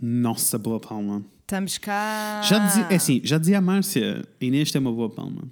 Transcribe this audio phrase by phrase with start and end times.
[0.00, 1.22] Nossa, boa palma.
[1.40, 2.40] Estamos cá.
[2.42, 5.42] Já dizia, é assim, já dizia a Márcia, a Inês tem uma boa palma.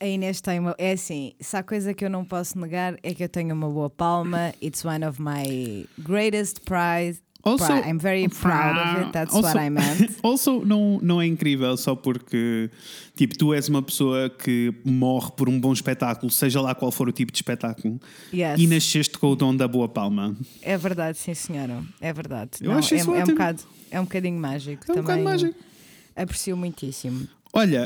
[0.00, 0.74] A Inês tem uma.
[0.78, 3.68] É assim, se há coisa que eu não posso negar é que eu tenho uma
[3.68, 4.54] boa palma.
[4.62, 7.20] It's one of my greatest prize.
[7.42, 9.12] Also- Pri- I'm very proud of it.
[9.12, 10.16] That's Also- what I meant.
[10.22, 12.68] Also, não, não é incrível só porque,
[13.16, 17.08] tipo, tu és uma pessoa que morre por um bom espetáculo, seja lá qual for
[17.08, 17.98] o tipo de espetáculo,
[18.34, 18.60] Yes.
[18.60, 20.36] e nasceste com o dom da boa palma.
[20.60, 21.82] É verdade, sim, senhora.
[22.00, 22.50] É verdade.
[22.60, 23.36] Eu Não, acho é, isso é um ótimo.
[23.36, 24.84] bocado, é um bocadinho mágico.
[24.88, 25.54] É um bocado mágico.
[26.16, 27.26] Aprecio muitíssimo.
[27.52, 27.84] Olha,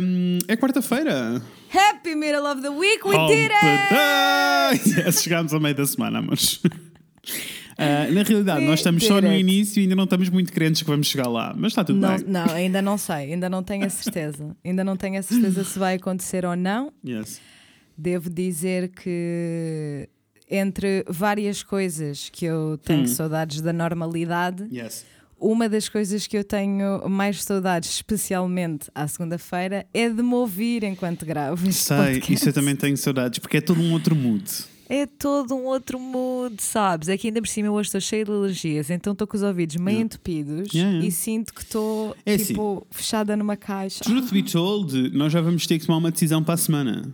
[0.00, 1.42] hum, é quarta-feira.
[1.74, 4.88] Happy middle of the week, we Oh, did it!
[5.06, 6.62] Yes, chegámos ao meio da semana, amores.
[7.78, 10.88] Ah, na realidade, nós estamos só no início e ainda não estamos muito crentes que
[10.88, 12.24] vamos chegar lá, mas está tudo Não, bem.
[12.26, 14.54] não, ainda não sei, ainda não tenho a certeza.
[14.64, 16.92] ainda não tenho a certeza se vai acontecer ou não.
[17.06, 17.40] Yes.
[17.96, 20.08] Devo dizer que
[20.50, 23.06] entre várias coisas que eu tenho Hum.
[23.06, 25.04] saudades da normalidade, Yes.
[25.40, 30.84] uma das coisas que eu tenho mais saudades, especialmente à segunda-feira, é de me ouvir
[30.84, 31.70] enquanto gravo.
[31.72, 32.32] Sei, podcast.
[32.34, 34.44] isso eu também tenho saudades, porque é todo um outro mood.
[34.88, 37.08] É todo um outro mood, sabes?
[37.08, 39.42] É que ainda por cima eu hoje estou cheia de alergias, então estou com os
[39.42, 40.04] ouvidos meio Yeah.
[40.04, 41.06] entupidos Yeah, yeah.
[41.08, 44.04] e sinto que estou É tipo fechada numa caixa.
[44.04, 47.10] Truth be told, nós já vamos ter que tomar uma decisão para a semana.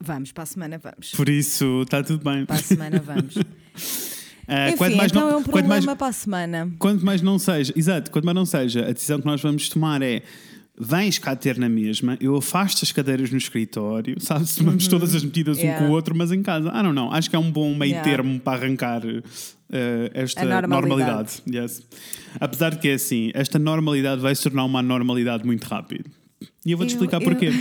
[0.00, 1.10] Vamos, para a semana vamos.
[1.12, 2.46] Por isso, está tudo bem.
[2.46, 3.34] Para a semana vamos.
[4.52, 6.72] Ah, Enfim, mais então não, é um problema mais, para a semana.
[6.76, 10.02] quanto mais não seja, exato, quanto mais não seja, a decisão que nós vamos tomar
[10.02, 10.22] é
[10.80, 14.56] vens cá ter na mesma, eu afasto as cadeiras no escritório, sabes?
[14.56, 15.66] Tomamos todas as medidas um Uhum.
[15.66, 15.84] Yeah.
[15.86, 16.70] com o outro, mas em casa.
[16.72, 17.12] Ah, não, não.
[17.12, 18.10] Acho que é um bom meio Yeah.
[18.10, 19.02] termo para arrancar
[19.72, 21.42] eh, esta A normalidade.
[21.48, 21.82] Yes.
[22.40, 26.10] Apesar de que é assim, esta normalidade vai se tornar uma normalidade muito rápido.
[26.64, 27.50] E eu vou-te explicar eu- porquê.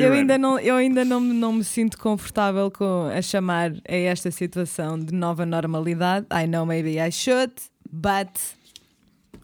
[0.00, 3.94] Eu ainda, não, eu ainda não, me- não me sinto confortável com a chamar a
[3.94, 6.26] esta situação de nova normalidade.
[6.32, 7.52] I know maybe I should,
[7.92, 8.30] but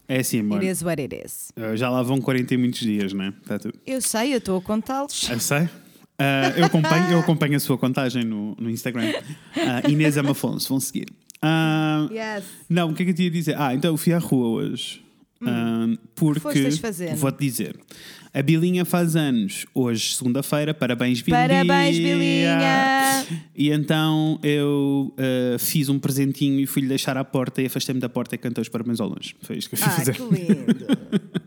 [0.07, 0.57] É assim, amor.
[0.59, 1.51] it is what it is.
[1.55, 3.33] Eh, Já lá vão 40 e muitos dias, né?
[3.61, 3.73] Tudo.
[3.85, 5.29] Eu sei, eu estou a contá-los.
[5.29, 5.69] Eu sei.
[6.19, 9.11] Ah, eu, acompanho, eu acompanho a sua contagem no, no Instagram.
[9.55, 10.29] Ah, Inês M.
[10.29, 11.07] Afonso, vão seguir.
[11.41, 12.43] Ah, Yes.
[12.69, 13.55] não, o que é que eu te ia dizer?
[13.59, 15.03] Ah, então eu fui à rua hoje.
[15.45, 16.39] Ah, porque
[17.17, 17.75] vou-te dizer.
[18.35, 20.73] A Bilinha faz anos hoje, segunda-feira.
[20.73, 21.47] Parabéns, Bilinha!
[21.47, 23.25] Parabéns, Bilinha!
[23.55, 28.09] E então eu ah, fiz um presentinho e fui-lhe deixar à porta e afastei-me da
[28.09, 29.35] porta e cantei os parabéns ao longe.
[29.43, 30.13] Foi isto que eu fui Ah, fazer.
[30.15, 30.85] que lindo.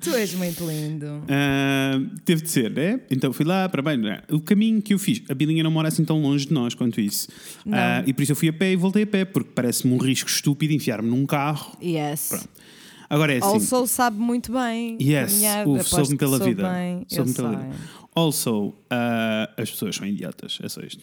[0.01, 1.25] tu és muito lindo.
[1.29, 3.01] Ah, teve de ser, né?
[3.11, 3.97] Então fui lá, para bem.
[3.97, 4.21] né?
[4.31, 7.01] O caminho que eu fiz, a Bilinha não mora assim tão longe de nós quanto
[7.01, 7.27] isso.
[7.73, 9.99] Ah, e por isso eu fui a pé e voltei a pé, porque parece-me um
[9.99, 11.77] risco estúpido enfiar-me num carro.
[11.83, 12.47] Yes.
[13.09, 13.47] Agora é assim.
[13.47, 14.97] Also sabe muito bem.
[15.01, 15.41] Yes,
[15.85, 16.71] soube-me pela soube vida.
[16.73, 17.07] Bem.
[17.11, 17.59] Eu Soube-me pela sei.
[17.59, 17.77] vida.
[18.15, 21.03] Also, ah, as pessoas são idiotas, é só isto.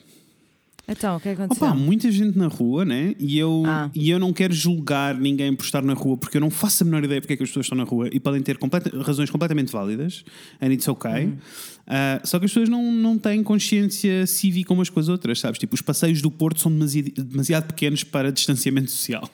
[0.86, 1.66] Então, o que é que aconteceu?
[1.66, 3.16] Opa, há muita gente na rua, né?
[3.18, 3.90] E eu, Ah.
[3.96, 6.86] e eu não quero julgar ninguém por estar na rua, porque eu não faço a
[6.86, 9.30] menor ideia porque é que as pessoas estão na rua e podem ter completa- razões
[9.30, 10.26] completamente válidas,
[10.62, 11.28] and it's okay.
[11.28, 11.38] Uhum.
[11.88, 15.58] Ah, só que as pessoas não, não têm consciência cívica umas com as outras, sabes?
[15.58, 19.30] Tipo, os passeios do Porto são demasiado, demasiado pequenos para distanciamento social.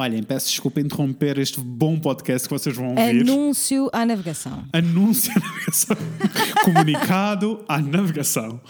[0.00, 3.20] Olhem, peço desculpa interromper este bom podcast que vocês vão ouvir.
[3.28, 4.62] Anúncio à navegação.
[4.72, 5.96] Anúncio à navegação.
[6.64, 8.60] Comunicado à navegação.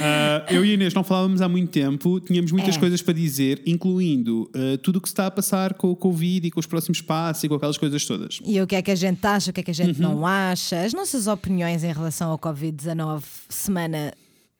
[0.00, 2.78] Ah, eu e Inês não falávamos há muito tempo, tínhamos muitas É.
[2.78, 6.46] coisas para dizer, incluindo ah, tudo o que se está a passar com o Covid
[6.46, 8.38] e com os próximos passos e com aquelas coisas todas.
[8.44, 10.08] E o que é que a gente acha, o que é que a gente Uhum.
[10.12, 14.14] não acha, as nossas opiniões em relação ao Covid-19, semana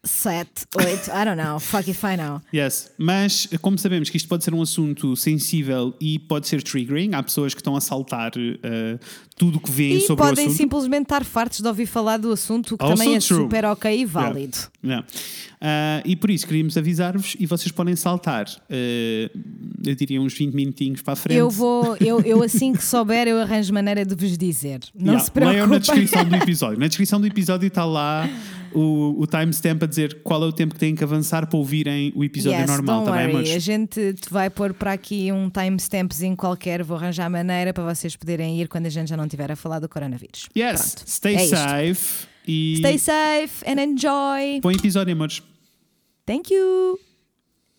[0.08, 2.40] 7, 8, I don't know, fuck if I know.
[2.52, 7.14] Yes, mas como sabemos que isto pode ser um assunto sensível e pode ser triggering,
[7.14, 8.98] há pessoas que estão a saltar ah,
[9.38, 10.56] tudo o que veem E sobre o podem assunto.
[10.58, 13.42] simplesmente estar fartos de ouvir falar do assunto, o que Also também é true.
[13.42, 14.56] super ok e válido.
[14.84, 15.06] Yeah.
[15.60, 19.30] Ah, e por isso queríamos avisar-vos e vocês podem saltar, ah,
[19.84, 21.38] eu diria uns 20 minutinhos para a frente.
[21.38, 24.80] Eu vou, eu, eu assim que souber, eu arranjo maneira de vos dizer.
[24.94, 25.60] Não Yeah, se preocupem.
[25.60, 26.78] Leiam na descrição do episódio.
[26.78, 28.28] Na descrição do episódio está lá
[28.72, 32.12] o, o timestamp a dizer qual é o tempo que têm que avançar para ouvirem
[32.14, 33.50] o episódio Yes, normal, don't tá bem, worry.
[33.50, 37.84] A mas gente te vai pôr para aqui um timestampzinho qualquer, vou arranjar maneira para
[37.94, 40.48] vocês poderem ir quando a gente já não estiver a falar do coronavírus.
[40.56, 41.08] Yes, Pronto.
[41.10, 41.56] stay É isto.
[41.56, 44.60] safe e Stay safe and enjoy.
[44.60, 45.42] bom episódio, amores.
[46.26, 46.98] Thank you.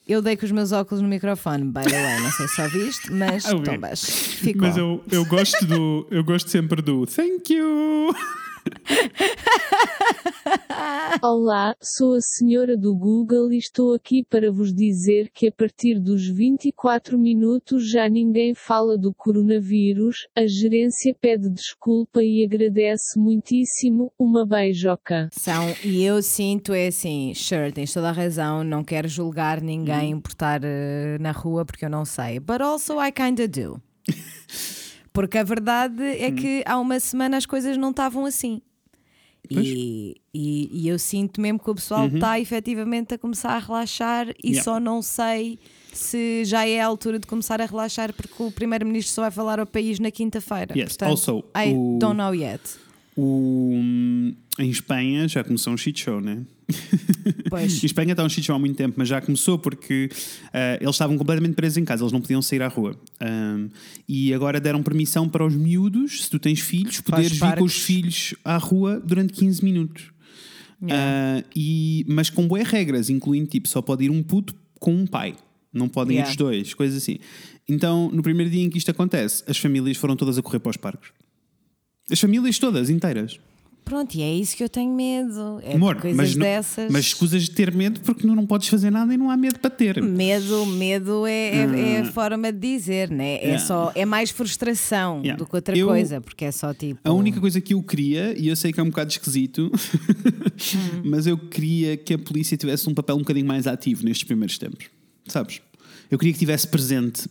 [0.08, 3.12] Eu dei com os meus óculos no microfone, by the way, não sei se ouviste,
[3.12, 3.64] mas Eu vi.
[3.66, 4.02] tombas.
[4.02, 4.62] Ficou.
[4.64, 8.10] Mas eu, eu gosto do eu gosto sempre do thank you.
[11.22, 16.00] Olá, sou a senhora do Google e estou aqui para vos dizer que a partir
[16.00, 20.28] dos 24 minutos já ninguém fala do coronavírus.
[20.36, 24.12] A gerência pede desculpa e agradece muitíssimo.
[24.18, 25.30] Uma beijoca.
[25.34, 30.20] São, e eu sinto é assim, sure, tens toda a razão, não quero julgar ninguém
[30.20, 32.40] por estar eh, na rua porque eu não sei.
[32.40, 33.82] But also I kinda do.
[35.20, 38.62] Porque a verdade é que há uma semana as coisas não estavam assim.
[39.50, 44.30] E, e, e eu sinto mesmo que o pessoal está efetivamente a começar a relaxar
[44.44, 44.64] e Yeah.
[44.64, 45.58] só não sei
[45.92, 49.60] se já é a altura de começar a relaxar porque o Primeiro-Ministro só vai falar
[49.60, 50.78] ao país na quinta-feira.
[50.78, 52.62] Yes, Portanto, also, I o- don't know yet.
[53.22, 53.74] O,
[54.60, 56.46] em Espanha já começou um shit show, né?
[57.50, 57.74] Pois.
[57.84, 60.10] Em Espanha está um shit show há muito tempo, mas já começou porque
[60.54, 62.96] ah, eles estavam completamente presos em casa, eles não podiam sair à rua.
[63.20, 63.68] Ahm,
[64.08, 67.82] e agora deram permissão para os miúdos, se tu tens filhos, poderes vir com os
[67.82, 70.12] filhos à rua durante 15 minutos.
[70.90, 75.06] Ah, e, mas com boas regras, incluindo tipo, só pode ir um puto com um
[75.06, 75.36] pai.
[75.74, 76.30] Não podem Yeah.
[76.30, 77.18] ir os dois, coisas assim.
[77.68, 80.72] Então, no primeiro dia em que isto acontece, as famílias foram todas a correr para
[80.72, 81.12] os parques.
[82.12, 83.40] As famílias todas, inteiras.
[83.86, 85.60] Pronto, e é isso que eu tenho medo.
[85.64, 86.92] É Amor, coisas mas, não- dessas.
[86.92, 89.58] mas escusas de ter medo porque não, não podes fazer nada e não há medo
[89.60, 90.00] para ter.
[90.00, 93.38] Medo, medo é, é, é a forma de dizer, né?
[93.38, 93.66] É, Yeah.
[93.66, 95.36] só, é mais frustração Yeah.
[95.44, 97.00] do que outra Eu- coisa, porque é só tipo.
[97.04, 101.02] A única coisa que eu queria, e eu sei que é um bocado esquisito, Hum.
[101.06, 104.58] mas eu queria que a polícia tivesse um papel um bocadinho mais ativo nestes primeiros
[104.60, 104.86] tempos.
[105.28, 105.62] Sabes?
[106.12, 107.30] Eu queria que estivesse presente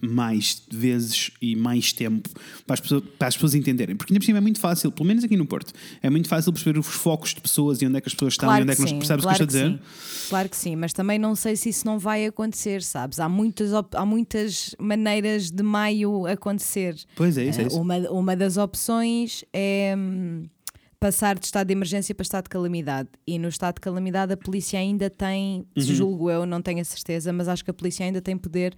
[0.00, 2.28] mais vezes e mais tempo
[2.66, 3.94] para as, pessoas, para as pessoas entenderem.
[3.94, 5.72] Porque ainda por cima é muito fácil, pelo menos aqui no Porto,
[6.02, 8.48] é muito fácil perceber os focos de pessoas e onde é que as pessoas estão
[8.48, 9.78] e Claro onde é que nós sim, percebes claro o que eu estou a dizer.
[9.78, 10.28] sim.
[10.28, 13.20] Claro que sim, mas também não sei se isso não vai acontecer, sabes?
[13.20, 16.96] Há muitas, há muitas maneiras de maio acontecer.
[17.16, 17.80] Pois é, isso é Eh, isso.
[17.80, 20.44] Uma, uma das opções é hum,
[21.00, 23.08] passar de estado de emergência para estado de calamidade.
[23.26, 25.82] E no estado de calamidade a polícia ainda tem, Uhum.
[25.82, 28.74] julgo eu, não tenho a certeza, mas acho que a polícia ainda tem poder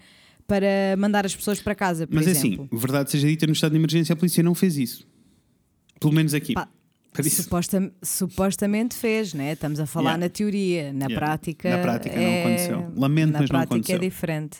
[0.46, 2.68] para mandar as pessoas para casa, por Mas é exemplo.
[2.70, 5.06] assim, verdade seja dita, no estado de emergência a polícia não fez isso.
[6.00, 6.54] Pelo menos aqui.
[6.54, 6.68] Pá,
[7.22, 9.52] Suposta- supostamente fez, né?
[9.52, 10.24] Estamos a falar Yeah.
[10.24, 11.14] na teoria, na Yeah.
[11.16, 11.70] prática.
[11.76, 12.92] Na prática não é- aconteceu.
[12.96, 13.96] Lamento, na mas não prática aconteceu.
[13.96, 14.58] é diferente.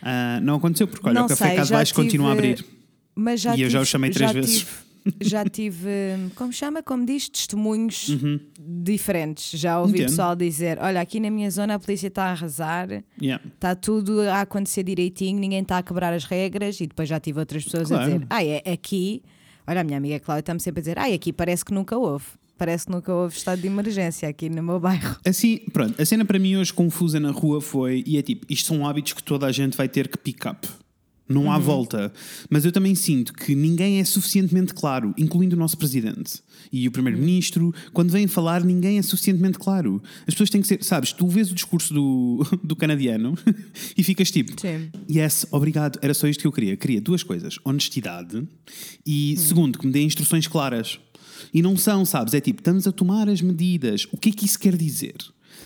[0.00, 2.48] Ah, não aconteceu porque, olha, Não o Café sei, Casa já Baixo continua a tive-
[2.52, 2.64] abrir.
[3.14, 4.58] Mas já E eu já o tive- chamei três já vezes.
[4.60, 4.70] tive-
[5.20, 5.88] já tive,
[6.34, 8.10] como chama, como diz, testemunhos
[8.58, 9.58] diferentes.
[9.58, 9.96] Já ouvi Uhum.
[9.96, 10.08] Entendo.
[10.10, 12.88] pessoal dizer: Olha, aqui na minha zona a polícia está a arrasar,
[13.20, 13.42] Yeah.
[13.54, 16.80] está tudo a acontecer direitinho, ninguém está a quebrar as regras.
[16.80, 18.02] E depois já tive outras pessoas Claro.
[18.02, 19.22] a dizer: Ah, é aqui.
[19.66, 22.24] Olha, a minha amiga Cláudia está-me sempre a dizer: Ah, aqui parece que nunca houve.
[22.56, 25.16] Parece que nunca houve estado de emergência aqui no meu bairro.
[25.26, 28.68] Assim, pronto, a cena para mim hoje confusa na rua foi, e é tipo, isto
[28.68, 30.68] são hábitos que toda a gente vai ter que pick up.
[31.28, 31.52] Não Uhum.
[31.52, 32.12] há volta.
[32.50, 36.90] Mas eu também sinto que ninguém é suficientemente claro, incluindo o nosso presidente e o
[36.92, 37.72] primeiro-ministro.
[37.94, 40.02] Quando vêm falar, ninguém é suficientemente claro.
[40.26, 43.36] As pessoas têm que ser, sabes, tu vês o discurso do, do canadiano
[43.96, 44.90] e ficas tipo, Sim.
[45.10, 46.76] yes, obrigado, era só isto que eu queria.
[46.76, 48.46] Queria duas coisas: honestidade
[49.06, 50.98] e, segundo, que me dê instruções claras.
[51.52, 52.34] E não são, sabes?
[52.34, 54.06] É tipo, estamos a tomar as medidas.
[54.12, 55.14] O que é que isso quer dizer?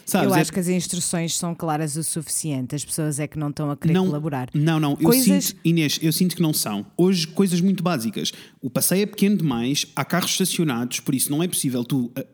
[0.08, 0.30] Sabes?
[0.30, 3.50] Eu É- acho que as instruções são claras o suficiente, as pessoas é que não
[3.50, 4.48] estão a querer não, colaborar.
[4.54, 6.86] Não, não, eu Coisas- sinto, Inês, eu sinto que não são.
[6.96, 8.32] Hoje, coisas muito básicas.
[8.62, 12.24] O passeio é pequeno demais, há carros estacionados, por isso não é possível tu ah,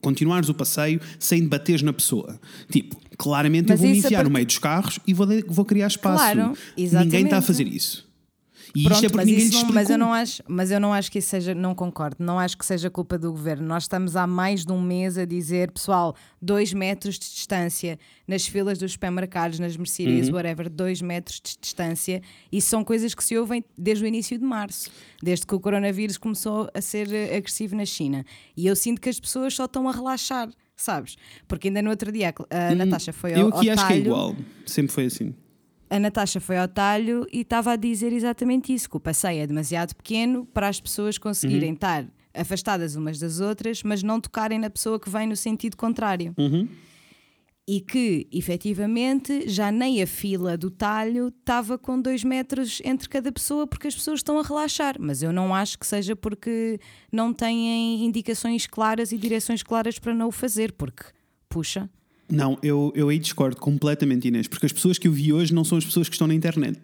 [0.00, 2.40] continuares o passeio sem bateres na pessoa.
[2.70, 5.64] Tipo, claramente Mas eu vou me a enfiar no meio dos carros e vou, vou
[5.66, 6.22] criar espaço.
[6.24, 7.46] Claro, Ninguém está a exatamente.
[7.46, 8.07] fazer isso.
[8.74, 9.98] E Pronto, isto é porque mas, ninguém lhes não, mas eu explicou.
[9.98, 12.90] não acho, mas eu não acho que isso seja, não concordo, não acho que seja
[12.90, 13.66] culpa do governo.
[13.66, 18.46] Nós estamos há mais de um mês a dizer, pessoal, dois metros de distância nas
[18.46, 20.34] filas dos supermercados, nas mercearias, Uhum.
[20.34, 22.20] whatever, dois metros de distância.
[22.52, 24.90] Isso são coisas que se ouvem desde o início de março,
[25.22, 28.24] desde que o coronavírus começou a ser eh, agressivo na China.
[28.56, 31.16] E eu sinto que as pessoas só estão a relaxar, sabes?
[31.46, 33.96] Porque ainda no outro dia a, a Natasha foi ao, Eu aqui acho que é
[33.96, 34.36] igual.
[34.66, 35.34] Sempre foi assim.
[35.90, 39.46] A Natasha foi ao talho e estava a dizer exatamente isso: que o passeio é
[39.46, 44.70] demasiado pequeno para as pessoas conseguirem estar afastadas umas das outras, mas não tocarem na
[44.70, 46.34] pessoa que vem no sentido contrário.
[47.70, 53.30] E que, efetivamente, já nem a fila do talho estava com dois metros entre cada
[53.30, 54.96] pessoa porque as pessoas estão a relaxar.
[54.98, 56.80] Mas eu não acho que seja porque
[57.12, 61.04] não têm indicações claras e direções claras para não o fazer, porque,
[61.46, 61.90] puxa.
[62.30, 65.64] Não, eu, eu aí discordo completamente, Inês, porque as pessoas que eu vi hoje não
[65.64, 66.78] são as pessoas que estão na internet.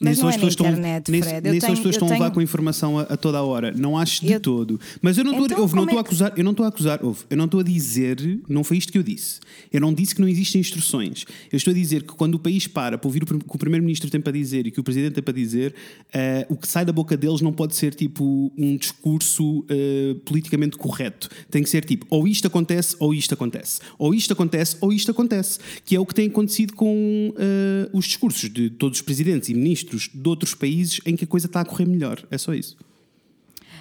[0.00, 1.48] Nem Mas são as pessoas estão, internet, nem, Fred.
[1.48, 3.72] As pessoas estão a levar tenho- com informação a, a toda a hora.
[3.72, 4.80] Não acho de Eu- todo.
[5.02, 7.00] Mas eu não estou Então, estou a é que- acusar, eu não estou a acusar,
[7.04, 9.40] ouve, eu não estou a dizer, não foi isto que eu disse.
[9.72, 11.24] Eu não disse que não existem instruções.
[11.50, 14.08] Eu estou a dizer que quando o país para para ouvir o que o primeiro-ministro
[14.08, 15.74] tem para dizer e que o presidente tem para dizer,
[16.12, 20.76] eh, o que sai da boca deles não pode ser tipo um discurso eh, politicamente
[20.76, 21.28] correto.
[21.50, 23.80] Tem que ser tipo, ou isto acontece ou isto acontece.
[23.98, 25.58] Ou isto acontece ou isto acontece.
[25.84, 29.54] Que é o que tem acontecido com eh, os discursos de todos os presidentes e
[29.54, 32.22] ministros de outros países em que a coisa está a correr melhor.
[32.30, 32.76] É só isso.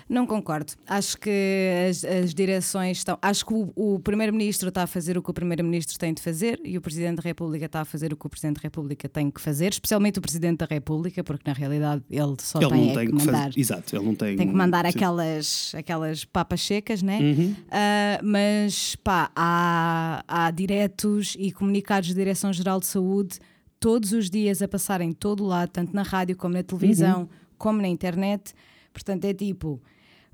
[0.09, 0.73] Não concordo.
[0.87, 3.17] Acho que as, as direções estão.
[3.21, 6.61] Acho que o, o Primeiro-Ministro está a fazer o que o Primeiro-Ministro tem de fazer
[6.63, 9.29] e o Presidente da República está a fazer o que o Presidente da República tem
[9.29, 12.93] que fazer, especialmente o Presidente da República, porque na realidade ele só ele tem, é
[12.93, 13.43] tem que que mandar.
[13.43, 13.59] fazer.
[13.59, 14.37] Exato, ele não tem.
[14.37, 14.97] Tem que mandar sim.
[14.97, 17.19] aquelas, aquelas papas secas, né?
[17.19, 17.55] Uhum.
[17.69, 23.39] Ah, mas pá, há, há diretos e comunicados de Direção-Geral de Saúde
[23.79, 27.21] todos os dias a passar em todo o lado, tanto na rádio como na televisão,
[27.21, 27.27] Uhum.
[27.57, 28.53] como na internet.
[28.93, 29.81] Portanto, é tipo.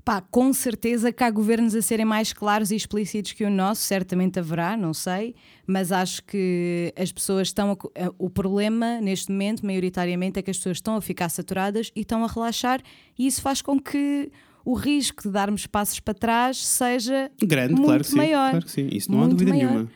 [0.04, 3.80] Pá, com certeza que há governos a serem mais claros e explícitos que o nosso,
[3.80, 5.34] certamente haverá, não sei,
[5.66, 7.70] mas acho que as pessoas estão.
[7.70, 11.90] A, a- o problema neste momento, maioritariamente, é que as pessoas estão a ficar saturadas
[11.96, 12.82] e estão a relaxar,
[13.18, 14.30] e isso faz com que
[14.62, 18.16] o risco de darmos passos para trás seja Grande, muito claro que sim.
[18.16, 18.50] maior.
[18.50, 18.88] Claro que sim.
[18.92, 19.70] Isso não há dúvida maior.
[19.70, 19.90] nenhuma.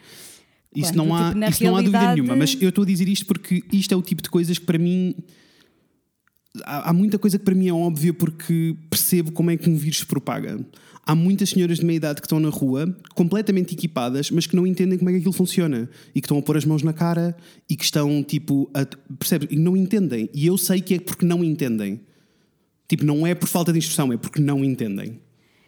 [0.74, 2.86] Isso, Quando, não há, tipo, isso não há dúvida realidade- nenhuma, mas eu estou a
[2.86, 5.14] dizer isto porque isto é o tipo de coisas que para mim.
[6.64, 9.76] Há, há muita coisa que para mim é óbvia porque percebo como é que um
[9.76, 10.58] vírus se propaga.
[11.06, 14.66] Há muitas senhoras de meia idade que estão na rua, completamente equipadas, mas que não
[14.66, 17.34] entendem como é que aquilo funciona e que estão a pôr as mãos na cara
[17.68, 18.70] e que estão tipo.
[18.74, 18.84] A,
[19.16, 19.48] percebes?
[19.50, 20.28] E não entendem.
[20.34, 22.00] E eu sei que é porque não entendem.
[22.86, 25.18] Tipo, não é por falta de instrução, é porque não entendem.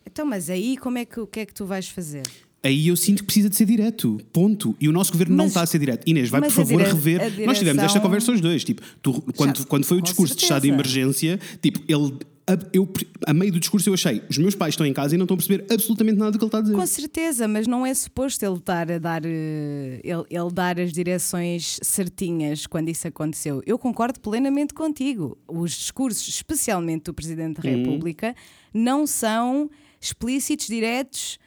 [0.06, 2.22] Então, mas aí como é que o que é que tu vais fazer?
[2.62, 4.76] Aí eu sinto que precisa de ser direto, ponto.
[4.78, 6.06] E o nosso governo não Mas- está a ser direto.
[6.06, 7.20] Inês, vai por favor dire- rever.
[7.20, 8.62] a Nós tivemos esta direção- conversa os dois.
[8.64, 10.74] Tipo, tu- quando, quando foi o discurso de estado de certeza.
[10.98, 12.18] emergência, tipo, ele.
[12.46, 12.88] A, eu,
[13.28, 15.36] a meio do discurso eu achei, os meus pais estão em casa e não estão
[15.36, 16.74] a perceber absolutamente nada do que ele está a dizer.
[16.74, 20.92] Com certeza, mas não é suposto ele estar a dar, eh, ele, ele dar as
[20.92, 23.62] direções certinhas quando isso aconteceu.
[23.64, 25.38] Eu concordo plenamente contigo.
[25.46, 27.76] Os discursos, especialmente do Presidente da Uhum.
[27.76, 28.34] República,
[28.74, 31.38] não são explícitos, diretos,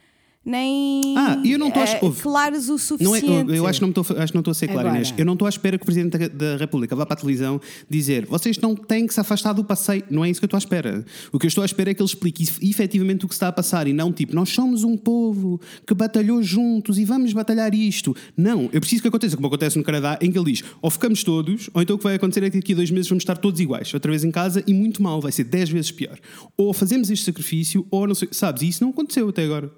[0.44, 3.26] nem Ah, eu não a- eh, ouve, claros o é, suficiente.
[3.48, 4.96] eu, eu acho que não estou, a- ser claro, Agora.
[4.96, 5.14] Inês.
[5.16, 7.60] Eu não estou à espera que o Presidente da, da República vá para a televisão
[7.88, 10.02] dizer vocês não têm que se afastar do passeio.
[10.10, 11.04] Não é isso que eu estou à espera.
[11.32, 13.48] O que eu estou à espera é que ele explique ef- efetivamente o que está
[13.48, 17.74] a passar e não tipo, nós somos um povo que batalhou juntos e vamos batalhar
[17.74, 18.14] isto.
[18.36, 21.22] Não, eu preciso que aconteça como acontece no Canadá, em que ele diz ou ficamos
[21.24, 23.36] todos, ou então o que vai acontecer é que daqui a dois meses vamos estar
[23.38, 26.18] todos iguais, outra vez em casa e muito mal, vai ser dez vezes pior.
[26.56, 29.70] Ou fazemos este sacrifício, ou não sei, sabes, e isso não aconteceu até agora.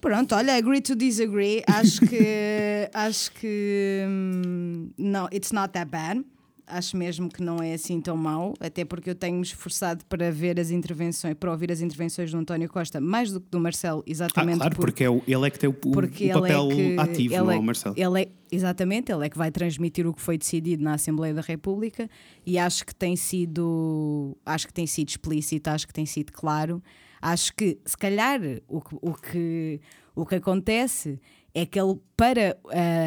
[0.00, 1.62] Pronto, olha, agree to disagree.
[1.66, 6.24] Acho que acho que hum, não, it's not that bad.
[6.70, 10.60] Acho mesmo que não é assim tão mau, até porque eu tenho-me esforçado para ver
[10.60, 14.10] as intervenções, para ouvir as intervenções do António Costa, mais do que do Marcelo, Ah,
[14.10, 16.74] exatamente claro, por- porque é o- ele é que tem o, o- ele papel é
[16.74, 17.94] que, ativo, não é, é o Marcelo.
[17.96, 21.40] Ele é, exatamente, ele é que vai transmitir o que foi decidido na Assembleia da
[21.40, 22.06] República
[22.44, 26.82] e acho que tem sido, acho que tem sido explícito, acho que tem sido claro.
[27.20, 29.80] Acho que se calhar o que, o que,
[30.14, 31.20] o que acontece
[31.54, 32.56] é que ele, para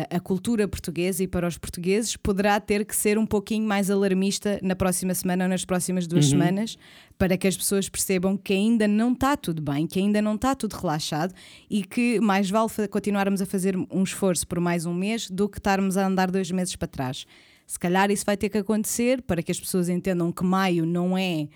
[0.10, 3.90] a, a cultura portuguesa e para os portugueses, poderá ter que ser um pouquinho mais
[3.90, 6.32] alarmista na próxima semana ou nas próximas duas Uhum.
[6.32, 6.78] semanas,
[7.18, 10.54] para que as pessoas percebam que ainda não está tudo bem, que ainda não está
[10.56, 11.34] tudo relaxado
[11.70, 15.60] e que mais vale continuarmos a fazer um esforço por mais um mês do que
[15.60, 17.26] estarmos a andar dois meses para trás.
[17.66, 21.18] Se calhar isso vai ter que acontecer para que as pessoas entendam que maio não
[21.18, 21.48] é.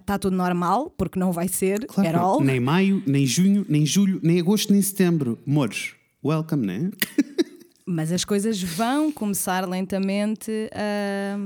[0.00, 2.22] Está tudo normal, porque não vai ser Claro at não.
[2.24, 2.40] all.
[2.42, 5.38] Nem maio, nem junho, nem julho, nem agosto, nem setembro.
[5.46, 5.92] Mores,
[6.24, 6.90] welcome, né?
[7.90, 11.38] Mas as coisas vão começar lentamente a.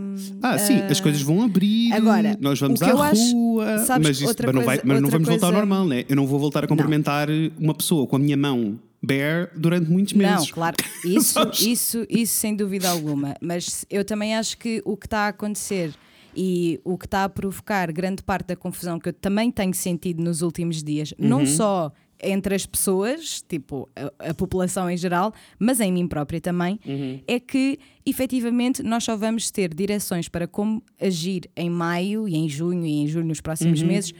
[0.42, 4.16] Ah, sim, as coisas vão abrir, Agora, nós vamos à eu acho- rua, sabes, mas,
[4.16, 6.04] isso- mas não, coisa- vai- mas não vamos voltar ao coisa- normal, né?
[6.08, 10.14] Eu não vou voltar a cumprimentar uma pessoa com a minha mão bare durante muitos
[10.14, 10.34] meses.
[10.34, 13.36] Não, claro, isso, isso, isso sem dúvida alguma.
[13.40, 15.92] Mas eu também acho que o que está a acontecer
[16.34, 20.22] e o que está a provocar grande parte da confusão que eu também tenho sentido
[20.22, 21.28] nos últimos dias, Uhum.
[21.28, 21.92] não só
[22.24, 27.20] entre as pessoas, tipo a, a população em geral, mas em mim própria também, Uhum.
[27.26, 32.48] é que efetivamente nós só vamos ter direções para como agir em maio e em
[32.48, 33.88] junho e em julho nos próximos Uhum.
[33.88, 34.12] meses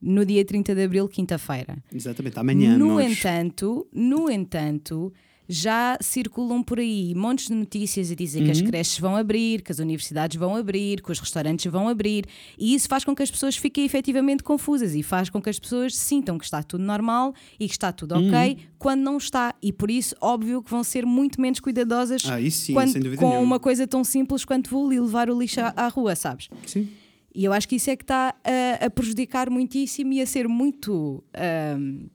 [0.00, 1.76] no dia 30 de abril, quinta-feira.
[1.92, 3.10] Exatamente, amanhã No nós.
[3.18, 5.12] entanto, no entanto,
[5.50, 9.72] já circulam por aí montes de notícias a dizer que as creches vão abrir, que
[9.72, 12.26] as universidades vão abrir, que os restaurantes vão abrir,
[12.58, 15.58] e isso faz com que as pessoas fiquem efetivamente confusas e faz com que as
[15.58, 19.54] pessoas sintam que está tudo normal e que está tudo ok, quando não está.
[19.62, 23.38] E por isso, óbvio que vão ser muito menos cuidadosas Ah, sim, quando- com nenhuma.
[23.40, 26.50] uma coisa tão simples quanto vou levar o lixo à, à rua, sabes?
[26.66, 26.88] Sim.
[27.34, 30.46] E eu acho que isso é que está a, a prejudicar muitíssimo e a ser
[30.48, 32.06] muito ahm,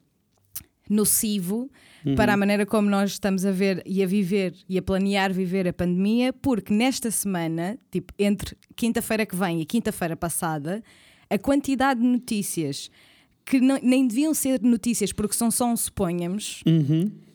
[0.90, 1.70] nocivo
[2.16, 5.68] para a maneira como nós estamos a ver e a viver e a planear viver
[5.68, 10.84] a pandemia, porque nesta semana, tipo, entre quinta-feira que vem e quinta-feira passada,
[11.30, 12.90] a quantidade de notícias
[13.46, 16.62] que não- nem deviam ser notícias porque são só um suponhamos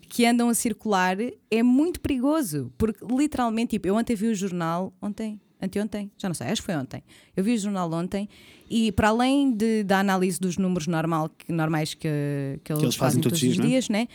[0.09, 1.17] que andam a circular
[1.51, 2.73] é muito perigoso.
[2.79, 6.67] Porque literalmente, tipo, eu ontem vi o jornal, ontem, anteontem, já não sei, acho que
[6.67, 7.03] foi ontem.
[7.37, 8.27] Eu vi o jornal ontem
[8.71, 12.09] e para além de, da análise dos números normal, que- normais que,
[12.65, 13.69] que, eles, fazem todos, os não é?
[13.69, 14.09] dias, né?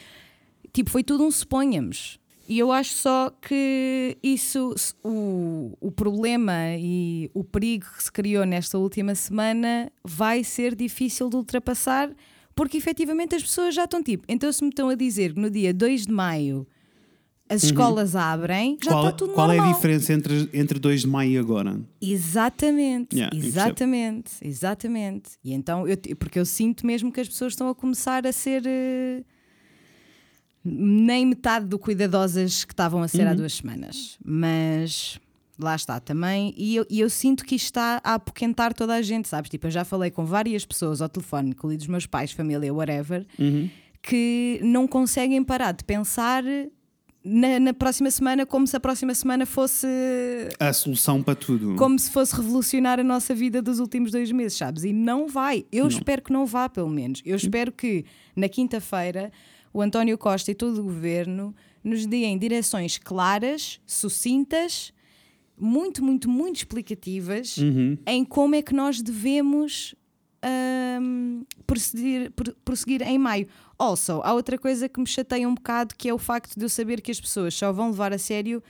[0.73, 2.19] Tipo, foi tudo um suponhamos.
[2.47, 8.45] E eu acho só que isso, o, o problema e o perigo que se criou
[8.45, 12.11] nesta última semana vai ser difícil de ultrapassar,
[12.53, 14.25] porque efetivamente as pessoas já estão tipo.
[14.27, 16.67] Então, se me estão a dizer que no dia 2 de maio
[17.47, 18.97] as escolas abrem, já Uhum.
[18.97, 19.73] Qual, está tudo qual é normal.
[19.73, 21.79] a diferença entre, entre 2 de maio e agora?
[22.01, 25.31] Exatamente, Yeah, exatamente, exatamente.
[25.43, 28.63] E então, eu, porque eu sinto mesmo que as pessoas estão a começar a ser
[28.65, 29.23] eh,
[30.63, 33.29] nem metade do cuidadosas que estavam a ser Uhum.
[33.31, 34.17] há duas semanas.
[34.23, 35.19] Mas
[35.59, 36.53] lá está também.
[36.57, 39.49] E eu, e eu sinto que isto está a apoquentar toda a gente, sabes?
[39.49, 43.69] Tipo, eu já falei com várias pessoas ao telefone, incluídos meus pais, família, whatever, Uhum.
[44.01, 46.43] que não conseguem parar de pensar.
[47.25, 49.87] Na, na próxima semana, como se a próxima semana fosse
[50.59, 51.75] A solução para tudo.
[51.77, 54.83] como se fosse revolucionar a nossa vida dos últimos dois meses, sabes?
[54.83, 55.65] E não vai.
[55.71, 57.21] Eu espero que não vá, pelo menos.
[57.23, 58.03] Eu espero que
[58.35, 59.31] na quinta-feira
[59.73, 61.53] o António Costa e todo o governo
[61.83, 64.93] nos deem direções claras, sucintas,
[65.57, 67.57] muito, muito, muito explicativas
[68.07, 69.93] em como é que nós devemos
[70.41, 73.47] ahm, prosseguir, pro- prosseguir em maio.
[73.77, 76.69] Also, há outra coisa que me chateia um bocado que é o facto de eu
[76.69, 78.61] saber que as pessoas só vão levar a sério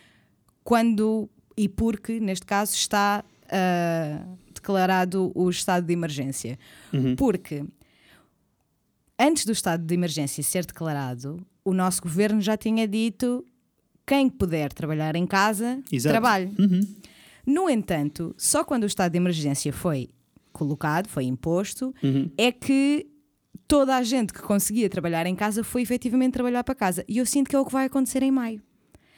[0.63, 6.57] quando e porque, neste caso, está ah, declarado o estado de emergência.
[7.15, 7.63] Porque
[9.23, 13.45] antes do estado de emergência ser declarado, o nosso governo já tinha dito
[14.05, 16.11] quem puder trabalhar em casa, Exato.
[16.13, 16.51] trabalhe.
[17.45, 20.09] No entanto, só quando o estado de emergência foi
[20.51, 21.93] colocado, foi imposto,
[22.37, 23.07] é que
[23.67, 27.03] toda a gente que conseguia trabalhar em casa foi efetivamente trabalhar para casa.
[27.07, 28.61] E eu sinto que é o que vai acontecer em maio.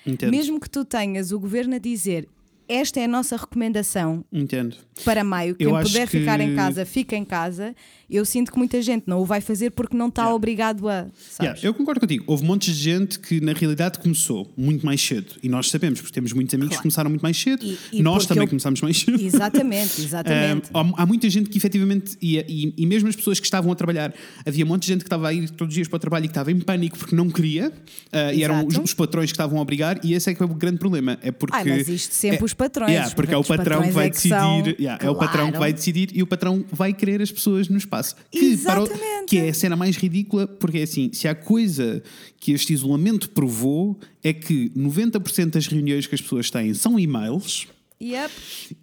[0.05, 0.31] Entendo.
[0.31, 2.29] Mesmo que tu tenhas o governo a dizer
[2.67, 4.75] esta é a nossa recomendação Entendo.
[5.03, 7.75] para maio, quem Eu puder que- ficar em casa, fica em casa.
[8.07, 10.35] Eu sinto que muita gente não o vai fazer porque não está Yeah.
[10.35, 11.07] obrigado a.
[11.41, 12.23] Yeah, eu concordo contigo.
[12.27, 15.33] Houve montes de gente que na realidade começou muito mais cedo.
[15.41, 16.79] E nós sabemos, porque temos muitos amigos Claro.
[16.81, 17.65] que começaram muito mais cedo.
[17.65, 19.19] E- e nós também eu- começámos mais cedo.
[19.19, 20.69] Exatamente, exatamente.
[20.73, 23.71] Um, há, há muita gente que efetivamente ia, e, e mesmo as pessoas que estavam
[23.71, 24.13] a trabalhar,
[24.45, 26.27] havia monte de gente que estava a ir todos os dias para o trabalho e
[26.27, 29.57] que estava em pânico porque não queria, uh, e eram os, os patrões que estavam
[29.57, 31.17] a obrigar, e esse é que é o grande problema.
[31.23, 33.91] É porque, Ai, mas isto sempre é, os patrões, Yeah, porque é o patrão que
[33.91, 35.59] vai é que são- decidir, yeah, é o patrão que Claro.
[35.59, 38.15] vai decidir e o patrão vai querer as pessoas no espaço.
[38.31, 39.25] Que, para o- Exatamente.
[39.27, 42.01] que é a cena mais ridícula, porque é assim: se há coisa
[42.39, 47.67] que este isolamento provou, é que 90% das reuniões que as pessoas têm são e-mails
[48.05, 48.31] Yep.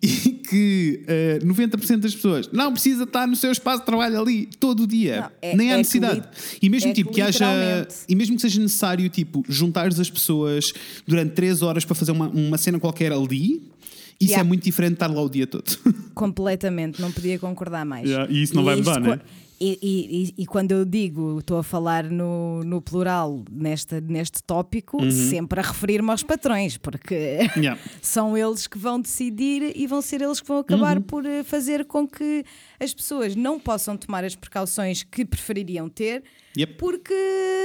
[0.03, 0.09] e
[0.49, 4.83] que eh, 90% das pessoas não precisa estar no seu espaço de trabalho ali todo
[4.83, 6.21] o dia, Não, é- nem há é que necessidade.
[6.21, 10.01] li- e mesmo é tipo que que haja e mesmo que seja necessário tipo juntares
[10.01, 10.73] as pessoas
[11.07, 13.63] durante 3 horas para fazer uma, uma cena qualquer ali,
[14.21, 14.41] isso Yeah.
[14.41, 15.65] é muito diferente de estar lá o dia todo.
[16.15, 18.09] Completamente, não podia concordar mais.
[18.09, 19.21] Yeah, e isso não vai isto mudar, né?
[19.65, 24.43] E, e- e- e quando eu digo, estou a falar no, no plural neste, neste
[24.43, 25.09] tópico, Uhum.
[25.11, 27.15] sempre a referir-me aos patrões, porque
[27.57, 27.79] Yeah.
[28.03, 31.03] são eles que vão decidir e vão ser eles que vão acabar Uhum.
[31.05, 32.45] por eh, fazer com que
[32.83, 36.23] as pessoas não possam tomar as precauções que prefeririam ter.
[36.55, 36.75] Yep.
[36.75, 37.15] Porque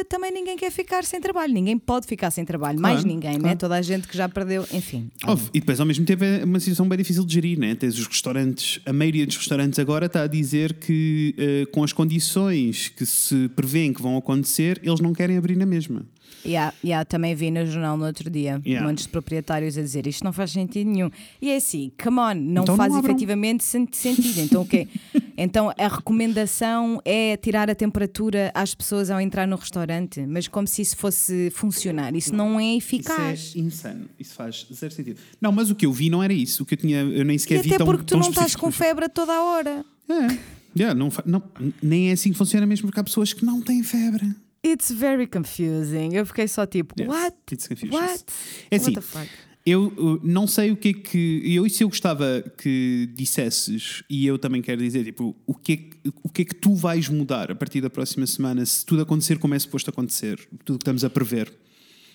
[0.09, 3.39] também ninguém quer ficar sem trabalho, ninguém pode ficar sem trabalho, mais Claro, ninguém, né?
[3.39, 3.57] claro.
[3.57, 5.09] Toda a gente que já perdeu, enfim.
[5.25, 5.49] Óbvio.
[5.53, 7.75] E depois, ao mesmo tempo, é uma situação bem difícil de gerir, né?
[7.75, 11.91] Tens os restaurantes, a maioria dos restaurantes agora está a dizer que, eh, com as
[11.91, 16.05] condições que se prevêem que vão acontecer, eles não querem abrir na mesma.
[16.45, 18.87] Yeah, yeah, também vi no jornal no outro dia Yeah.
[18.87, 21.09] montes de proprietários a dizer isto não faz sentido nenhum.
[21.41, 23.11] E é assim, come on, não Então não faz abram.
[23.11, 24.39] efetivamente sen- sentido.
[24.41, 24.87] Então o quê?
[25.39, 30.65] Então a recomendação é tirar a temperatura às pessoas ao entrar no restaurante, mas como
[30.67, 32.15] se isso fosse funcionar.
[32.15, 33.39] Isso não é eficaz.
[33.49, 34.09] Isso é insano.
[34.19, 35.19] Isso faz zero sentido.
[35.39, 36.63] Não, mas o que eu vi não era isso.
[36.63, 38.55] O que eu tinha, eu nem E sequer vi até tão, porque tu não estás
[38.55, 39.85] com febre a toda a hora.
[40.09, 40.37] É.
[40.75, 41.43] Yeah, não, não,
[41.83, 44.33] nem é assim que funciona mesmo, porque há pessoas que não têm febre.
[44.71, 46.13] It's very confusing.
[46.13, 47.35] Eu fiquei só tipo, Yes, what?
[47.51, 47.95] it's confusing.
[47.95, 48.23] What?
[48.71, 49.29] É assim, What the fuck?
[49.65, 51.41] Eu uh, não sei o que é que.
[51.45, 55.75] Eu, isso eu gostava que dissesses, e eu também quero dizer, tipo, o que, é
[55.77, 59.01] que, o que é que tu vais mudar a partir da próxima semana se tudo
[59.01, 61.49] acontecer como é suposto acontecer, tudo que estamos a prever?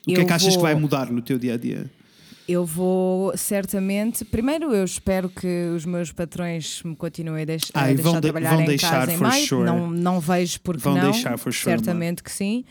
[0.06, 1.90] O que é Eu que achas que vou- vai mudar no teu dia a dia?
[2.52, 4.24] Eu vou certamente.
[4.24, 8.14] Primeiro, eu espero que os meus patrões me continuem a, deix a Ah, deixar vão
[8.14, 9.46] de- trabalhar em deixar, casa em maio.
[9.46, 9.64] sure.
[9.64, 11.10] Não, não vejo porque Vão não.
[11.10, 12.64] deixar, for sure, certamente que sim.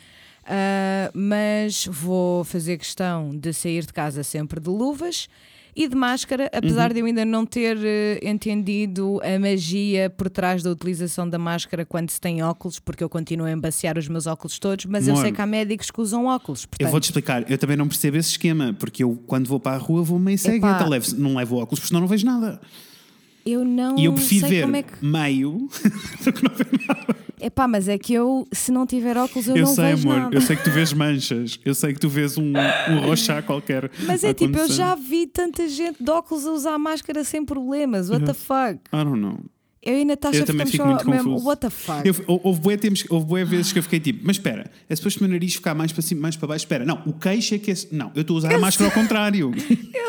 [0.46, 5.28] Ah, mas vou fazer questão de sair de casa sempre de luvas
[5.76, 6.94] e de máscara, apesar Uhum.
[6.94, 11.86] de eu ainda não ter eh, entendido a magia por trás da utilização da máscara
[11.86, 15.14] quando se tem óculos, porque eu continuo a embaciar os meus óculos todos, mas eu
[15.14, 16.64] Amor, sei que há médicos que usam óculos.
[16.64, 19.76] Eu Portanto, vou-te explicar, eu também não percebo esse esquema, porque eu quando vou para
[19.76, 22.60] a rua vou meio cegueta, levo, não levo óculos, porque senão não vejo nada.
[23.46, 25.06] Eu não E eu prefiro sei ver como é que.
[25.06, 25.68] meio.
[27.42, 30.20] Epá, mas é que eu, se não tiver óculos, eu, Eu, não sei, vejo amor,
[30.22, 30.36] nada.
[30.36, 33.90] eu sei que tu vês manchas, eu sei que tu vês um, um roxá qualquer.
[34.06, 38.10] Mas é tipo, eu já vi tanta gente de óculos a usar máscara sem problemas.
[38.12, 38.80] What the fuck?
[38.94, 39.40] I don't know.
[39.84, 41.48] Eu e Natasha Eu também fico muito mesmo, confuso.
[41.48, 42.08] what the fuck?
[42.08, 44.96] Eu, hou- houve bué tempos, houve bué vezes que eu fiquei tipo, mas espera, é
[44.96, 46.66] suposto o meu nariz ficar mais para cima, mais para baixo?
[46.66, 47.74] Espera, não, o queixo é que é.
[47.92, 49.52] Não, eu estou a usar a máscara ao contrário.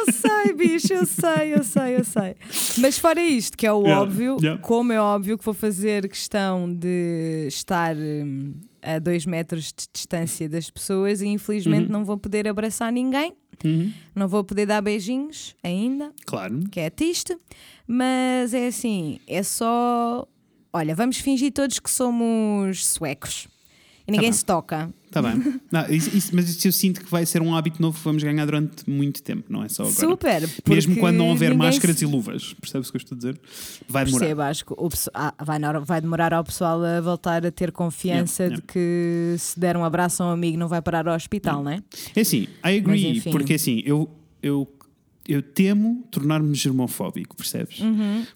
[0.02, 2.34] Eu sei, bicho, eu sei, eu sei, eu sei.
[2.78, 4.60] Mas fora isto, que é o Yeah, óbvio, yeah.
[4.60, 10.48] como é óbvio que vou fazer questão de estar hum, a dois metros de distância
[10.48, 11.92] das pessoas e infelizmente Uhum.
[11.92, 13.32] não vou poder abraçar ninguém,
[14.14, 16.12] não vou poder dar beijinhos ainda.
[16.26, 16.60] Claro.
[16.70, 17.36] que é triste,
[17.86, 20.26] mas é assim, é só.
[20.72, 23.46] Olha, vamos fingir todos que somos suecos
[24.06, 24.32] e ninguém bem.
[24.32, 24.92] se toca.
[25.12, 25.60] Está bem.
[25.70, 28.22] Não, isso- isso- mas isso eu sinto que vai ser um hábito novo que vamos
[28.22, 29.94] ganhar durante muito tempo, não é só agora.
[29.94, 30.48] Super!
[30.66, 32.04] Mesmo quando não houver máscaras se...
[32.04, 32.54] e luvas.
[32.54, 33.40] Percebes o que eu estou a dizer?
[33.86, 34.20] Vai demorar.
[34.24, 38.44] Percebo, acho que o ah, vai, vai demorar ao pessoal a voltar a ter confiança
[38.44, 41.62] Yeah, de que se der um abraço a um amigo não vai parar ao hospital,
[41.62, 41.82] não é?
[42.16, 44.08] É assim, I agree, Mas, porque assim, eu,
[44.42, 44.66] eu,
[45.28, 47.80] eu temo tornar-me germofóbico, percebes?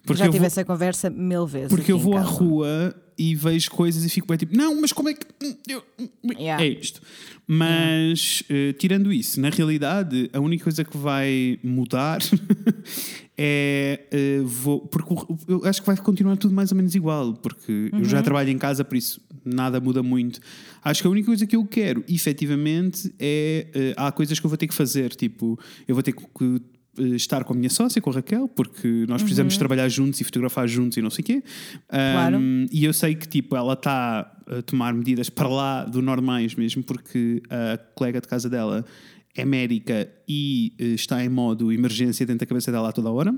[0.05, 1.69] Porque Já tive vou- essa conversa mil vezes.
[1.69, 5.09] Porque eu vou à rua e vejo coisas e fico bem tipo, não, mas como
[5.09, 5.25] é que.
[5.43, 6.07] hum, eu- hum,
[6.39, 6.63] Yeah.
[6.63, 7.01] É isto.
[7.47, 12.19] Mas, eh, tirando isso, na realidade, a única coisa que vai mudar
[13.37, 14.01] é.
[14.11, 15.13] eh, vou, porque
[15.47, 18.05] eu acho que vai continuar tudo mais ou menos igual, porque eu Uhum.
[18.05, 20.39] já trabalho em casa, por isso nada muda muito.
[20.83, 23.67] Acho que a única coisa que eu quero, efetivamente, é.
[23.73, 26.23] eh, há coisas que eu vou ter que fazer, tipo, eu vou ter que
[27.15, 30.67] estar com a minha sócia, com a Raquel, porque nós precisamos trabalhar juntos e fotografar
[30.67, 31.43] juntos e não sei o quê.
[31.87, 32.37] Claro.
[32.37, 36.55] Um, e eu sei que tipo, ela está a tomar medidas para lá do normais
[36.55, 38.85] mesmo, porque a colega de casa dela
[39.37, 43.11] é médica e eh, está em modo emergência dentro da cabeça dela a toda a
[43.11, 43.35] hora.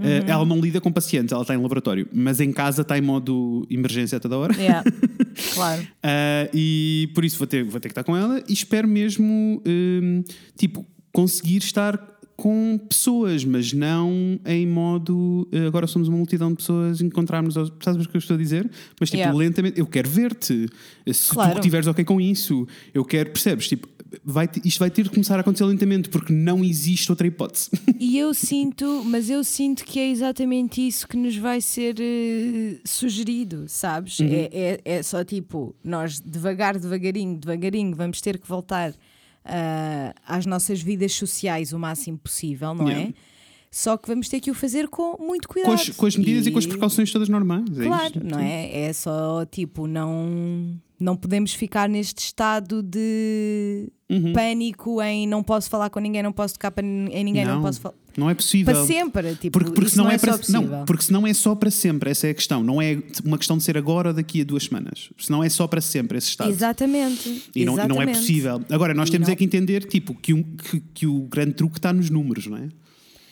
[0.00, 3.02] Eh, ela não lida com pacientes, ela está em laboratório, mas em casa está em
[3.02, 4.54] modo emergência a toda a hora.
[4.56, 4.82] Yeah.
[5.52, 5.86] claro.
[6.02, 9.62] Ah, e por isso vou ter, vou ter que estar com ela e espero mesmo
[9.66, 10.24] hum,
[10.56, 16.56] tipo, conseguir estar com pessoas, mas não em modo eh, agora somos uma multidão de
[16.56, 18.68] pessoas encontrarmos aos- sabes o que eu estou a dizer?
[18.98, 19.38] Mas tipo, Yeah.
[19.38, 20.66] lentamente, eu quero ver-te
[21.12, 21.52] se Claro.
[21.54, 23.68] tu estiveres ok com isso, eu quero, percebes?
[23.68, 23.88] Tipo,
[24.24, 27.70] vai, isto vai ter de começar a acontecer lentamente porque não existe outra hipótese.
[28.00, 32.78] E eu sinto, mas eu sinto que é exatamente isso que nos vai ser eh,
[32.84, 34.18] sugerido, sabes?
[34.18, 34.28] Uhum.
[34.30, 38.92] É, é, é só tipo, nós devagar, devagarinho, devagarinho vamos ter que voltar
[39.44, 43.10] ah, às nossas vidas sociais o máximo possível, não Yeah.
[43.10, 43.14] é?
[43.70, 45.74] Só que vamos ter que o fazer com muito cuidado.
[45.74, 47.64] com, as, com as medidas e, com as E- precauções todas normais.
[47.76, 48.24] é Claro, isto.
[48.24, 48.82] não é?
[48.82, 54.32] É só tipo, não, não podemos ficar neste estado de Uhum.
[54.32, 57.80] pânico em não posso falar com ninguém, não posso tocar em ninguém, não, Não, posso
[57.80, 57.96] falar.
[58.16, 58.74] Não é possível.
[58.74, 61.34] Para sempre, tipo, Porque, porque senão não é, é, só para não, porque senão é
[61.34, 62.62] só para sempre, essa é a questão.
[62.62, 65.10] Não é uma questão de ser agora ou daqui a duas semanas.
[65.18, 66.50] Senão é só para sempre esse estado.
[66.50, 67.44] Exatamente.
[67.54, 68.62] E não, e não é possível.
[68.70, 71.54] Agora, nós E temos não- é que entender tipo, que, um- que, que o grande
[71.54, 72.68] truque está nos números, não é?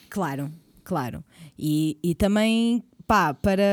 [0.09, 0.51] Claro,
[0.83, 1.23] claro.
[1.57, 3.63] E, e também, pá, para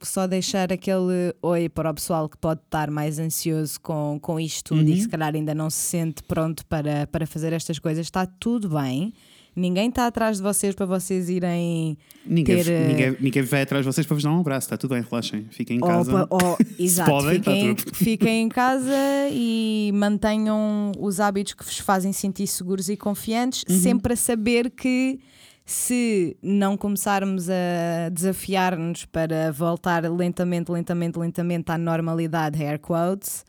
[0.00, 4.68] só deixar aquele oi para o pessoal que pode estar mais ansioso com, com isto
[4.74, 4.94] tudo e Uhum.
[4.96, 8.68] que se calhar ainda não se sente pronto para, para fazer estas coisas, está tudo
[8.70, 9.12] bem.
[9.58, 12.70] Ninguém está atrás de vocês para vocês irem Ninguém, ter.
[12.72, 14.66] eh, ninguém, ninguém vai atrás de vocês para vos dar um abraço.
[14.66, 15.46] Está tudo bem, relaxem.
[15.50, 16.26] Fiquem em casa.
[16.30, 17.94] ou- exato, podem, está fiquem, tudo.
[17.96, 18.94] fiquem em casa
[19.32, 23.78] e mantenham os hábitos que vos fazem sentir seguros e confiantes, Uhum.
[23.80, 25.18] sempre a saber que
[25.64, 33.44] se não começarmos a desafiar-nos para voltar lentamente, lentamente, lentamente à normalidade, air quotes,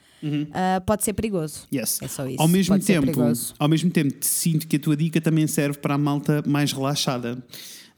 [0.53, 1.67] ah, pode ser perigoso.
[1.73, 1.99] Yes.
[2.01, 2.41] É só isso.
[2.41, 3.53] Ao mesmo Pode tempo, perigoso.
[3.57, 7.37] ao mesmo tempo, sinto que a tua dica também serve para a malta mais relaxada.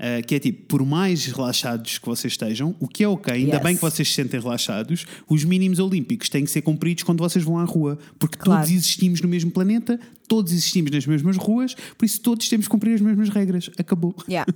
[0.02, 3.58] Uh, que é tipo, por mais relaxados que vocês estejam, o que é ok, ainda
[3.58, 3.64] Yes.
[3.64, 7.46] bem que vocês se sentem relaxados, os mínimos olímpicos têm que ser cumpridos quando vocês
[7.46, 8.62] vão à rua, porque Claro.
[8.62, 12.72] todos existimos no mesmo planeta, todos existimos nas mesmas ruas, por isso todos temos que
[12.72, 13.70] cumprir as mesmas regras.
[13.78, 14.16] Acabou.
[14.28, 14.52] Yeah.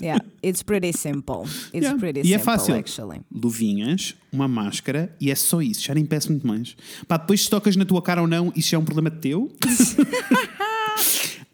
[0.00, 0.24] Yeah.
[0.40, 1.42] It's pretty simple.
[1.74, 1.98] It's Yeah.
[1.98, 2.74] pretty E simple, é fácil.
[2.76, 3.20] actually.
[3.34, 5.82] Luvinhas, uma máscara e é só isso.
[5.82, 6.76] Já nem peço muito mais.
[7.08, 9.50] Pá, depois se tocas na tua cara ou não, isso já é um problema teu.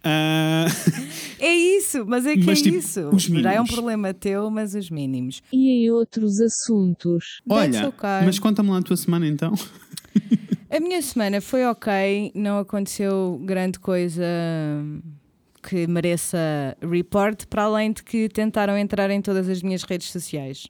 [0.05, 0.67] Ah,
[1.43, 3.09] É isso, mas é que Mas, é tipo, isso.
[3.09, 5.43] os Já é um problema teu, mas os mínimos.
[5.53, 7.43] E em outros assuntos.
[7.49, 8.25] Olha, okay.
[8.25, 9.53] mas conta-me lá a tua semana então.
[10.71, 14.25] A minha semana foi ok, não aconteceu grande coisa
[15.63, 20.69] que mereça report, para além de que tentaram entrar em todas as minhas redes sociais.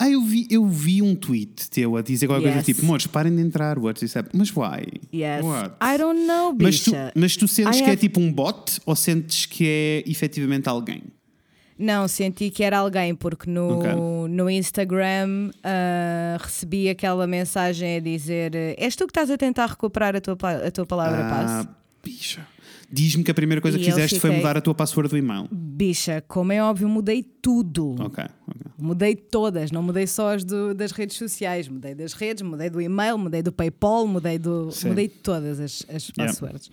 [0.00, 2.66] Ah, eu vi, eu vi um tweet teu a dizer qualquer coisa Yes.
[2.66, 4.28] tipo, amores, parem de entrar, WhatsApp.
[4.32, 4.86] Mas why?
[5.12, 5.44] Yes.
[5.44, 5.74] What?
[5.82, 7.12] I don't know, Mas tu, bicha.
[7.16, 11.02] mas tu sentes I que é tipo um bot ou sentes que é efetivamente alguém?
[11.76, 13.90] Não, senti que era alguém, porque no, Ok.
[14.30, 20.14] no Instagram ah, recebi aquela mensagem a dizer: És tu que estás a tentar recuperar
[20.16, 21.68] a tua, a tua palavra passe?
[21.68, 22.46] Ah, bicha.
[22.90, 25.16] Diz-me que a primeira coisa E que fizeste foi fiquei- mudar a tua password do
[25.18, 25.46] e-mail.
[25.52, 27.94] Bicha, como é óbvio, mudei tudo.
[28.00, 28.60] Ok, ok.
[28.78, 32.80] Mudei todas, não mudei só as do- das redes sociais, mudei das redes, mudei do
[32.80, 34.70] e-mail, mudei do PayPal, mudei do.
[34.70, 34.88] Sim.
[34.88, 36.32] Mudei todas as, as Yeah.
[36.32, 36.70] passwords.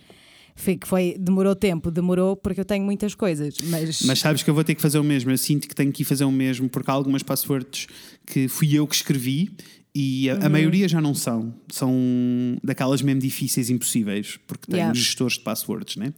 [0.58, 4.48] Foi, que foi, demorou tempo, demorou porque eu tenho muitas coisas, mas, Mas sabes que
[4.48, 5.30] eu vou ter que fazer o mesmo.
[5.30, 7.86] Eu sinto que tenho que ir fazer o mesmo porque há algumas passwords
[8.26, 9.50] que fui eu que escrevi
[9.98, 10.40] e a, Uhum.
[10.42, 11.54] a maioria já não são.
[11.72, 11.94] São
[12.62, 14.92] daquelas mesmo difíceis, impossíveis, porque tem Yeah.
[14.92, 16.12] os gestores de passwords, né?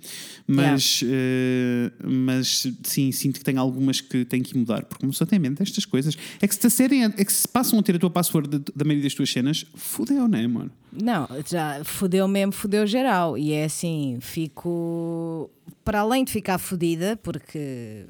[0.46, 5.28] Mas, eh, mas sim, sinto que tem algumas que tenho que mudar porque uma pessoa
[5.28, 6.16] tem medo destas coisas.
[6.40, 9.04] É que se, a- é que se passam a ter a tua password da maioria
[9.04, 10.70] das tuas cenas, fodeu, né, mano?
[10.90, 13.36] não, já fodeu mesmo, fodeu geral.
[13.38, 15.50] E é assim, fico
[15.84, 18.06] para além de ficar fodida, porque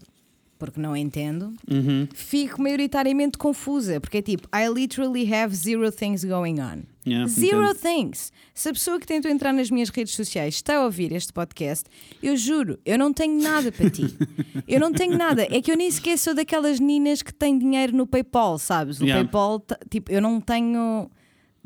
[0.59, 2.09] porque não entendo, Uhum.
[2.15, 6.83] fico maioritariamente confusa, porque é tipo, I literally have zero things going on.
[7.07, 7.75] Yeah, Zero entendo.
[7.81, 8.33] things.
[8.53, 11.87] Se a pessoa que tentou entrar nas minhas redes sociais está a ouvir este podcast,
[12.23, 14.05] eu juro, eu não tenho nada para ti.
[14.69, 15.47] Eu não tenho nada.
[15.51, 19.01] É que eu nem sequer sou daquelas ninas que têm dinheiro no PayPal, sabes?
[19.01, 19.25] O Yeah.
[19.25, 21.11] PayPal, tipo, eu não tenho.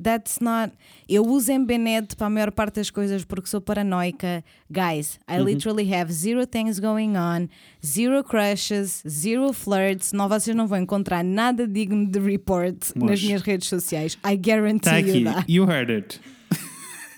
[0.01, 0.73] That's not.
[1.09, 4.45] Eu uso MBNet para a maior parte das coisas porque sou paranoica.
[4.71, 5.45] Guys, I Uhum.
[5.45, 7.49] literally have zero things going on,
[7.85, 10.13] zero crushes, zero flirts.
[10.13, 14.19] Não, vocês não vão encontrar nada digno de report nas minhas redes sociais.
[14.25, 15.53] I guarantee you Tá aqui, that.
[15.53, 16.21] you heard it.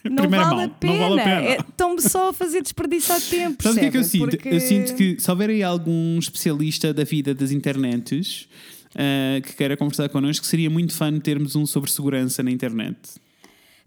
[0.05, 1.41] Não Primeira vale, não vale a pena.
[1.47, 3.63] É- Estão-me só a fazer desperdiçar tempo.
[3.63, 4.29] Sabes o que é que eu sinto?
[4.29, 8.47] Porque- Eu sinto que se houver aí algum especialista da vida das internets
[8.95, 12.97] ah, que queira conversar connosco, seria muito fã termos um sobre segurança na internet.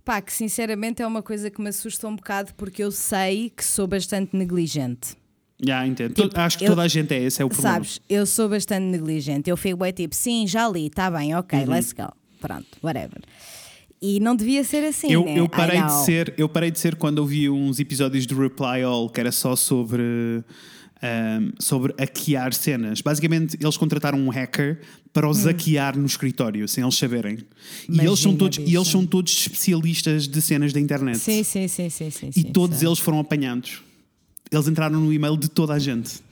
[0.06, 3.64] Pá, que sinceramente é uma coisa que me assusta um bocado porque eu sei que
[3.64, 5.16] sou bastante negligente.
[5.62, 6.14] Já, entendo.
[6.14, 7.74] Tipo, Acho que eu- toda a gente é, esse é o problema.
[7.76, 9.50] Sabes, eu sou bastante negligente.
[9.50, 11.70] Eu fico é tipo, sim, já li, está bem, ok, Uhum.
[11.70, 12.08] let's go.
[12.40, 13.20] Pronto, whatever.
[14.00, 15.40] E não devia ser assim, Eu, né?
[15.40, 19.10] eu parei de ser, eu parei de ser quando ouvi uns episódios do Reply All
[19.10, 20.44] que era só sobre
[21.02, 23.02] ahm, sobre hackear cenas.
[23.02, 24.80] Basicamente, eles contrataram um hacker
[25.14, 27.38] para os hackear no escritório, sem eles saberem.
[27.90, 28.36] E eles, são Hum.
[28.36, 31.18] Imagina, todos, e eles são todos especialistas de cenas da internet.
[31.20, 32.30] Sim, sim, sim, sim, sim.
[32.30, 32.88] E sim, todos sei.
[32.88, 33.82] eles foram apanhados.
[34.52, 36.26] Eles entraram no e-mail de toda a gente.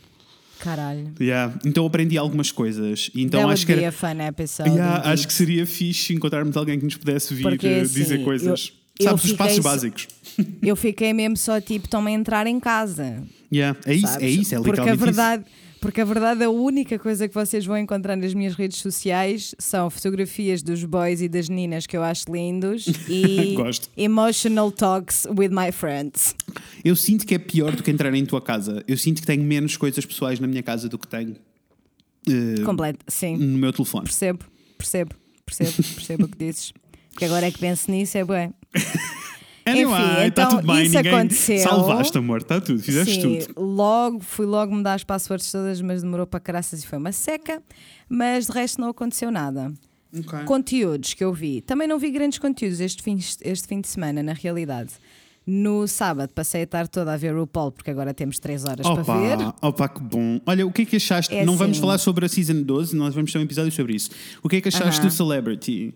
[0.59, 1.13] Caralho.
[1.19, 1.53] Yeah.
[1.65, 3.11] Então aprendi algumas coisas.
[3.13, 4.69] Então That acho que era- fun episode.
[4.69, 8.19] Yeah, acho que seria fixe encontrarmos alguém que nos pudesse vir Porque, eh, assim, dizer
[8.19, 8.71] eu- coisas.
[8.73, 10.07] eu Sabes, os passos so- básicos.
[10.61, 13.23] Eu fiquei mesmo só tipo, estão-me a entrar em casa.
[13.53, 13.79] Yeah.
[13.85, 14.35] É, isso, é sabes?
[14.37, 15.45] isso, é porque a literalmente verdade
[15.79, 19.87] Porque a verdade, a única coisa que vocês vão encontrar nas minhas redes sociais são
[19.89, 23.55] fotografias dos boys e das meninas que eu acho lindos e
[23.95, 26.35] emotional talks with my friends.
[26.47, 26.55] isso.
[26.83, 28.83] Eu sinto que é pior do que entrar em tua casa.
[28.87, 31.35] Eu sinto que tenho menos coisas pessoais na minha casa do que tenho
[32.27, 33.37] eh, Completo, sim.
[33.37, 34.05] no meu telefone.
[34.05, 34.39] Percebo,
[34.77, 36.73] percebo, percebo, percebo o que dizes.
[37.11, 38.53] Porque agora é que penso nisso, é bem.
[39.67, 41.57] Anyway, Enfim, está então, tudo bem, isso ninguém aconteceu.
[41.57, 43.59] salvaste, amor, está tudo, fizeste Sim, tudo.
[43.59, 47.63] logo, fui logo mudar as passwords todas, mas demorou para caraças e foi uma seca.
[48.07, 49.73] Mas de resto não aconteceu nada.
[50.15, 50.43] Ok.
[50.45, 51.61] Conteúdos que eu vi.
[51.61, 54.91] Também não vi grandes conteúdos este fim, este fim de semana, na realidade.
[55.47, 58.87] No sábado passei a tarde toda a ver o Paul, porque agora temos 3 horas
[58.87, 59.37] para ver.
[59.47, 60.39] Opa, opa, que bom.
[60.45, 61.33] Olha, o que é que achaste?
[61.33, 61.81] É não vamos assim.
[61.81, 64.11] falar sobre a Season 12, nós vamos ter um episódio sobre isso.
[64.43, 65.09] O que é que achaste Aham.
[65.09, 65.93] do Celebrity?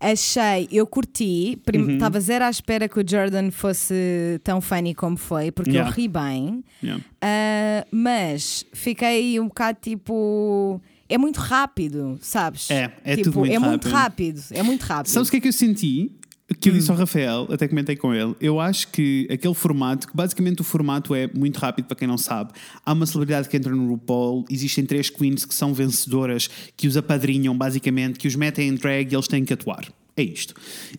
[0.00, 1.90] Achei, eu curti, Uhum.
[1.94, 5.90] estava zero à espera que o Jordan fosse tão funny como foi, porque Yeah.
[5.90, 6.64] eu ri bem.
[6.82, 7.04] Yeah.
[7.20, 10.80] Ah, mas fiquei um bocado tipo.
[11.08, 12.70] É muito rápido, sabes?
[12.70, 14.38] É, é tipo, tudo muito é muito rápido.
[14.38, 14.42] rápido.
[14.58, 15.12] É muito rápido.
[15.12, 16.12] Sabes o que é que eu senti?
[16.54, 20.16] Que eu disse ao Rafael, até comentei com ele, eu acho que aquele formato, que
[20.16, 22.52] basicamente o formato é muito rápido para quem não sabe.
[22.84, 26.96] Há uma celebridade que entra no RuPaul, existem três queens que são vencedoras, que os
[26.96, 29.86] apadrinham basicamente, que os metem em drag e eles têm que atuar.
[30.16, 30.54] É isto.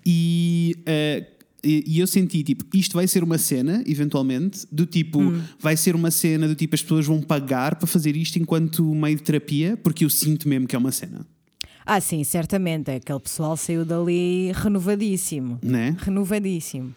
[0.05, 0.75] E.
[0.79, 5.19] uh, e e eu senti, tipo, isto vai ser uma cena, eventualmente, do tipo,
[5.59, 9.15] vai ser uma cena do tipo, as pessoas vão pagar para fazer isto enquanto meio
[9.15, 11.23] de terapia, porque eu sinto mesmo que é uma cena,
[11.85, 12.91] Ah, sim, certamente.
[12.91, 15.59] Aquele pessoal saiu dali renovadíssimo.
[15.63, 15.95] né?
[15.99, 16.93] Renovadíssimo.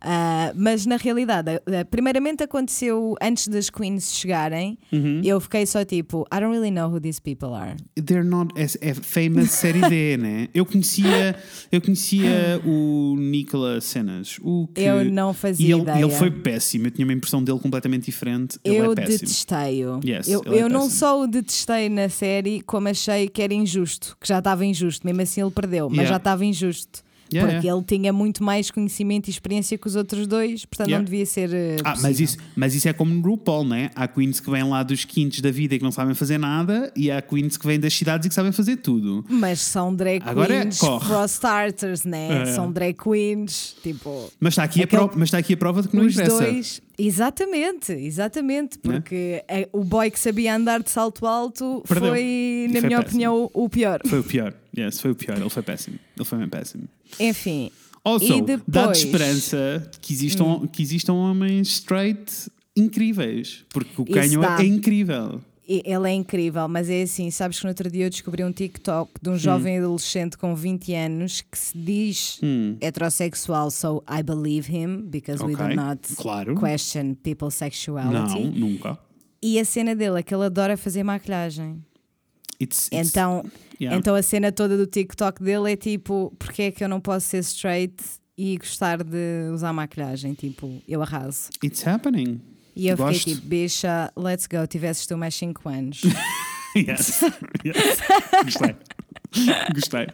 [0.00, 1.50] Ah, mas na realidade,
[1.90, 4.78] primeiramente aconteceu antes das queens chegarem.
[4.92, 5.20] Uhum.
[5.24, 7.74] Eu fiquei só tipo, I don't really know who these people are.
[7.96, 10.48] They're not as é famous série D, né?
[10.54, 11.36] Eu conhecia,
[11.72, 14.38] eu conhecia o Nicolas Cenas.
[14.42, 16.02] O que, Eu não fazia e ele, ideia.
[16.04, 16.86] ele foi péssimo.
[16.86, 18.58] Eu tinha uma impressão dele completamente diferente.
[18.64, 19.18] Ele eu é péssimo.
[19.18, 20.00] detestei-o.
[20.04, 20.98] Yes, eu é eu não péssimo.
[20.98, 25.04] só o detestei na série, como achei que era injusto, que já estava injusto.
[25.06, 26.10] Mesmo assim ele perdeu, mas Yeah.
[26.14, 27.02] já estava injusto.
[27.32, 27.78] Yeah, porque yeah.
[27.78, 30.98] ele tinha muito mais conhecimento e experiência que os outros dois, portanto Yeah.
[30.98, 31.52] não devia ser.
[31.52, 33.90] eh, Ah, mas isso, mas isso é como no RuPaul, né?
[33.94, 36.92] Há queens que vêm lá dos quintos da vida e que não sabem fazer nada,
[36.96, 39.24] e há queens que vêm das cidades e que sabem fazer tudo.
[39.28, 41.06] Mas são drag Agora é- queens corre.
[41.06, 42.42] for starters, né?
[42.42, 42.46] É.
[42.46, 44.30] São drag queens, tipo.
[44.40, 46.42] Mas está aqui, a, prova, mas está aqui a prova de que não os interessa.
[46.44, 46.80] dois.
[47.00, 48.78] Exatamente, exatamente.
[48.84, 48.94] Né?
[48.94, 52.08] Porque eh, o boy que sabia andar de salto alto Perdeu.
[52.10, 53.00] foi, na foi minha péssimo.
[53.00, 54.00] opinião, o pior.
[54.06, 54.54] Foi o pior.
[54.76, 55.36] Yes, foi o pior.
[55.38, 55.98] Ele foi péssimo.
[56.18, 56.88] Ele foi bem péssimo.
[57.18, 57.70] Enfim.
[58.04, 60.66] Also, E depois- dá-te esperança que existam, Hum.
[60.66, 63.64] que existam homens straight incríveis.
[63.68, 64.04] Porque o
[64.40, 64.58] dá.
[64.62, 65.40] é incrível.
[65.70, 69.10] Ele é incrível, mas é assim, sabes que no outro dia eu descobri um TikTok
[69.10, 69.18] Hum.
[69.20, 72.40] de um jovem adolescente com 20 anos que se diz
[72.80, 76.54] heterossexual, so I believe him, because we Ok, do not claro.
[76.54, 78.40] question people's sexuality.
[78.44, 78.98] Não, nunca.
[79.42, 81.84] E a cena dele é que ele adora fazer maquilhagem.
[82.60, 83.44] It's, it's- Então,
[83.80, 83.96] yeah.
[83.98, 87.26] então a cena toda do TikTok dele é tipo, porque é que eu não posso
[87.26, 87.94] ser straight
[88.36, 90.34] e gostar de usar maquilhagem?
[90.34, 91.50] Tipo, eu arraso.
[91.64, 92.40] It's happening.
[92.74, 93.18] E eu Gosto.
[93.18, 96.02] fiquei tipo, bicha, let's go, tivesses tu mais 5 anos.
[96.76, 97.20] yes.
[97.64, 97.98] yes.
[98.44, 98.76] Gostei.
[99.74, 100.06] Gostei.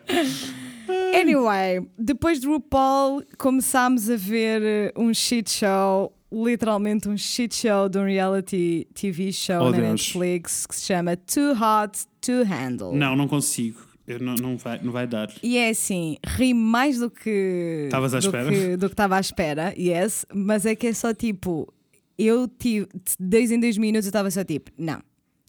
[1.14, 7.98] Anyway, depois de RuPaul começámos a ver um shit show, literalmente um shit show de
[7.98, 9.90] um reality TV show Oh, na Deus.
[9.90, 12.92] Netflix que se chama Too Hot to Handle.
[12.94, 13.80] Não, não consigo.
[14.06, 15.30] Eu não, não, vai, não vai dar.
[15.42, 18.50] E é assim, ri mais do que Estavas à do espera?
[18.50, 21.72] que- do que estava à espera, yes, mas é que é só tipo,
[22.18, 25.00] eu tive de dois em dois minutos eu estava só tipo, não,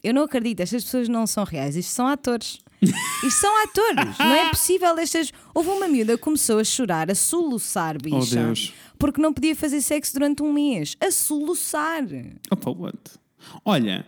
[0.02, 2.60] eu não acredito, estas pessoas não são reais, isto são atores.
[3.24, 5.32] Isto são atores, não é possível estas.
[5.54, 8.17] Houve uma miúda que começou a chorar, a soluçar, bicha.
[8.17, 8.74] Oh, Deus.
[8.98, 10.95] Porque não podia fazer sexo durante um mês.
[11.00, 12.04] A soluçar.
[12.52, 12.98] Opa, what?
[13.63, 14.06] Olha,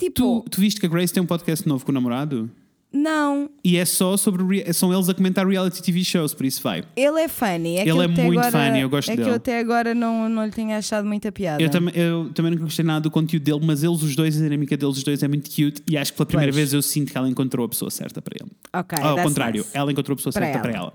[0.00, 2.50] Tipo, tu, tu viste que a Grace tem um podcast novo com o namorado?
[2.92, 4.72] Não, E é só sobre.
[4.72, 6.82] São eles a comentar reality TV shows, por isso vai.
[6.96, 7.76] ele é funny.
[7.76, 9.30] É que Ele é muito agora, funny, eu gosto É que dele.
[9.30, 11.62] eu até agora não, não lhe tinha achado muita piada.
[11.62, 14.42] Eu, também eu também nunca gostei nada do conteúdo dele, mas eles, os dois, a
[14.42, 16.56] dinâmica deles, os dois é muito cute e acho que pela primeira Pois.
[16.56, 18.50] vez eu sinto que ela encontrou a pessoa certa para ele.
[18.72, 19.70] Ok, Ao contrário, nice.
[19.76, 20.62] ela encontrou a pessoa Para certa ela.
[20.68, 20.92] para ela.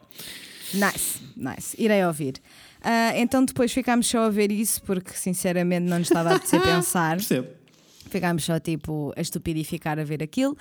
[0.73, 1.75] Nice, nice.
[1.81, 2.33] Irei ouvir.
[2.83, 6.59] Ah, então depois ficámos só a ver isso porque sinceramente não nos estava a apetecer
[6.63, 7.15] pensar.
[7.17, 7.47] Percebo.
[8.09, 10.57] Ficámos só tipo a estupidificar a ver aquilo.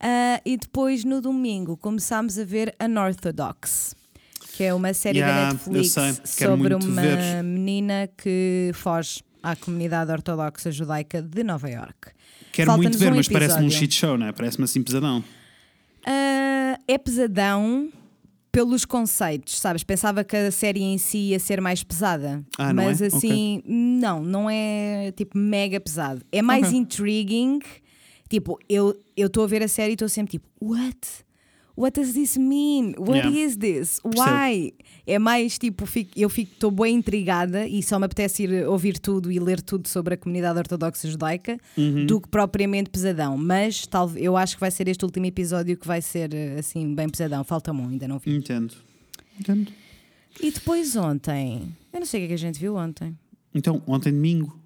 [0.00, 3.94] Ah, e depois no domingo começámos a ver Unorthodox,
[4.56, 7.42] que é uma série Yeah, da Netflix sobre uma ver.
[7.42, 12.10] menina que foge à comunidade ortodoxa judaica de Nova York.
[12.52, 14.32] Quero muito ver, um mas parece-me um shit show, não é?
[14.32, 15.22] Parece-me assim pesadão.
[16.06, 17.90] Ah, é pesadão
[18.52, 19.84] pelos conceitos, sabes?
[19.84, 22.42] Pensava que a série em si ia ser mais pesada.
[22.56, 23.06] Ah, não mas é?
[23.06, 26.22] assim, não, não é tipo mega pesado.
[26.32, 26.78] É mais Ok.
[26.78, 27.58] intriguing.
[28.28, 30.98] Tipo, eu estou a ver a série e estou sempre tipo, what?
[31.78, 32.94] What does this mean?
[32.98, 33.30] What Yeah.
[33.38, 34.00] is this?
[34.02, 34.72] Why?
[35.06, 39.30] É mais tipo, fico- eu estou bem intrigada e só me apetece ir ouvir tudo
[39.30, 42.06] e ler tudo sobre a comunidade ortodoxa judaica Uhum.
[42.06, 43.36] do que propriamente pesadão.
[43.36, 46.94] Mas tal, eu acho que vai ser este último episódio que vai ser eh, assim,
[46.94, 47.44] bem pesadão.
[47.44, 48.34] Falta-me um, ainda não vi.
[48.34, 48.72] Entendo.
[49.38, 49.70] Entendo.
[50.40, 53.14] E depois ontem, eu não sei o que é que a gente viu ontem.
[53.54, 54.58] Então, ontem domingo.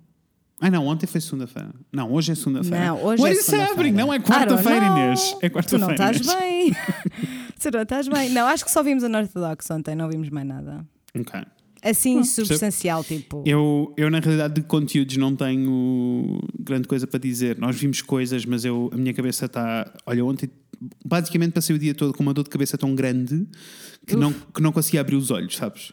[0.60, 1.70] Ah, não, ontem foi segunda-feira.
[1.92, 2.86] Não, hoje é segunda-feira.
[2.86, 3.92] Não, hoje What é segunda-feira.
[3.92, 4.86] Não é quarta-feira.
[4.86, 5.36] Inês.
[5.40, 5.86] É Tu quarta-feira.
[5.86, 6.72] não estás bem.
[7.58, 8.30] tu não estás bem.
[8.30, 10.86] Não, acho que só vimos a Ortodox ontem, não vimos mais nada.
[11.18, 11.40] Ok.
[11.82, 12.46] Assim, percebo.
[12.46, 13.42] substancial, tipo.
[13.46, 17.58] Eu, eu, na realidade, de conteúdos não tenho grande coisa para dizer.
[17.58, 19.90] Nós vimos coisas, mas eu, a minha cabeça está.
[20.04, 20.50] Olha, ontem,
[21.04, 23.46] basicamente passei o dia todo com uma dor de cabeça tão grande
[24.06, 25.92] que, não, que não conseguia abrir os olhos, sabes?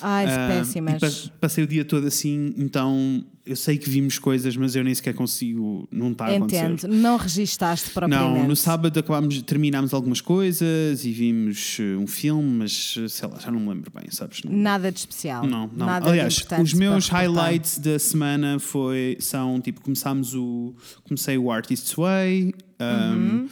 [0.00, 0.96] Ai, Ah, péssimas.
[1.24, 4.84] e pa- passei o dia todo assim, então eu sei que vimos coisas, mas eu
[4.84, 6.70] nem sequer consigo, não está a acontecer.
[6.70, 6.92] Entendo.
[6.94, 8.38] Não registaste propriamente.
[8.40, 13.28] Não, no sábado acabámos, terminámos algumas coisas e vimos eh, um filme, mas eh, sei
[13.28, 14.40] lá, já não me lembro bem, sabes?
[14.44, 15.46] Nada de especial.
[15.46, 15.86] Não, não.
[15.86, 20.74] Nada Aliás, os meus para highlights da semana foi, são tipo, começámos o.
[21.04, 22.52] Comecei o Artist's Way.
[22.80, 23.48] um,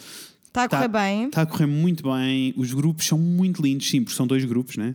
[0.57, 1.25] Está a correr Tá- bem.
[1.27, 2.55] Está a correr muito bem.
[2.57, 4.95] Os grupos são muito lindos, sim, porque são dois grupos, né?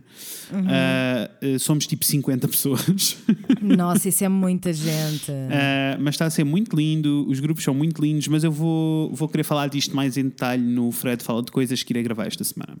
[0.52, 0.66] Uhum.
[0.68, 3.16] Eh, somos tipo 50 pessoas.
[3.62, 5.30] Nossa, isso é muita gente.
[5.50, 9.14] Ah, mas está a ser muito lindo, os grupos são muito lindos, mas eu vou,
[9.14, 12.26] vou querer falar disto mais em detalhe no Fred Fala de Coisas que irei gravar
[12.26, 12.76] esta semana.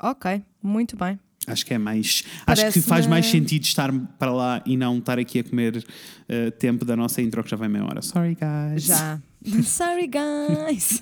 [0.00, 1.18] Ok, muito bem.
[1.46, 2.22] Acho que é mais.
[2.46, 5.82] Acho que faz mais sentido estar para lá e não estar aqui a comer
[6.28, 8.02] eh, tempo da nossa intro que já vai meia hora.
[8.02, 8.84] Sorry, guys.
[8.84, 9.18] Já.
[9.64, 11.00] Sorry, guys.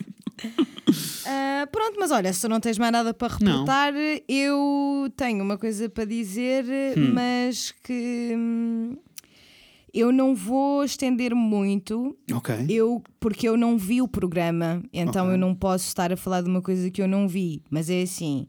[1.26, 3.92] Ah, pronto, mas olha, se tu não tens mais nada para reportar,
[4.28, 6.64] eu tenho uma coisa para dizer,
[6.96, 7.12] Hum.
[7.14, 8.96] mas que hum,
[9.92, 12.16] eu não vou estender muito.
[12.32, 12.54] Ok.
[12.68, 15.34] Eu, porque eu não vi o programa, então Ok.
[15.34, 17.62] eu não posso estar a falar de uma coisa que eu não vi.
[17.70, 18.46] Mas é assim: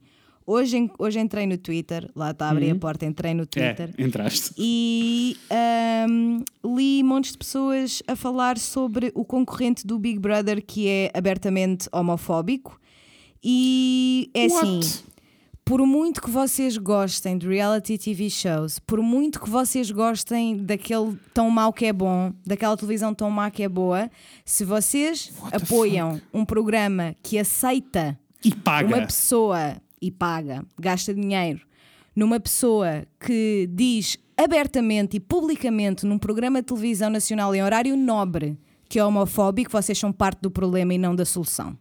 [0.49, 3.91] hoje, hoje entrei no Twitter, lá está a abrir a porta, entrei no Twitter.
[3.97, 4.51] É, entraste.
[4.57, 10.87] E ahm, li montes de pessoas a falar sobre o concorrente do Big Brother que
[10.87, 12.79] é abertamente homofóbico.
[13.43, 14.55] E é What?
[14.55, 15.03] assim:
[15.63, 21.15] por muito que vocês gostem de reality TV shows, por muito que vocês gostem daquele
[21.33, 24.09] tão mau que é bom, daquela televisão tão má que é boa,
[24.43, 28.87] se vocês What apoiam um programa que aceita E paga.
[28.97, 31.61] uma pessoa e paga, gasta dinheiro
[32.15, 38.57] numa pessoa que diz abertamente e publicamente num programa de televisão nacional em horário nobre
[38.89, 41.77] que é homofóbico, vocês são parte do problema e não da solução.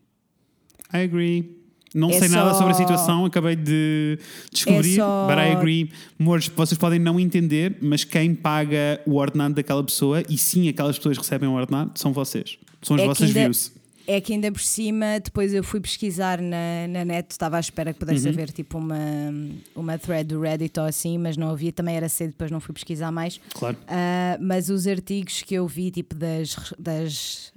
[0.93, 1.57] I agree.
[1.95, 4.19] Não É sei nada só- sobre a situação, acabei de
[4.53, 5.91] descobrir, É só- but I agree.
[6.21, 10.99] Amores, vocês podem não entender, mas quem paga o ordenado daquela pessoa, e sim aquelas
[10.99, 12.59] pessoas que recebem o ordenado, são vocês.
[12.83, 13.73] São as É que vossas ainda- views.
[14.11, 17.93] É que ainda por cima, depois eu fui pesquisar na, na net, estava à espera
[17.93, 18.33] que pudesse Uhum.
[18.33, 18.97] haver tipo uma,
[19.77, 22.73] uma thread do Reddit ou assim, mas não havia, também era cedo, depois não fui
[22.73, 23.39] pesquisar mais.
[23.53, 23.77] Claro.
[23.87, 27.53] Ah, mas os artigos que eu vi, tipo das, das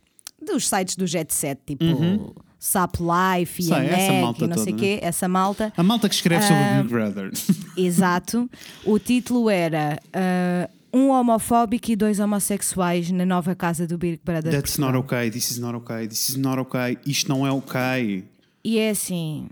[0.46, 4.22] dos sites do Jet Set, tipo Sap Life e a Uhum.
[4.28, 6.84] Mac e não sei o quê, essa malta, A malta que escreve sobre Ah, o
[6.84, 7.32] Big Brother.
[7.78, 8.50] exato.
[8.86, 14.52] O título era ah, Um homofóbico e dois homossexuais na nova casa do Big Brother.
[14.52, 14.92] That's Portugal.
[15.02, 18.26] not okay, this is not okay, this is not okay, isto não é ok.
[18.64, 19.48] E é assim,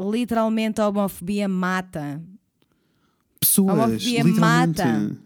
[0.00, 2.20] literalmente a homofobia mata.
[3.40, 5.16] Pessoas, A homofobia mata.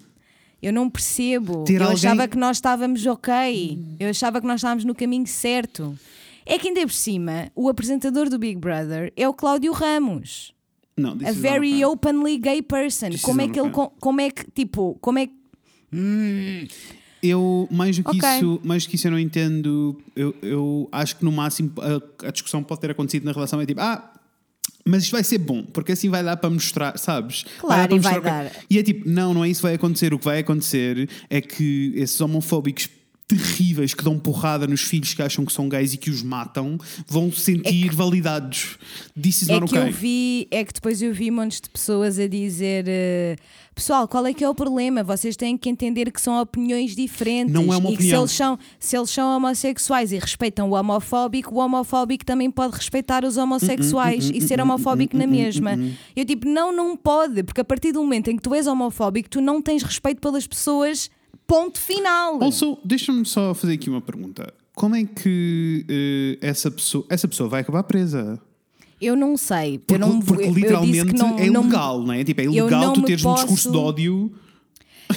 [0.63, 1.65] Eu não percebo.
[1.65, 3.97] Ter eu alguém- achava que nós estávamos ok.
[3.99, 5.99] Eu achava que nós estávamos no caminho certo.
[6.45, 10.53] É que ainda por cima, o apresentador do Big Brother é o Cláudio Ramos.
[11.01, 11.85] Não, A very okay.
[11.85, 13.11] openly gay person.
[13.11, 13.69] This Como é que ele.
[13.69, 13.73] okay.
[13.73, 15.35] co- Como é que, tipo, como é que.
[17.23, 18.29] Eu, mais do que, Ok.
[18.37, 20.01] isso, mais do que isso, eu não entendo.
[20.17, 23.67] Eu, eu acho que no máximo a, a discussão pode ter acontecido na relação é
[23.67, 24.11] tipo, ah,
[24.87, 27.45] mas isto vai ser bom, porque assim vai dar para mostrar, sabes?
[27.59, 28.53] Claro, dar para e vai o que- dar.
[28.71, 30.15] E é tipo, não, não é isso que vai acontecer.
[30.15, 32.89] O que vai acontecer é que esses homofóbicos
[33.37, 36.79] terríveis que dão porrada nos filhos que acham que são gays e que os matam
[37.07, 38.79] vão se sentir validados.
[39.21, 39.89] This is É not que okay.
[39.91, 43.37] eu vi, é que depois eu vi montes de pessoas a dizer eh,
[43.75, 45.03] pessoal, qual é que é o problema?
[45.03, 48.21] Vocês têm que entender que são opiniões diferentes Não é uma e que se opinião.
[48.23, 53.25] eles, são, se eles são homossexuais e respeitam o homofóbico, o homofóbico também pode respeitar
[53.25, 55.79] os homossexuais Hum, e ser homofóbico na mesma.
[56.15, 59.29] Eu tipo, não, não pode, porque a partir do momento em que tu és homofóbico,
[59.31, 61.09] tu não tens respeito pelas pessoas,
[61.51, 62.43] ponto final.
[62.43, 64.53] Also, deixa-me só fazer aqui uma pergunta.
[64.75, 68.41] Como é que eh, essa, pessoa, essa pessoa vai acabar presa?
[69.01, 72.03] Eu não sei, Porque, eu não porque eu- eu literalmente que não, é não ilegal,
[72.03, 72.23] não é?
[72.23, 74.33] Tipo, é eu ilegal não tu teres um discurso posso- de ódio.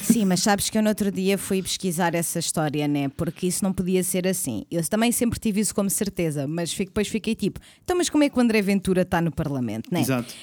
[0.02, 3.10] Sim, mas sabes que eu no outro dia fui pesquisar essa história, né?
[3.10, 4.66] Porque isso não podia ser assim.
[4.72, 8.30] Eu também sempre tive isso como certeza, mas depois fiquei tipo, então, mas como é
[8.30, 10.02] que o André Ventura está no Parlamento, né?
[10.02, 10.34] Exato.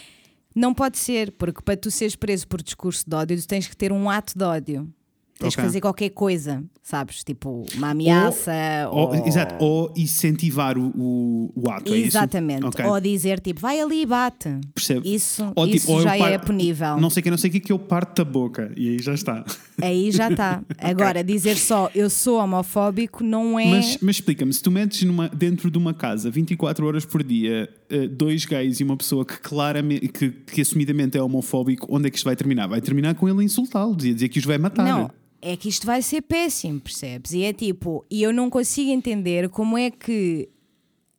[0.54, 3.76] Não pode ser, porque para tu seres preso por discurso de ódio, tu tens que
[3.76, 4.88] ter um ato de ódio.
[5.40, 5.64] Tens que Ok.
[5.68, 7.24] fazer qualquer coisa, sabes?
[7.24, 8.52] Tipo, uma ameaça
[8.92, 9.08] ou.
[9.08, 11.92] Ou, exato, ou incentivar o, o, o ato.
[11.92, 12.08] é isso?
[12.16, 12.66] Exatamente.
[12.66, 12.84] Ok.
[12.84, 14.50] Ou dizer tipo, vai ali e bate.
[14.74, 15.06] Percebo.
[15.06, 16.98] Isso, Ou, tipo, isso já é par- punível.
[16.98, 18.70] Não sei o que, não sei o que, que eu parto da boca.
[18.76, 19.44] E aí já está.
[19.80, 20.62] Aí já está.
[20.78, 23.64] Agora, dizer só eu sou homofóbico não é.
[23.66, 27.68] Mas, mas explica-me, se tu metes numa, dentro de uma casa 24 horas por dia
[27.88, 32.10] eh, dois gays e uma pessoa que claramente, que, que assumidamente é homofóbico, onde é
[32.10, 32.66] que isto vai terminar?
[32.68, 34.84] Vai terminar com ele insultá-los e dizer que os vai matar.
[34.84, 35.10] Não,
[35.42, 37.32] é que isto vai ser péssimo, percebes?
[37.32, 40.48] E é tipo, e eu não consigo entender como é que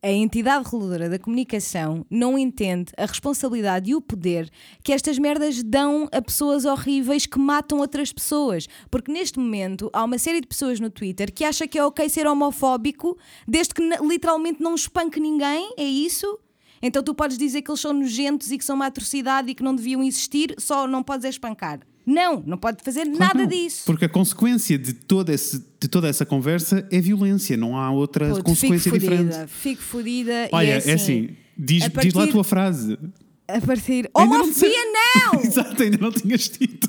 [0.04, 4.50] a entidade reguladora da comunicação não entende a responsabilidade e o poder
[4.82, 8.66] que estas merdas dão a pessoas horríveis que matam outras pessoas.
[8.90, 12.08] Porque neste momento há uma série de pessoas no Twitter que acha que é ok
[12.08, 13.16] ser homofóbico
[13.46, 16.36] desde que literalmente não espanque ninguém, é isso?
[16.82, 19.62] Então tu podes dizer que eles são nojentos e que são uma atrocidade e que
[19.62, 21.78] não deviam existir, só não podes espancar.
[22.04, 23.84] Não, não pode fazer claro nada não, disso.
[23.86, 28.28] Porque a consequência de, todo esse, de toda essa conversa é violência, não há outra
[28.30, 29.32] Puto, consequência fico diferente.
[29.32, 30.48] Fodida, fico fodida.
[30.52, 32.98] Olha, é assim, é assim diz, partir, diz lá a tua frase.
[33.46, 34.10] A partir.
[34.14, 35.32] Homofobia, não!
[35.34, 35.42] não!
[35.44, 36.88] Exato, ainda não tinhas dito.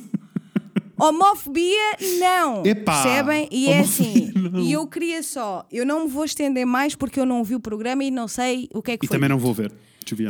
[0.97, 2.65] Homofobia, não.
[2.65, 3.49] Epá, Percebem?
[3.51, 4.31] E é assim.
[4.35, 4.59] Não.
[4.61, 5.65] E eu queria só.
[5.71, 8.69] Eu não me vou estender mais porque eu não vi o programa e não sei
[8.73, 9.15] o que é que e foi.
[9.15, 9.71] E também não vou ver.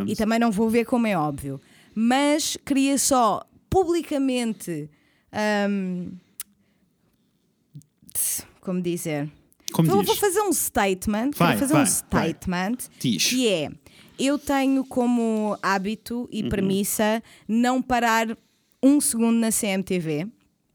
[0.07, 1.59] E também não vou ver, como é óbvio.
[1.93, 4.89] Mas queria só publicamente
[5.69, 6.11] um,
[8.61, 9.29] como dizer?
[9.71, 10.07] Como vou, diz?
[10.07, 11.31] vou fazer um statement.
[11.35, 13.17] Vai, fazer vai, um statement vai.
[13.17, 13.69] que é
[14.19, 16.49] eu tenho como hábito e Uhum.
[16.49, 18.37] premissa não parar
[18.81, 20.27] um segundo na CMTV.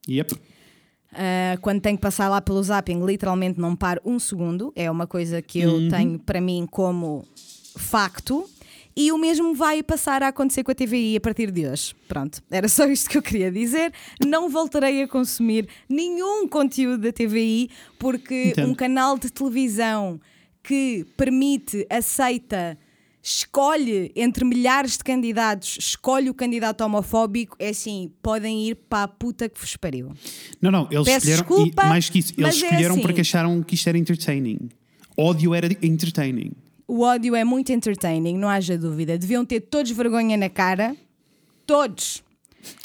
[0.09, 0.34] Yep.
[0.34, 4.72] Uh, quando tenho que passar lá pelo zapping, literalmente não paro um segundo.
[4.74, 5.88] É uma coisa que eu Uhum.
[5.88, 7.24] tenho para mim como
[7.76, 8.49] facto.
[9.01, 11.94] E o mesmo vai passar a acontecer com a TVI a partir de hoje.
[12.09, 13.92] Pronto, era só isto que eu queria dizer.
[14.26, 18.70] Não voltarei a consumir nenhum conteúdo da TVI, porque Entendo.
[18.70, 20.20] um canal de televisão
[20.64, 22.76] que permite, aceita,
[23.22, 29.09] escolhe entre milhares de candidatos, escolhe o candidato homofóbico, é assim, podem ir para a
[29.09, 30.12] puta que vos pariu.
[30.61, 31.44] Não, não, eles Peço escolheram.
[31.44, 33.03] desculpa, e mais que isso, eles é escolheram assim.
[33.03, 34.59] porque acharam que isto era entertaining.
[35.16, 36.51] Ódio era entertaining.
[36.89, 39.18] O ódio é muito entertaining, não haja dúvida.
[39.18, 40.97] Deviam ter todos vergonha na cara.
[41.66, 42.24] Todos.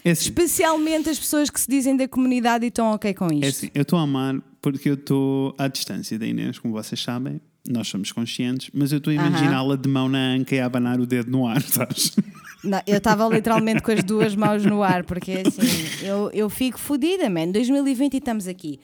[0.04, 3.46] É assim, Especialmente as pessoas que se dizem da comunidade e estão ok com isto.
[3.46, 7.02] é assim, eu estou a amar porque eu estou à distância da Inês, como vocês
[7.02, 7.40] sabem.
[7.66, 11.00] Nós somos conscientes, mas eu estou a imaginá-la de mão na anca e a abanar
[11.00, 12.14] o dedo no ar, sabes?
[12.62, 16.50] Não, eu estava literalmente com as duas mãos no ar, porque é assim, eu, eu
[16.50, 17.52] fico fodida, man.
[17.52, 18.82] 2020 e estamos aqui.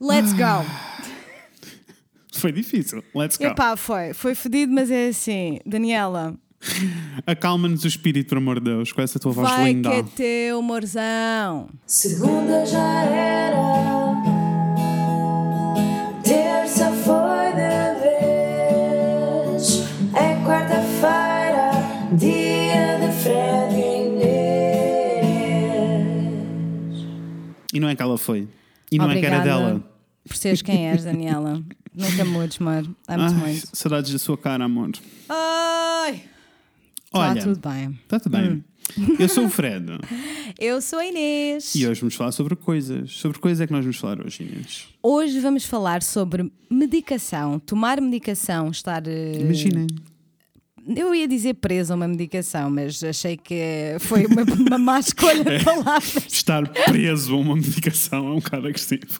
[0.00, 0.64] Let's go.
[2.32, 3.02] Foi difícil.
[3.14, 3.44] Let's go.
[3.44, 4.14] Epá, foi.
[4.14, 6.34] Foi fodido, mas é assim, Daniela,
[7.26, 9.90] Acalma-nos o espírito, por amor de Deus, com essa tua voz vai linda.
[9.90, 11.68] que é teu, morzão.
[11.86, 14.14] Segunda já era,
[16.22, 19.82] terça foi de vez,
[20.14, 21.72] é quarta-feira,
[22.16, 24.06] dia de Fred e
[25.66, 27.06] Inês.
[27.74, 28.48] E não é que ela foi.
[28.90, 29.91] E não é que era Obrigada dela.
[30.26, 31.62] Por seres quem és, Daniela.
[31.94, 32.86] Nunca mudes, amor.
[33.08, 33.68] Amo-te muito.
[33.72, 34.90] saudades da sua cara, amor.
[35.28, 36.22] Ai!
[37.12, 37.98] Olha, Está tudo bem.
[38.02, 38.64] Está tudo bem.
[39.18, 39.86] Eu sou o Fred
[40.58, 41.74] Eu sou a Inês.
[41.74, 43.12] e hoje vamos falar sobre coisas.
[43.12, 44.88] Sobre coisas é que nós vamos falar hoje, Inês.
[45.02, 47.58] Hoje vamos falar sobre medicação.
[47.58, 49.06] Tomar medicação, estar.
[49.06, 49.86] eh, Imaginem.
[50.96, 55.44] Eu ia dizer preso a uma medicação, mas achei que foi uma, uma má escolha
[55.58, 56.26] de palavras.
[56.28, 59.18] Estar preso a uma medicação é um bocado agressivo.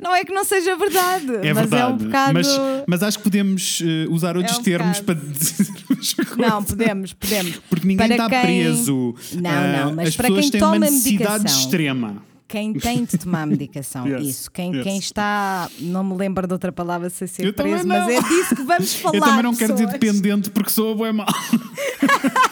[0.00, 1.82] Não é que não seja verdade, É mas verdade.
[1.82, 2.32] é um bocado.
[2.34, 2.46] mas,
[2.86, 5.20] mas acho que podemos eh, usar outros um termos bocado.
[5.20, 5.62] para dizer
[5.98, 6.36] as coisas.
[6.36, 7.56] Não, podemos, podemos.
[7.68, 9.14] Porque ninguém Para está quem- preso.
[9.34, 9.50] Não,
[9.86, 11.60] não, mas as para pessoas quem uma toma necessidade medicação.
[11.60, 12.30] extrema.
[12.46, 14.50] Quem tem de tomar medicação, Yes, isso.
[14.50, 14.82] Quem, yes.
[14.84, 15.68] quem está.
[15.78, 18.94] Não me lembro de outra palavra sem ser Eu preso, mas é disso que vamos
[18.94, 19.14] falar.
[19.18, 20.00] Eu também não quero dizer pessoas.
[20.00, 21.26] dependente porque sou bué mal.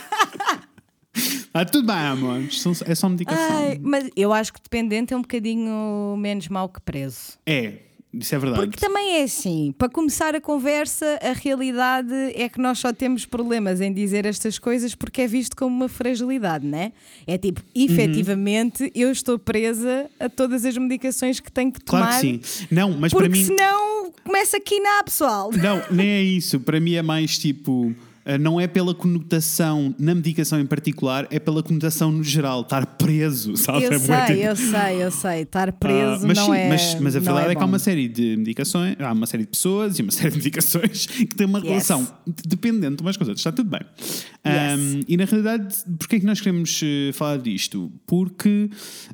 [1.52, 2.42] ah, tudo bem, amor.
[2.86, 3.58] É só medicação.
[3.58, 7.38] Ai, mas eu acho que dependente é um bocadinho menos mau que preso.
[7.46, 7.74] É,
[8.12, 8.66] isso é verdade.
[8.66, 13.26] Porque também é assim, para começar a conversa, a realidade é que nós só temos
[13.26, 16.92] problemas em dizer estas coisas porque é visto como uma fragilidade, né?
[17.26, 22.18] É tipo, efetivamente, eu estou presa a todas as medicações que tenho que tomar.
[22.20, 22.66] Claro que sim.
[22.70, 23.44] Não, mas para mim.
[23.44, 25.50] senão começa aqui na pessoal.
[25.52, 26.58] Não, nem é isso.
[26.60, 27.94] Para mim é mais tipo.
[28.28, 32.84] Eh, Não é pela conotação na medicação em particular, é pela conotação no geral, estar
[32.86, 33.84] preso, sabe?
[33.84, 35.40] Eu É sei, tipo- eu sei, eu sei.
[35.42, 36.68] Estar Ah, preso mas não sim, é.
[36.68, 39.50] mas, mas a verdade é, que há uma série de medicações, há uma série de
[39.50, 41.68] pessoas e uma série de medicações que têm uma Yes.
[41.68, 42.06] relação
[42.46, 43.80] dependente umas com as outras, está tudo bem.
[44.46, 47.90] Um, e na realidade, porquê é que nós queremos eh, falar disto?
[48.06, 48.70] Porque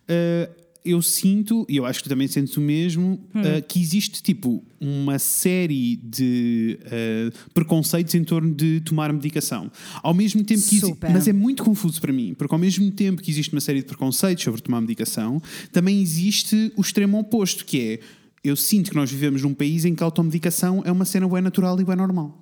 [0.08, 0.48] eh,
[0.84, 3.40] eu sinto, e eu acho que tu também sentes o mesmo, Hum.
[3.42, 9.70] eh, que existe tipo uma série de eh, preconceitos em torno de tomar medicação.
[10.02, 13.22] Ao mesmo tempo que exi- mas é muito confuso para mim, porque ao mesmo tempo
[13.22, 15.40] que existe uma série de preconceitos sobre tomar medicação,
[15.72, 18.00] também existe o extremo oposto, que é
[18.44, 21.40] eu sinto que nós vivemos num país em que a automedicação é uma cena bem
[21.40, 22.38] natural e bem normal.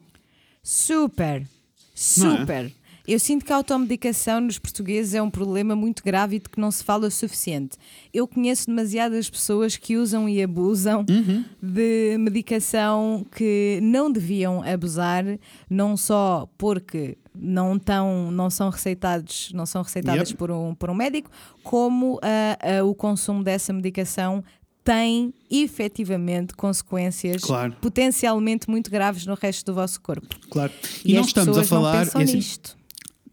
[0.64, 1.47] Super, é?
[1.95, 2.72] super.
[3.07, 6.61] Eu sinto que a automedicação nos portugueses é um problema muito grave e de que
[6.61, 7.76] não se fala o suficiente.
[8.14, 11.44] Eu conheço demasiadas pessoas que usam e abusam Uhum.
[11.61, 15.24] de medicação que não deviam abusar,
[15.68, 20.38] não só porque não, tão, não são receitados, não são receitadas Yep.
[20.38, 21.30] por, um, por um médico,
[21.64, 24.44] como ah, ah, o consumo dessa medicação
[24.84, 27.74] tem efetivamente consequências Claro.
[27.80, 30.36] potencialmente muito graves no resto do vosso corpo.
[30.50, 30.72] Claro.
[31.05, 32.40] E, não as estamos a não falar pensam é assim.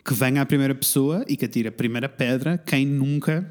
[0.09, 3.49] Que venha a primeira pessoa e que atire a primeira pedra quem nunca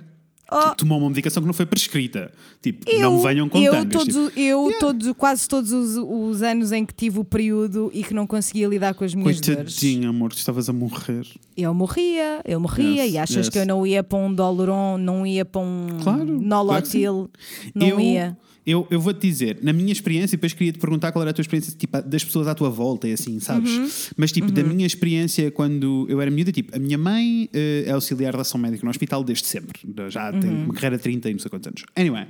[0.51, 0.75] Oh.
[0.75, 2.33] tomou uma medicação que não foi prescrita.
[2.63, 4.79] Tipo, Eu, não venham com eu, tangas, todos, tipo, eu Yeah.
[4.81, 8.67] todos, quase todos os, os anos em que tive o período e que não conseguia
[8.67, 9.75] lidar com as minhas dores.
[9.75, 11.27] Coitadinho, amor, tu estavas a morrer.
[11.55, 13.49] Eu morria, eu morria Yes, e achas yes.
[13.51, 17.31] que eu não ia para um Doloron, não ia para um Claro, Nolotil,
[17.75, 18.39] não eu, ia.
[18.71, 21.33] Eu, eu vou-te dizer, na minha experiência, e depois queria te perguntar qual era a
[21.35, 23.71] tua experiência tipo, das pessoas à tua volta e assim, sabes?
[23.71, 23.89] Uhum.
[24.17, 27.93] Mas tipo, da minha experiência quando eu era miúda, tipo, a minha mãe eh, é
[27.93, 29.81] auxiliar de ação médica no hospital desde sempre.
[30.11, 30.65] Já tem Uhum.
[30.65, 31.83] uma carreira de 30 e não sei quantos anos.
[31.97, 32.27] Anyway,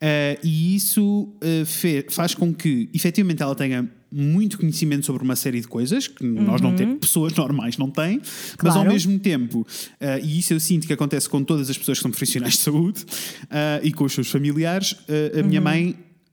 [0.00, 5.34] eh, e isso eh, fe- faz com que efetivamente ela tenha muito conhecimento sobre uma
[5.36, 8.20] série de coisas que nós não temos, pessoas normais não têm,
[8.62, 8.84] mas ao Uhum.
[8.84, 8.92] Claro.
[8.92, 9.66] mesmo tempo,
[10.00, 12.60] eh, e isso eu sinto que acontece com todas as pessoas que são profissionais de
[12.60, 13.04] saúde
[13.50, 15.64] eh, e com os seus familiares, eh, a minha Uhum.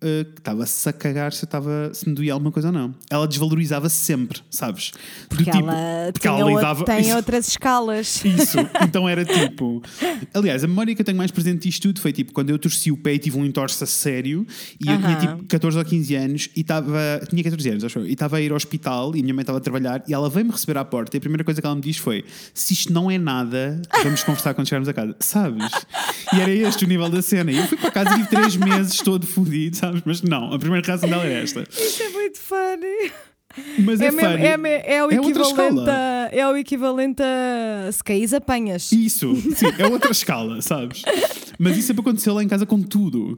[0.02, 2.94] Eh, estava-se a cagar se, eu estava, se me doía alguma coisa ou não.
[3.10, 4.92] Ela desvalorizava sempre, sabes?
[5.30, 7.16] Porque tipo- ela, porque tinha ela lidava- tem Isso.
[7.16, 8.24] outras escalas.
[8.26, 9.82] Isso, então era tipo.
[10.34, 12.92] Aliás, a memória que eu tenho mais presente disto tudo foi tipo quando eu torci
[12.92, 14.46] o pé e tive um entorse a sério
[14.80, 15.20] e eu tinha Aham.
[15.38, 17.22] tipo 14 ou 15 anos e estava.
[17.30, 19.42] Tinha 14 anos, acho eu, e estava a ir ao hospital e a minha mãe
[19.44, 21.76] estava a trabalhar e ela veio-me receber à porta e a primeira coisa que ela
[21.76, 22.24] me diz foi:
[22.54, 25.72] Se isto não é nada, vamos conversar quando chegarmos a casa, sabes?
[26.34, 27.52] E era este o nível da cena.
[27.52, 29.91] E eu fui para casa e tive 3 meses todo fodido, sabes?
[30.06, 31.64] Mas não, a primeira reação dela era esta.
[31.72, 33.12] Isso é muito funny.
[33.80, 38.02] Mas é, É, mesmo- é é o É equivalente a, é o equivalente a se
[38.02, 38.90] caís apanhas.
[38.94, 41.02] Isso, sim, é outra escala, sabes?
[41.60, 43.38] Mas isso sempre aconteceu lá em casa com tudo.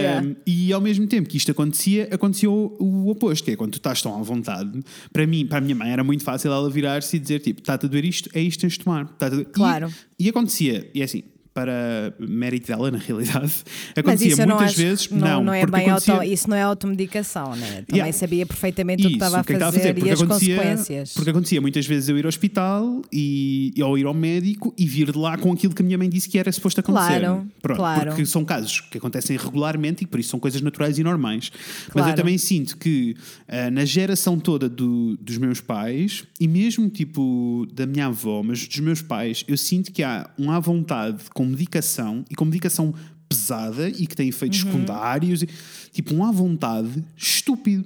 [0.00, 0.28] Yeah.
[0.46, 4.00] E ao mesmo tempo que isto acontecia, aconteceu o oposto, que é quando tu estás
[4.00, 4.80] tão à vontade.
[5.12, 7.86] Para mim, para a minha mãe, era muito fácil ela virar-se e dizer: tipo, está-te
[7.86, 9.06] a doer isto, é isto que tens de tomar.
[9.52, 9.92] Claro.
[10.18, 11.24] E, e acontecia, e é assim.
[11.60, 13.52] Para mérito dela, na realidade,
[13.94, 15.10] acontecia isso eu não muitas acho- vezes.
[15.10, 17.66] não, Não, não é bem acontecia- auto, isso não é automedicação, né?
[17.86, 18.12] Também Yeah.
[18.14, 20.22] sabia perfeitamente o que Isso, estava a que é fazer, estava a fazer, e as
[20.22, 21.12] consequências.
[21.14, 25.12] Porque acontecia muitas vezes eu ir ao hospital e, ou ir ao médico e vir
[25.12, 27.20] de lá com aquilo que a minha mãe disse que era suposto acontecer.
[27.20, 28.06] Claro, Pronto, claro.
[28.10, 31.50] Porque são casos que acontecem regularmente e por isso são coisas naturais e normais.
[31.52, 32.10] Mas Claro.
[32.10, 33.14] eu também sinto que
[33.48, 38.66] ah, na geração toda do- dos meus pais e mesmo tipo da minha avó, mas
[38.66, 42.94] dos meus pais, eu sinto que há uma à vontade com medicação e com medicação
[43.28, 44.72] pesada e que tem efeitos Uhum.
[44.72, 45.48] secundários, e,
[45.92, 47.84] tipo um à vontade estúpido.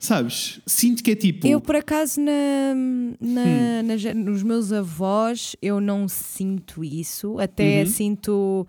[0.00, 0.60] Sabes?
[0.66, 1.46] Sinto que é tipo.
[1.46, 2.74] Eu, por acaso, na,
[3.20, 3.82] na- Hum.
[3.84, 7.38] na nos meus avós, eu não sinto isso.
[7.38, 7.86] Até Uhum.
[7.86, 8.66] sinto.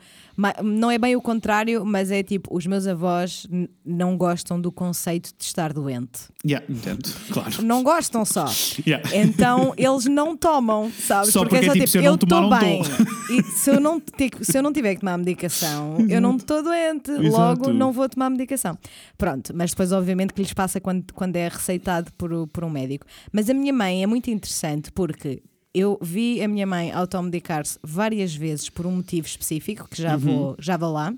[0.63, 3.47] Não é bem o contrário, mas é tipo: os meus avós
[3.85, 6.23] não gostam do conceito de estar doente.
[6.45, 7.61] Yeah, entendo, claro.
[7.63, 8.45] Não gostam só.
[8.85, 9.09] Yeah.
[9.15, 11.31] Então eles não tomam, sabes?
[11.31, 12.83] Só porque é tipo, se eu não tomar, estou não bem.
[12.83, 14.01] tô." E se eu, não,
[14.41, 17.11] se eu não tiver que tomar medicação, eu não estou doente.
[17.11, 17.73] Logo, Exato.
[17.73, 18.77] não vou tomar medicação.
[19.17, 23.05] Pronto, mas depois, obviamente, que lhes passa quando, quando é receitado por, por um médico.
[23.31, 25.41] Mas a minha mãe é muito interessante porque.
[25.77, 30.19] Eu vi a minha mãe automedicar-se várias vezes por um motivo específico, que já, Uhum.
[30.19, 31.13] vou, já vou lá.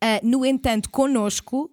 [0.00, 1.68] Ah, no entanto, connosco,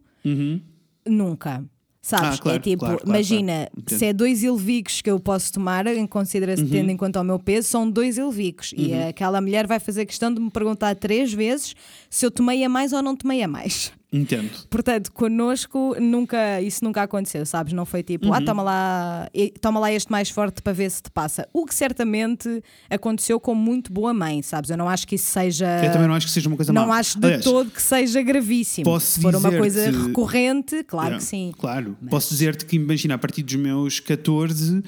[1.05, 1.63] nunca.
[2.01, 2.29] Sabes?
[2.29, 2.33] Uhum.
[2.35, 3.69] Ah, claro, é tipo, claro, claro, imagina.
[3.75, 3.97] Uhum.
[3.97, 7.37] se é dois ilvigos que eu posso tomar, em consideração, tendo em conta o meu
[7.37, 8.73] peso, são dois ilvigos.
[8.77, 11.75] E aquela mulher vai fazer questão de me perguntar três vezes
[12.09, 13.91] se eu tomei a mais ou não tomei a mais.
[14.11, 14.49] Entendo.
[14.69, 17.73] Portanto, connosco nunca, isso nunca aconteceu, sabes?
[17.73, 18.33] Não foi tipo, Uhum.
[18.33, 19.29] ah, toma lá,
[19.59, 21.45] toma lá este mais forte para ver se te passa.
[21.53, 24.69] O que certamente aconteceu com muito boa mãe, sabes?
[24.69, 25.67] Eu não acho que isso seja.
[25.83, 26.97] Eu também não acho que seja uma coisa Não má.
[26.99, 28.85] acho de Aliás, todo que seja gravíssimo.
[28.85, 31.51] posso Se for uma coisa recorrente, claro que sim.
[31.57, 31.97] Claro.
[32.09, 34.83] Posso dizer-te que, imagina, a partir dos meus 14,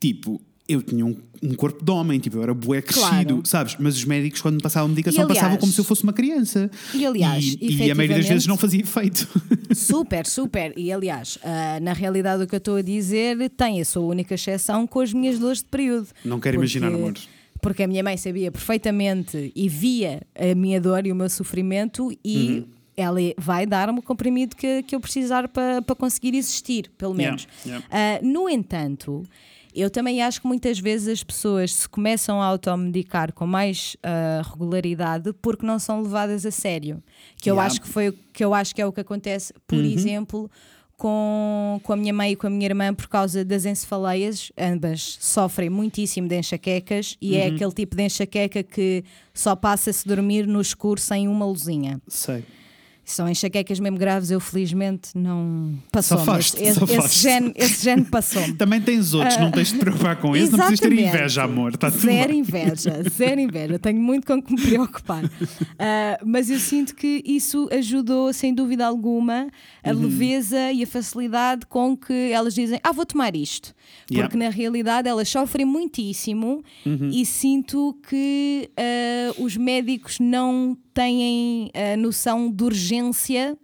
[0.00, 3.42] tipo, eu tinha um, um corpo de homem, tipo, eu era bué crescido, Claro.
[3.44, 3.76] sabes?
[3.78, 6.70] Mas os médicos, quando me passavam medicação, aliás- passavam como se eu fosse uma criança.
[6.94, 9.26] E, aliás, e, e a maioria das vezes não fazia efeito.
[9.74, 10.72] Super, super.
[10.76, 14.34] E aliás, ah, na realidade, o que eu estou a dizer tem a sua única
[14.34, 16.08] exceção com as minhas dores de período.
[16.24, 17.14] Não quero Porque- imaginar, amor.
[17.60, 22.10] Porque a minha mãe sabia perfeitamente e via a minha dor e o meu sofrimento
[22.24, 22.36] e.
[22.60, 22.64] Uhum.
[22.94, 27.30] Ela vai dar-me o comprimido que, que eu precisar para para conseguir existir, pelo Yeah,
[27.30, 27.48] menos.
[27.64, 27.86] yeah.
[27.90, 29.22] Ah, no entanto,
[29.74, 34.42] eu também acho que muitas vezes as pessoas se começam a automedicar com mais ah,
[34.50, 37.02] regularidade porque não são levadas a sério.
[37.36, 37.66] Que eu Yeah.
[37.66, 40.50] acho que foi que eu acho que é o que acontece, por exemplo,
[40.96, 44.52] com, com a minha mãe e com a minha irmã por causa das encefaleias.
[44.56, 49.04] Ambas sofrem muitíssimo de enxaquecas e é aquele tipo de enxaqueca que
[49.34, 52.00] só passa se dormir no escuro sem uma luzinha.
[52.06, 52.44] Sei.
[53.04, 56.96] São enxaquecas mesmo graves, eu felizmente não passou Safaste, esse, safaste.
[57.04, 58.54] esse, gene, esse gene passou-me.
[58.54, 61.76] Também tens outros, não tens de te preocupar com isso, não precisas ter inveja, amor.
[61.76, 63.78] Tudo Zero inveja, zero inveja.
[63.78, 65.22] Tenho muito com que me preocupar.
[65.84, 69.48] Ah, mas eu sinto que isso ajudou, sem dúvida alguma,
[69.82, 70.02] a Uhum.
[70.02, 73.74] leveza e a facilidade com que elas dizem: Ah, vou tomar isto.
[74.10, 74.28] Yeah.
[74.28, 77.10] Porque na realidade elas sofrem muitíssimo Uhum.
[77.12, 83.56] e sinto que ah, os médicos não têm a noção de urgência.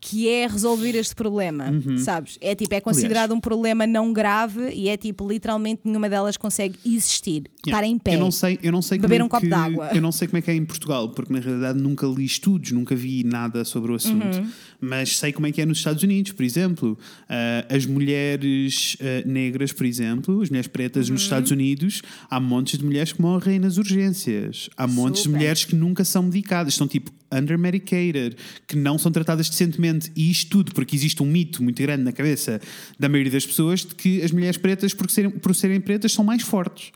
[0.00, 2.38] Que é resolver este problema, sabes?
[2.40, 6.78] É tipo, é considerado um problema não grave e é tipo, literalmente nenhuma delas consegue
[6.86, 8.14] existir, estar em pé.
[8.14, 9.90] Eu não sei, eu não sei Beber como é um copo que, d'água.
[9.92, 12.70] Eu não sei como é que é em Portugal, porque na realidade nunca li estudos,
[12.70, 14.38] nunca vi nada sobre o assunto.
[14.38, 14.50] Uhum.
[14.80, 16.96] Mas sei como é que é nos Estados Unidos, por exemplo.
[17.28, 21.14] Ah, as mulheres ah, negras, por exemplo, as mulheres pretas Uhum.
[21.14, 24.70] nos Estados Unidos, há montes de mulheres que morrem nas urgências.
[24.76, 25.38] Há montes de Super.
[25.38, 30.10] mulheres que nunca são medicadas, estão tipo undermedicated, que não são tratadas decentemente.
[30.16, 32.60] E isto tudo porque existe um mito muito grande na cabeça
[32.98, 36.24] da maioria das pessoas de que as mulheres pretas, por serem, por serem pretas, são
[36.24, 36.90] mais fortes.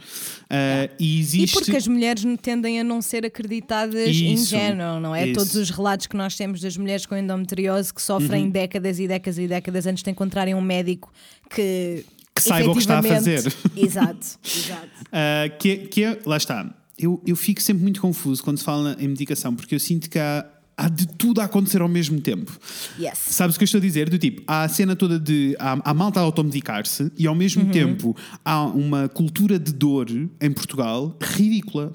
[0.51, 1.55] Ah, e E existe.
[1.55, 5.25] porque as mulheres tendem a não ser acreditadas em género, não é?
[5.27, 5.35] isso.
[5.35, 8.51] Todos os relatos que nós temos das mulheres com endometriose que sofrem Uhum.
[8.51, 11.13] décadas e décadas e décadas antes de encontrarem um médico
[11.55, 12.05] que.
[12.35, 13.41] Que saiba o que está a fazer.
[13.77, 14.89] Exato, exato.
[15.13, 16.75] Ah, que, é- que é, lá está.
[17.03, 20.19] Eu, eu fico sempre muito confuso quando se fala em medicação, porque eu sinto que
[20.19, 20.47] há,
[20.77, 22.51] há de tudo a acontecer ao mesmo tempo.
[22.99, 23.19] Yes.
[23.19, 24.09] Sabes o que eu estou a dizer?
[24.09, 25.57] Do tipo, há a cena toda de.
[25.59, 27.39] Há, há malta a automedicar-se e ao Uhum.
[27.39, 30.09] mesmo tempo há uma cultura de dor
[30.41, 31.93] em Portugal ridícula.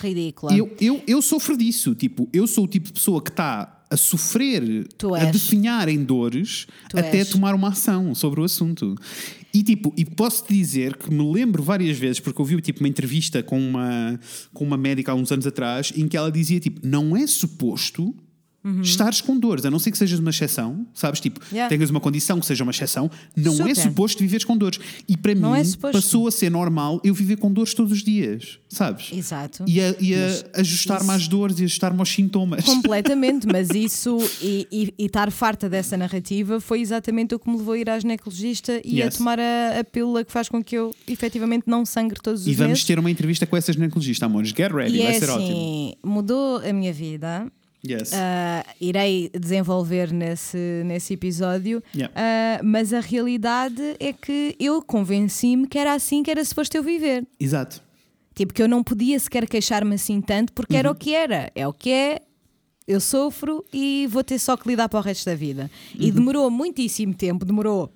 [0.00, 0.54] Ridícula.
[0.54, 1.94] Eu, eu, eu sofro disso.
[1.94, 4.86] Tipo, eu sou o tipo de pessoa que está a sofrer,
[5.20, 7.28] a definhar em dores, Tu até és.
[7.28, 8.94] tomar uma ação sobre o assunto.
[9.54, 13.42] E tipo, e posso-te dizer que me lembro várias vezes, porque ouvi tipo, uma entrevista
[13.42, 14.18] com uma,
[14.54, 18.14] com uma médica há uns anos atrás, em que ela dizia tipo, não é suposto.
[18.82, 21.18] Estares com dores, a não ser que sejas uma exceção, sabes?
[21.20, 21.68] Tipo, Yeah.
[21.68, 23.76] tenhas uma condição que seja uma exceção, não é Super.
[23.76, 24.78] suposto viveres com dores.
[25.08, 28.02] E para Não mim, é passou a ser normal eu viver com dores todos os
[28.04, 29.10] dias, sabes?
[29.12, 29.64] Exato.
[29.66, 32.64] E a, e a ajustar-me às dores e ajustar-me aos sintomas.
[32.64, 37.56] Completamente, mas isso e, e, e estar farta dessa narrativa foi exatamente o que me
[37.56, 39.14] levou a ir à ginecologista e Yes.
[39.16, 42.46] a tomar a, a pílula que faz com que eu efetivamente não sangre todos os
[42.46, 42.84] E vamos meses.
[42.84, 44.50] ter uma entrevista com essa ginecologista, amores.
[44.50, 45.46] Get ready, E vai é ser ótimo.
[45.48, 47.50] assim, mudou a minha vida.
[47.84, 48.12] Yes.
[48.14, 52.14] Ah, irei desenvolver nesse, nesse episódio, Yeah.
[52.16, 56.82] Ah, mas a realidade é que eu convenci-me que era assim que era suposto eu
[56.82, 57.26] viver.
[57.40, 57.82] Exato.
[58.34, 60.78] Tipo, que eu não podia sequer queixar-me assim tanto, porque Uhum.
[60.78, 61.50] era o que era.
[61.54, 62.20] É o que é,
[62.86, 65.70] eu sofro e vou ter só que lidar para o resto da vida.
[65.98, 66.14] E Uhum.
[66.14, 67.92] demorou muitíssimo tempo, demorou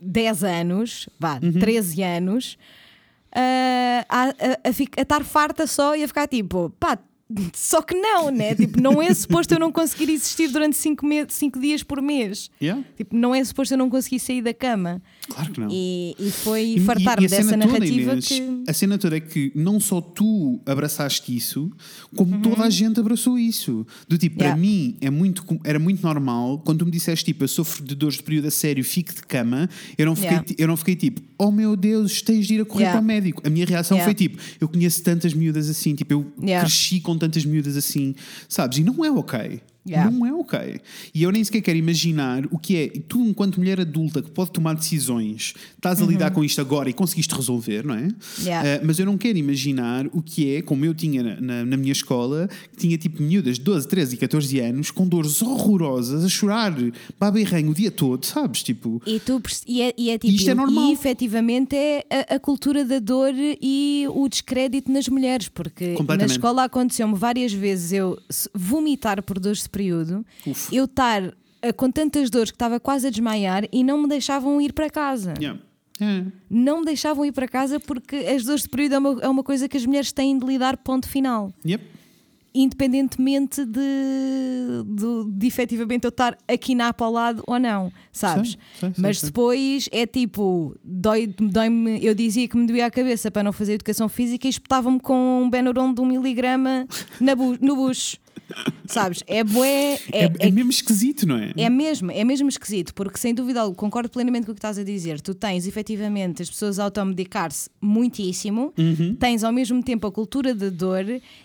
[0.00, 1.52] 10 anos, vá, Uhum.
[1.52, 2.58] 13 anos,
[3.34, 6.98] ah, a, a, a, fi- a estar farta só e a ficar tipo, pá.
[7.54, 8.54] Só que não, né?
[8.54, 12.50] Tipo, não é suposto eu não conseguir existir durante 5 cinco dias por mês.
[12.60, 12.82] Yeah?
[12.96, 15.02] Tipo, não é suposto eu não conseguir sair da cama.
[15.28, 15.68] Claro que não.
[15.70, 18.42] E, e foi fartar-me dessa toda, narrativa Inês, que.
[18.66, 21.70] A cena toda é que não só tu abraçaste isso,
[22.16, 22.42] como Uhum.
[22.42, 23.86] toda a gente abraçou isso.
[24.08, 24.54] Do tipo, Yeah.
[24.56, 27.94] para mim é muito, era muito normal quando tu me disseste tipo, eu sofro de
[27.94, 30.54] dores de período a sério, fico de cama, eu não fiquei, Yeah.
[30.58, 32.98] eu não fiquei tipo, oh meu Deus, tens de ir a correr Yeah.
[32.98, 33.42] para o médico.
[33.46, 37.44] A minha reação foi tipo, eu conheço tantas miúdas assim, tipo, eu cresci com tantas
[37.44, 38.14] miúdas assim,
[38.48, 38.78] sabes?
[38.78, 39.60] E não é ok.
[39.88, 40.10] Yeah.
[40.10, 40.78] Não é ok.
[41.14, 42.88] E eu nem sequer quero imaginar o que é.
[43.08, 46.92] Tu, enquanto mulher adulta que pode tomar decisões, estás a lidar com isto agora e
[46.92, 48.02] conseguiste resolver, não é?
[48.02, 48.10] Uhum.
[48.42, 48.68] Yeah.
[48.68, 51.76] Eh, mas eu não quero imaginar o que é, como eu tinha na, na- na
[51.78, 56.24] minha escola, que tinha tipo miúdas de 12, 13 e 14 anos com dores horrorosas,
[56.24, 56.74] a chorar
[57.18, 58.62] baba e ranho o dia todo, sabes?
[58.62, 60.90] Tipo, E, tu, e, é, e é tipo, isto é normal.
[60.90, 66.26] e efetivamente é a, a cultura da dor e o descrédito nas mulheres, porque na
[66.26, 68.18] escola aconteceu-me várias vezes eu
[68.54, 70.74] vomitar por dores período, Uf.
[70.74, 71.22] eu estar
[71.62, 74.90] eh, com tantas dores que estava quase a desmaiar e não me deixavam ir para
[74.90, 75.34] casa.
[75.38, 75.58] yeah.
[76.02, 76.24] É.
[76.48, 79.42] Não me deixavam ir para casa porque as dores de período é uma, é uma
[79.42, 81.52] coisa que as mulheres têm de lidar, ponto final.
[81.66, 81.84] Yep.
[82.54, 83.80] Independentemente de,
[84.84, 88.50] de, de efetivamente eu estar aqui na para o lado ou não, sabes?
[88.50, 92.90] Sei, sei, sei, Mas depois é tipo, dói- dói-me, eu dizia que me doía a
[92.90, 96.86] cabeça para não fazer educação física e espetava-me com um Benuron de um miligrama
[97.20, 98.16] na bu- no bucho.
[98.86, 99.22] Sabes?
[99.26, 99.98] É bué.
[100.12, 101.52] É, É, é mesmo esquisito, não é?
[101.56, 104.84] é mesmo, é mesmo esquisito, porque sem dúvida concordo plenamente com o que estás a
[104.84, 105.20] dizer.
[105.20, 109.14] Tu tens efetivamente as pessoas a automedicar-se muitíssimo, Uhum.
[109.18, 111.04] tens ao mesmo tempo a cultura de dor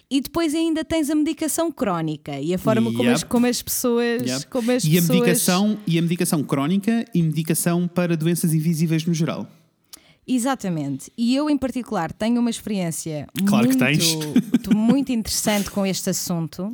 [0.10, 3.30] e depois ainda tens a medicação crónica e a forma como, as, Yep.
[3.30, 4.22] como as pessoas.
[4.24, 4.48] Yep.
[4.48, 9.06] Como as e, a pessoas medicação, e a medicação crónica e medicação para doenças invisíveis
[9.06, 9.48] no geral.
[10.28, 11.12] Exatamente.
[11.18, 13.68] E eu, em particular, tenho uma experiência Claro
[14.16, 16.72] muito, muito interessante com este assunto.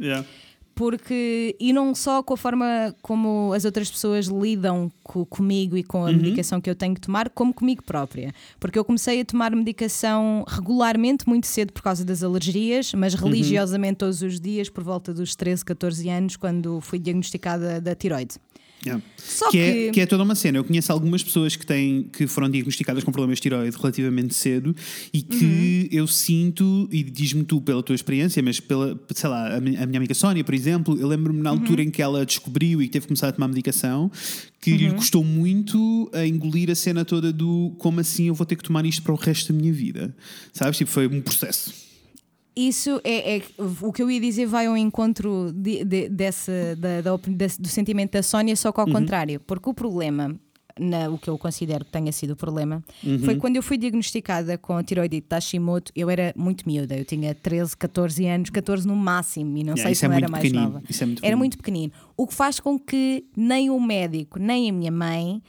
[0.74, 5.84] Porque, e não só com a forma como as outras pessoas lidam co- comigo e
[5.84, 8.34] com a medicação que eu tenho que tomar, como comigo própria.
[8.60, 13.98] Porque eu comecei a tomar medicação regularmente muito cedo por causa das alergias, mas religiosamente
[13.98, 18.36] todos os dias, por volta dos 13, 14 anos, quando fui diagnosticada da tiroide.
[18.84, 19.04] Yeah.
[19.16, 20.58] Só que, é, que- que é toda uma cena.
[20.58, 24.76] Eu conheço algumas pessoas que, têm, que foram diagnosticadas com problemas de tiroide relativamente cedo
[25.14, 25.88] e que Uhum.
[26.00, 30.14] eu sinto, e diz-me tu pela tua experiência, mas pela, sei lá, a minha, amiga
[30.16, 31.60] Sónia, por exemplo, eu lembro-me na Uhum.
[31.60, 34.12] altura em que ela descobriu e teve que começar a tomar medicação,
[34.60, 34.78] que Uhum.
[34.78, 38.64] lhe custou muito a engolir a cena toda do como assim eu vou ter que
[38.64, 40.16] tomar isto para o resto da minha vida.
[40.52, 40.78] Sabes?
[40.80, 41.91] Tipo, foi um processo.
[42.56, 43.42] Isso é, é-
[43.82, 48.12] o que eu ia dizer vai ao encontro de, de- desse, da- da do sentimento
[48.12, 50.36] da Sónia, só que ao contrário, porque o problema,
[50.78, 52.84] na- o que eu considero que tenha sido o problema,
[53.24, 57.06] foi quando eu fui diagnosticada com a tiroidite de Hashimoto, eu era muito miúda, eu
[57.06, 60.28] tinha 13, 14 anos, 14 no máximo, e não Yeah, sei se é não era
[60.28, 60.82] mais nova.
[60.90, 61.94] é muito era muito pequenino.
[62.18, 65.42] O que faz com que nem o médico, nem a minha mãe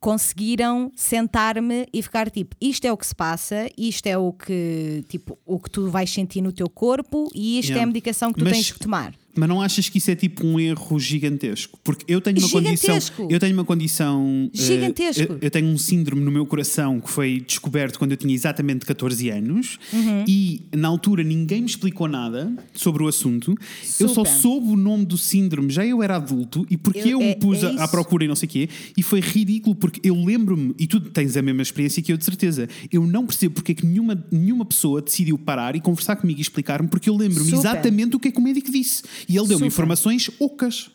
[0.00, 5.04] conseguiram sentar-me e ficar tipo, isto é o que se passa, isto é o que,
[5.08, 7.84] tipo, o que tu vais sentir no teu corpo e isto é Yeah.
[7.84, 9.14] a medicação que tu Mas- tens que tomar.
[9.34, 11.78] Mas não achas que isso é tipo um erro gigantesco?
[11.84, 12.76] Porque eu tenho uma condição.
[12.94, 13.28] Gigantesco.
[13.30, 14.50] Eu tenho uma condição.
[14.52, 15.22] eh, Gigantesco.
[15.34, 18.84] eu, eu tenho um síndrome no meu coração que foi descoberto quando eu tinha exatamente
[18.86, 20.24] 14 anos Uhum.
[20.26, 23.54] e na altura ninguém me explicou nada sobre o assunto.
[24.00, 24.30] Eu só Super.
[24.40, 27.34] soube o nome do síndrome, já eu era adulto e porque eu, Eu- me é-
[27.34, 30.14] pus é a- à procura e não sei o quê e foi ridículo porque eu
[30.14, 33.72] lembro-me, e tu tens a mesma experiência que eu de certeza, eu não percebo porque
[33.72, 37.44] é que nenhuma, nenhuma pessoa decidiu parar e conversar comigo e explicar-me porque eu lembro-me
[37.50, 37.58] Super.
[37.60, 39.02] exatamente o que é que o médico disse.
[39.28, 40.90] E ele deu-me informações ocas.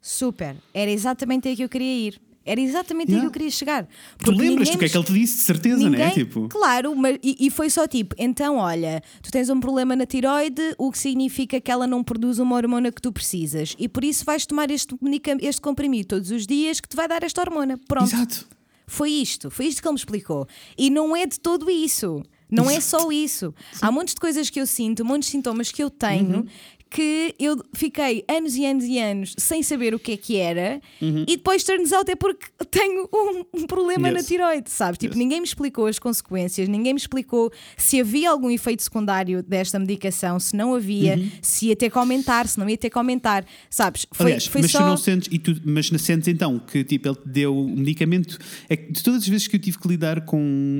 [0.00, 0.56] Super.
[0.72, 2.20] Era exatamente aí que eu queria ir.
[2.46, 3.22] Era exatamente aí Yeah.
[3.22, 3.88] que eu queria chegar.
[4.22, 6.10] Tu lembras do que é que ele te disse, de certeza, Ninguém, não é?
[6.10, 10.04] Tipo, Claro, mas, e, e foi só tipo, então olha, tu tens um problema na
[10.04, 14.04] tiroide, o que significa que ela não produz uma hormona que tu precisas e por
[14.04, 14.94] isso vais tomar este,
[15.40, 17.80] este comprimido todos os dias que te vai dar esta hormona.
[17.88, 18.04] Pronto.
[18.12, 18.46] exato.
[18.86, 20.46] Foi isto, foi isto que ele me explicou.
[20.76, 22.22] E não é de todo isso.
[22.50, 23.54] Não é só isso.
[23.80, 26.46] Há montes de coisas que eu sinto, montes de sintomas que eu tenho Uhum.
[26.94, 30.80] Que eu fiquei anos e anos e anos sem saber o que é que era
[31.26, 34.16] e depois turns out é porque tenho um, um problema na Uhum.
[34.18, 34.26] Yes.
[34.28, 34.98] tiroide, sabes?
[34.98, 35.18] Tipo, Yes.
[35.18, 40.38] ninguém me explicou as consequências, ninguém me explicou se havia algum efeito secundário desta medicação,
[40.38, 41.30] se não havia, Uhum.
[41.42, 44.06] se ia ter que aumentar, se não ia ter que aumentar, sabes?
[44.12, 44.78] Foi, Aliás, foi mas só...
[44.78, 48.38] tu não sentes, e tu, mas sentes então que tipo, ele te deu o medicamento.
[48.68, 50.38] É que de todas as vezes que eu tive que lidar com.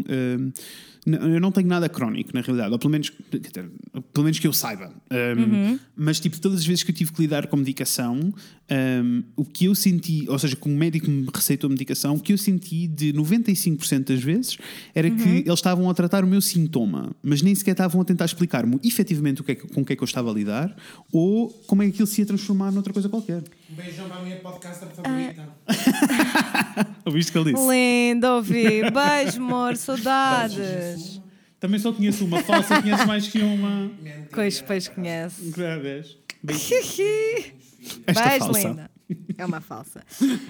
[0.09, 0.53] n-
[1.07, 3.11] eu não tenho nada crónico, na realidade, ou pelo menos,
[4.13, 4.91] pelo menos que eu saiba.
[5.11, 5.79] Hum, Uhum.
[5.97, 8.19] Mas, tipo, todas as vezes que eu tive que lidar com medicação,
[8.71, 12.33] hum, o que eu senti, ou seja, que o médico me receitou medicação, o que
[12.33, 14.59] eu senti de 95% das vezes
[14.95, 15.17] era Uhum.
[15.17, 18.79] que eles estavam a tratar o meu sintoma, mas nem sequer estavam a tentar explicar-me
[18.83, 20.75] efetivamente o que é que- com o que é que eu estava a lidar
[21.13, 23.43] ou como é que aquilo se ia transformar noutra coisa qualquer.
[23.71, 25.49] Um beijão para a minha podcaster favorita.
[27.05, 27.67] Ouviste o que ele disse?
[27.69, 28.91] Lindo ouvir.
[28.91, 30.94] Beijo, amor, saudades.
[31.61, 33.91] Também só conheço uma falsa, conheço mais que uma.
[34.33, 35.51] Pois, pois conhece.
[36.43, 36.63] Beijo,
[38.07, 38.69] Esta falsa.
[38.69, 38.91] linda.
[39.37, 40.03] É uma falsa.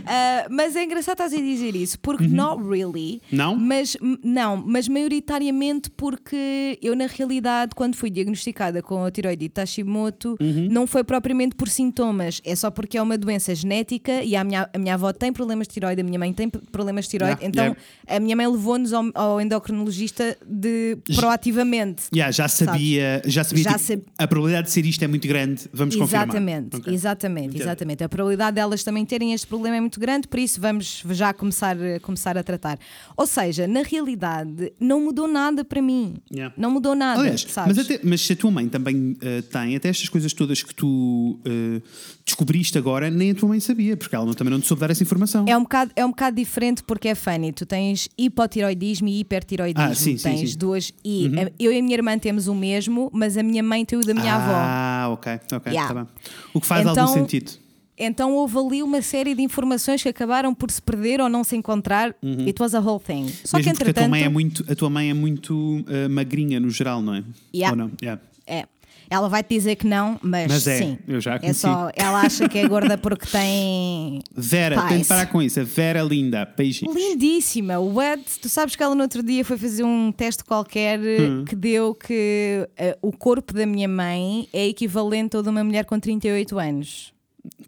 [0.06, 3.14] Ah, mas é engraçado estás a dizer isso, porque not really.
[3.32, 3.38] Uhum.
[3.38, 3.56] Não?
[3.56, 10.36] Mas, não, mas maioritariamente porque eu, na realidade, quando fui diagnosticada com a tiroidite Hashimoto,
[10.40, 10.68] Uhum.
[10.70, 14.68] não foi propriamente por sintomas, é só porque é uma doença genética e a minha,
[14.72, 17.46] a minha avó tem problemas de tiroide, a minha mãe tem problemas de tiroide, Yeah,
[17.48, 17.80] então yeah.
[18.06, 22.04] a minha mãe levou-nos ao, ao endocrinologista de proativamente.
[22.14, 25.26] Yeah, já sabia, já sabia Já tipo, sab- a probabilidade de ser isto é muito
[25.26, 26.26] grande, vamos confirmar.
[26.28, 26.92] Exatamente, Ok.
[26.94, 27.62] exatamente, Entendo.
[27.62, 28.04] exatamente.
[28.04, 31.76] A probabilidade delas também terem este problema é muito grande, por isso vamos já começar,
[32.02, 32.78] começar a tratar.
[33.16, 36.16] Ou seja, na realidade, não mudou nada para mim.
[36.32, 36.54] Yeah.
[36.56, 37.20] Não mudou nada.
[37.20, 40.62] Aliás, mas, até- mas se a tua mãe também eh, tem, até estas coisas todas
[40.62, 41.80] que tu eh,
[42.24, 45.02] descobriste agora, nem a tua mãe sabia, porque ela também não te soube dar essa
[45.02, 45.44] informação.
[45.48, 47.52] É um, bocado, é um bocado diferente porque é funny.
[47.52, 49.90] Tu tens hipotiroidismo e hipertiroidismo.
[49.90, 50.46] Ah, sim, sim, tens sim.
[50.54, 50.58] Uhum.
[50.58, 50.92] duas.
[51.04, 53.98] E a- eu e a minha irmã temos o mesmo, mas a minha mãe tem
[53.98, 54.52] o da minha avó.
[54.54, 55.92] ah, ok, ok, Yeah.
[55.92, 56.08] tá bem.
[56.52, 57.52] O que faz Então, algum sentido.
[57.96, 61.54] Então houve ali uma série de informações que acabaram por se perder ou não se
[61.56, 62.14] encontrar.
[62.46, 63.28] It was a whole thing.
[63.44, 63.70] Só que Uhum.
[63.70, 64.10] Mesmo porque a tua entretanto.
[64.10, 67.22] mãe é muito, a tua mãe é muito eh, magrinha no geral, não é?
[67.54, 67.70] Yeah.
[67.72, 67.92] Ou não?
[68.02, 68.20] Yeah.
[68.46, 68.66] É.
[69.10, 70.98] Ela vai te dizer que não, mas, Mas é, sim.
[71.06, 74.20] eu já é só, ela acha que é gorda porque tem.
[74.34, 74.88] Vera, Paz.
[74.88, 75.60] tem de parar com isso.
[75.60, 76.50] A Vera linda.
[76.56, 76.96] Beijinhos.
[76.96, 77.78] Lindíssima.
[77.78, 78.24] What?
[78.40, 81.44] Tu sabes que ela no outro dia foi fazer um teste qualquer eh, Hum.
[81.44, 85.84] que deu que eh, o corpo da minha mãe é equivalente ao de uma mulher
[85.84, 87.13] com 38 anos.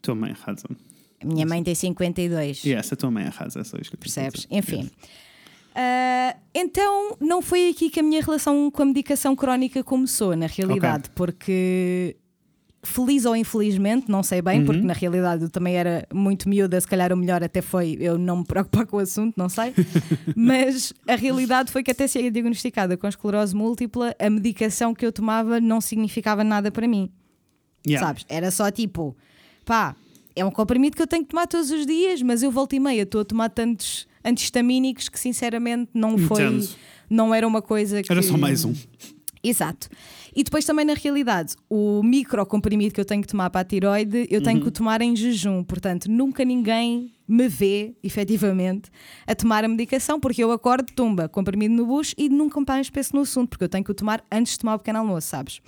[0.00, 0.66] Tua mãe arrasa.
[1.22, 2.64] A minha mãe tem 52.
[2.64, 3.60] E essa tua mãe arrasa.
[3.60, 4.46] É só isto que Percebes?
[4.50, 4.90] Enfim.
[5.74, 10.46] Ah, então, não foi aqui que a minha relação com a medicação crónica começou, na
[10.46, 12.16] realidade, porque
[12.82, 16.86] feliz ou infelizmente, não sei bem, porque na realidade eu também era muito miúda, se
[16.86, 19.74] calhar o melhor até foi eu não me preocupar com o assunto, não sei.
[20.34, 25.12] Mas a realidade foi que até ser diagnosticada com esclerose múltipla, a medicação que eu
[25.12, 27.10] tomava não significava nada para mim.
[27.86, 28.06] Yeah.
[28.06, 28.24] Sabes?
[28.28, 29.16] Era só tipo,
[29.66, 29.94] pá,
[30.34, 32.80] é um comprimido que eu tenho que tomar todos os dias, mas eu volto e
[32.80, 36.44] meia estou a tomar tantos antihistamínicos que sinceramente não foi.
[36.44, 36.68] Entendo.
[37.10, 38.10] Não era uma coisa que.
[38.10, 38.74] Era só mais um.
[39.42, 39.88] Exato.
[40.34, 44.26] E depois também, na realidade, o microcomprimido que eu tenho que tomar para a tiroide,
[44.28, 45.62] eu tenho que o tomar em jejum.
[45.62, 48.90] Portanto, nunca ninguém me vê, efetivamente,
[49.26, 53.14] a tomar a medicação, porque eu acordo, tumba, comprimido no bucho e nunca mais penso
[53.14, 55.60] no assunto, porque eu tenho que o tomar antes de tomar o pequeno almoço, sabes?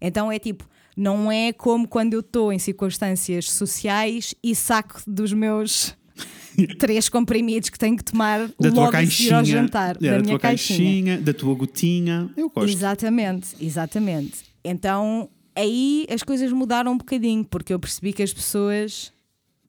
[0.00, 0.66] Então é tipo,
[0.96, 5.94] não é como quando eu estou em circunstâncias sociais e saco dos meus
[6.78, 9.36] três comprimidos que tenho que tomar Da logo caixinha.
[9.38, 10.78] ao jantar, Yeah, da da minha tua caixinha.
[10.78, 12.30] caixinha, da tua gotinha.
[12.36, 12.70] Eu gosto.
[12.70, 14.38] Exatamente, exatamente.
[14.64, 19.12] Então aí as coisas mudaram um bocadinho, porque eu percebi que as pessoas.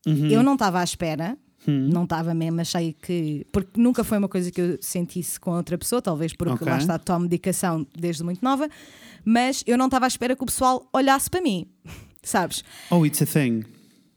[0.05, 0.27] Uhum.
[0.29, 3.45] Eu não estava à espera, não estava mesmo, achei que.
[3.51, 6.67] Porque nunca foi uma coisa que eu sentisse com outra pessoa, talvez porque Ok.
[6.67, 8.69] lá está, tomo medicação desde muito nova,
[9.25, 11.65] mas eu não estava à espera que o pessoal olhasse para mim,
[12.23, 12.63] sabes?
[12.89, 13.63] Oh, it's a thing.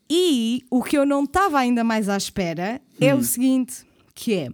[0.09, 3.85] E o que eu não estava ainda mais à espera é o seguinte:
[4.15, 4.51] que é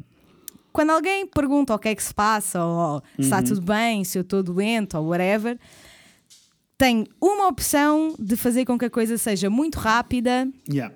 [0.72, 4.18] quando alguém pergunta o que é que se passa, ou se está tudo bem, se
[4.18, 5.59] eu estou doente, ou whatever,
[6.76, 10.94] tem uma opção de fazer com que a coisa seja muito rápida Yeah.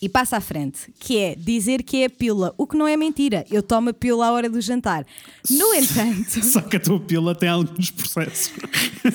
[0.00, 2.96] E passa à frente, que é dizer que é a pílula, o que não é
[2.96, 3.44] mentira.
[3.50, 5.04] Eu tomo a pílula à hora do jantar.
[5.50, 8.52] No entanto, Só que a tua pila tem alguns processos.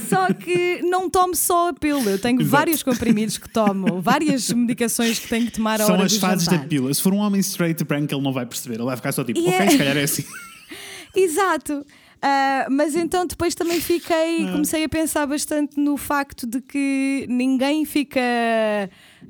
[0.09, 2.51] Só que não tomo só a pílula, eu tenho Exato.
[2.51, 6.19] vários comprimidos que tomo, várias medicações que tenho que tomar à São hora as do
[6.19, 6.59] fases jantar.
[6.59, 6.93] da pila.
[6.93, 8.75] Se for um homem straight branco, ele não vai perceber.
[8.75, 10.23] Ele vai ficar só tipo, E ok, é- se calhar é assim.
[11.15, 11.85] Exato.
[12.21, 14.51] Ah, mas então depois também fiquei, Ah.
[14.53, 18.19] comecei a pensar bastante no facto de que ninguém fica.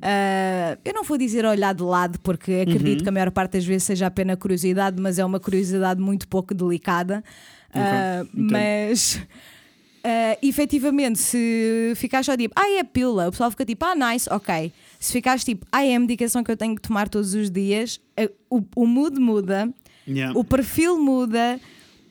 [0.04, 3.02] Ah, eu não vou dizer olhar de lado, porque acredito Uhum.
[3.04, 6.52] que a maior parte das vezes seja apenas curiosidade, mas é uma curiosidade muito pouco
[6.54, 7.24] delicada.
[7.72, 8.52] Ah, entendo.
[8.52, 9.20] mas
[10.04, 13.94] ah, efetivamente, se ficares só tipo, ah, é a pílula, o pessoal fica tipo, ah,
[13.94, 14.72] nice, ok.
[15.00, 17.98] Se ficares tipo, ah, é a medicação que eu tenho que tomar todos os dias,
[18.50, 19.68] o, o mood muda,
[20.06, 20.38] Yeah.
[20.38, 21.58] o perfil muda,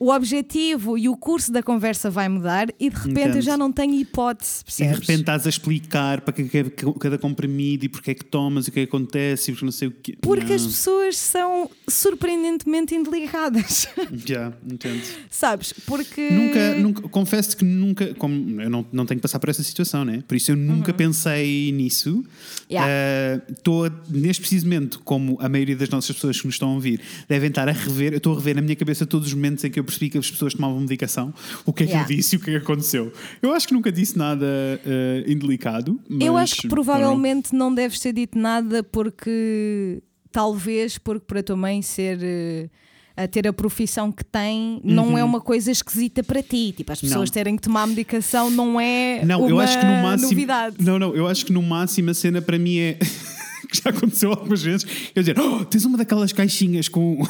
[0.04, 3.36] o objetivo e o curso da conversa vai mudar e de repente Entendo.
[3.36, 4.98] eu já não tenho hipótese, E de percebes?
[5.00, 8.66] repente estás a explicar para que que- que- cada comprimido e porque é que tomas
[8.66, 10.16] e o que é que acontece e porque não sei o quê.
[10.20, 10.54] Porque Não.
[10.56, 13.88] as pessoas são surpreendentemente indelicadas,
[14.26, 15.02] Já, entendo.
[15.30, 15.72] sabes?
[15.86, 16.30] Porque.
[16.30, 20.04] Nunca, nunca, confesso que nunca, como eu não, não tenho que passar por essa situação,
[20.04, 20.22] né?
[20.28, 22.10] Por isso eu nunca pensei nisso.
[22.16, 22.24] Uhum.
[22.70, 23.42] Yeah.
[23.50, 27.00] Estou, neste preciso momento, como a maioria das nossas pessoas que nos estão a ouvir
[27.28, 29.70] devem estar a rever, eu estou a rever na minha cabeça todos os momentos em
[29.70, 31.32] que eu percebi que as pessoas tomavam medicação,
[31.64, 32.10] o que é que Yeah.
[32.12, 33.12] eu disse e o que é que aconteceu.
[33.40, 34.46] Eu acho que nunca disse nada
[34.84, 36.00] eh, indelicado.
[36.20, 41.56] Eu acho que provavelmente não deves ter dito nada porque talvez porque para a tua
[41.56, 42.68] mãe ser eh,
[43.16, 46.74] a ter a profissão que tem não é uma coisa esquisita para ti.
[46.76, 47.24] Tipo, as pessoas Uhum.
[47.26, 47.32] Não.
[47.32, 50.30] terem que tomar medicação não é Não, uma eu acho que no máximo.
[50.30, 50.76] novidade.
[50.80, 52.98] Não, não, eu acho que no máximo a cena para mim é.
[53.70, 54.84] que já aconteceu algumas vezes.
[55.14, 57.24] Eu dizer, oh, tens uma daquelas caixinhas com.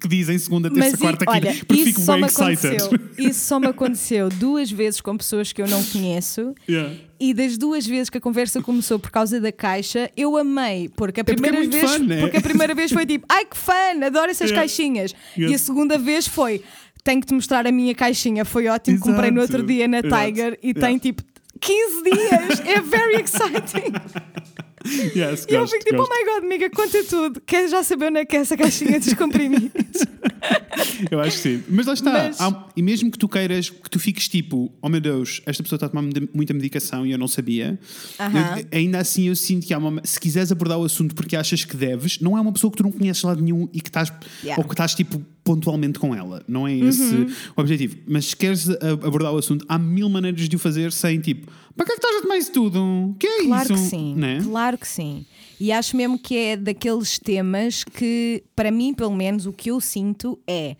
[0.00, 1.64] Que dizem segunda, terça, Mas e- quarta, olha, quinta.
[1.66, 2.76] Porque fico bem excited.
[3.18, 6.54] Isso só me aconteceu duas vezes com pessoas que eu não conheço.
[6.68, 6.94] Yeah.
[7.18, 11.20] E das duas vezes que a conversa começou por causa da caixa, eu amei, porque
[11.20, 12.20] a porque é primeira muito vez, fun, né?
[12.20, 13.72] porque a primeira vez foi tipo, ai que fã,
[14.04, 14.62] adoro essas Yeah.
[14.62, 15.14] caixinhas.
[15.36, 15.52] Yeah.
[15.52, 16.62] E a segunda vez foi,
[17.04, 19.54] tenho que te mostrar a minha caixinha, foi ótimo, comprei no Exato.
[19.58, 20.14] outro dia na Exato.
[20.24, 20.86] Tiger e Yeah.
[20.86, 21.22] tem tipo
[21.60, 23.92] 15 dias, é very exciting.
[25.14, 26.10] Yes, E eu gosto, fico tipo, gosto.
[26.12, 27.40] oh my god, amiga, conta tudo.
[27.42, 29.70] Queres já saber onde é que é essa caixinha dos comprimidos?
[31.10, 31.62] Eu acho que sim.
[31.68, 32.12] Mas lá está.
[32.12, 35.62] Mas- Há- e mesmo que tu queiras, que tu fiques tipo, oh meu Deus, esta
[35.62, 36.02] pessoa está a tomar
[36.34, 37.78] muita- medicação e eu não sabia.
[38.18, 38.58] Aham.
[38.58, 40.00] eu- ainda assim eu sinto que há uma.
[40.04, 42.82] Se quiseres abordar o assunto porque achas que deves, não é uma pessoa que tu
[42.82, 44.12] não conheces de lado nenhum e que estás.
[44.42, 44.60] Yeah.
[44.62, 46.42] Ou que estás tipo pontualmente com ela.
[46.46, 47.26] Não é esse Uhum.
[47.56, 47.96] o objetivo.
[48.06, 48.68] Mas se queres
[49.02, 51.50] abordar o assunto, há mil maneiras de o fazer sem tipo,
[51.80, 53.16] para que é que estás a tomar isso tudo?
[53.18, 53.84] Que é Claro isso?
[53.84, 54.38] que sim, Né?
[54.44, 55.24] claro que sim.
[55.58, 59.80] E acho mesmo que é daqueles temas que, para mim, pelo menos, o que eu
[59.80, 60.76] sinto é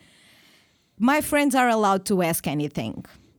[0.98, 2.94] My friends are allowed to ask anything.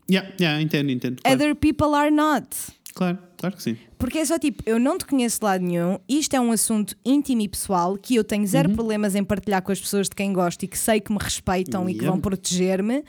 [0.09, 1.21] Yeah, yeah, entendo, entendo.
[1.21, 2.47] Claro, Other people are not.
[2.95, 3.77] claro, claro que sim.
[3.99, 6.95] Porque é só tipo, eu não te conheço de lado nenhum, isto é um assunto
[7.05, 8.47] íntimo e pessoal que eu tenho Uhum.
[8.47, 11.19] zero problemas em partilhar com as pessoas de quem gosto e que sei que me
[11.21, 12.11] respeitam e que Yeah.
[12.11, 13.03] vão proteger-me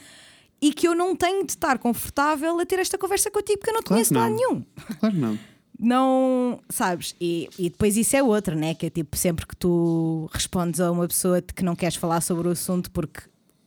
[0.62, 3.74] e que eu não tenho de estar confortável a ter esta conversa contigo porque eu
[3.74, 4.30] não te Claro conheço não.
[4.30, 4.64] nenhum.
[5.00, 5.38] Claro não.
[5.78, 7.14] Não, sabes?
[7.20, 8.72] E, e depois isso é outra, né?
[8.74, 12.46] Que é tipo, sempre que tu respondes a uma pessoa que não queres falar sobre
[12.46, 13.20] o assunto porque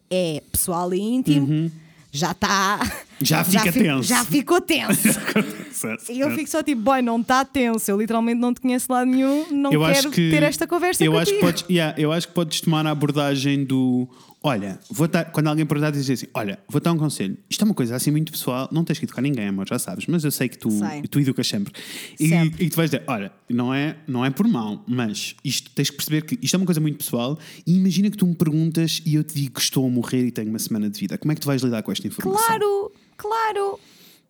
[0.09, 1.69] é pessoal e íntimo,
[2.11, 2.79] já está.
[2.81, 2.89] Uhum.
[3.21, 4.03] Já fica fi- tenso.
[4.03, 5.01] Já ficou tenso.
[6.09, 7.91] E eu fico só tipo, boy, não está tenso.
[7.91, 11.03] Eu literalmente não te conheço lado nenhum, não eu quero acho que ter esta conversa
[11.03, 11.21] eu contigo.
[11.21, 14.07] acho que podes, yeah, eu acho que podes tomar a abordagem do
[14.45, 17.35] olha, vou dar, quando alguém perguntar dizer assim, olha, vou dar um conselho.
[17.49, 20.05] Isto é uma coisa assim muito pessoal, não tens que educar ninguém, amor, já sabes,
[20.05, 21.01] mas eu sei que tu, Sei.
[21.09, 21.73] tu educas sempre.
[22.19, 22.63] E, Sempre.
[22.63, 25.95] e tu vais dizer, olha, não é, não é por mal, mas isto tens que
[25.95, 29.15] perceber que isto é uma coisa muito pessoal e imagina que tu me perguntas e
[29.15, 31.17] eu te digo que estou a morrer e tenho uma semana de vida.
[31.17, 32.45] Como é que tu vais lidar com esta informação?
[32.45, 33.79] Claro, claro.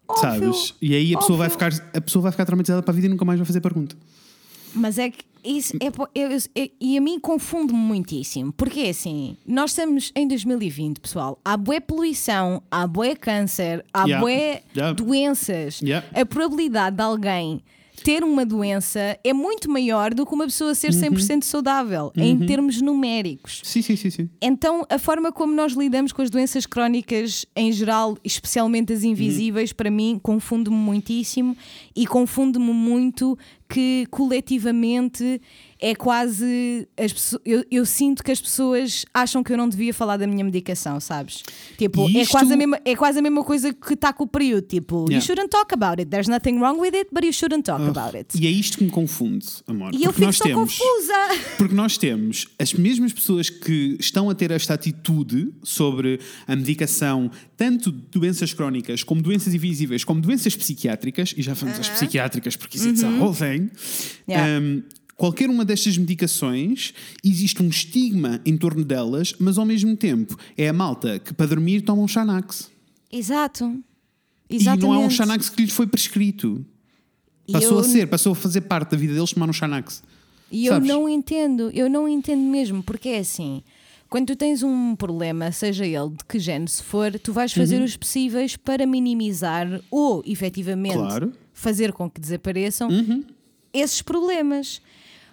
[0.07, 0.75] Óbvio, Sabes?
[0.81, 3.09] E aí a pessoa, vai ficar, a pessoa vai ficar traumatizada para a vida e
[3.09, 3.97] nunca mais vai fazer pergunta.
[4.75, 9.71] Mas é que isso é, é- e a mim confunde-me muitíssimo, porque é assim, nós
[9.71, 14.19] estamos em 2020, pessoal, há bué poluição, há bué câncer, há Yeah.
[14.25, 14.93] bué Yeah.
[14.93, 15.81] doenças.
[15.81, 16.05] Yeah.
[16.19, 17.61] A probabilidade de alguém
[18.03, 22.79] ter uma doença é muito maior do que uma pessoa ser 100% saudável, em termos
[22.81, 23.61] numéricos.
[23.63, 24.29] Sim, sim, sim, sim.
[24.41, 29.71] Então, a forma como nós lidamos com as doenças crónicas em geral, especialmente as invisíveis,
[29.73, 31.55] para mim, confunde-me muitíssimo
[31.95, 33.37] e confunde-me muito
[33.67, 35.41] que coletivamente
[35.81, 36.87] é quase.
[36.97, 40.25] As pesso- eu, eu sinto que as pessoas acham que eu não devia falar da
[40.27, 41.43] minha medicação, sabes?
[41.77, 44.27] Tipo, é, isto- quase a mesma, é quase a mesma coisa que está com o
[44.27, 44.67] período.
[44.67, 45.25] Tipo, you Yeah.
[45.25, 46.05] shouldn't talk about it.
[46.09, 48.39] There's nothing wrong with it, but you shouldn't talk about it.
[48.39, 49.93] E é isto que me confunde, amor.
[49.93, 51.13] E eu fico nós tão temos, confusa.
[51.57, 57.29] Porque nós temos as mesmas pessoas que estão a ter esta atitude sobre a medicação,
[57.57, 62.55] tanto de doenças crónicas, como doenças invisíveis, como doenças psiquiátricas, e já falamos das psiquiátricas
[62.55, 63.64] porque isso é whole thing.
[63.65, 64.23] Uhum.
[64.27, 64.59] Yeah.
[64.61, 64.83] Um,
[65.15, 66.93] qualquer uma destas medicações,
[67.23, 71.47] existe um estigma em torno delas, mas ao mesmo tempo é a malta que para
[71.47, 72.69] dormir toma um Xanax.
[73.11, 73.77] Exato.
[74.49, 74.81] E Exatamente.
[74.83, 76.65] não é um Xanax que lhes foi prescrito.
[77.47, 80.03] E Passou eu- a ser, passou a fazer parte da vida deles tomar um Xanax.
[80.51, 80.87] E eu Sabes?
[80.89, 83.63] não entendo, eu não entendo mesmo, porque é assim.
[84.09, 87.77] Quando tu tens um problema, seja ele de que género se for, tu vais fazer
[87.79, 87.85] Uhum.
[87.85, 91.27] os possíveis para minimizar ou efetivamente Claro.
[91.27, 91.33] Uhum.
[91.53, 92.89] fazer com que desapareçam
[93.79, 94.81] esses problemas.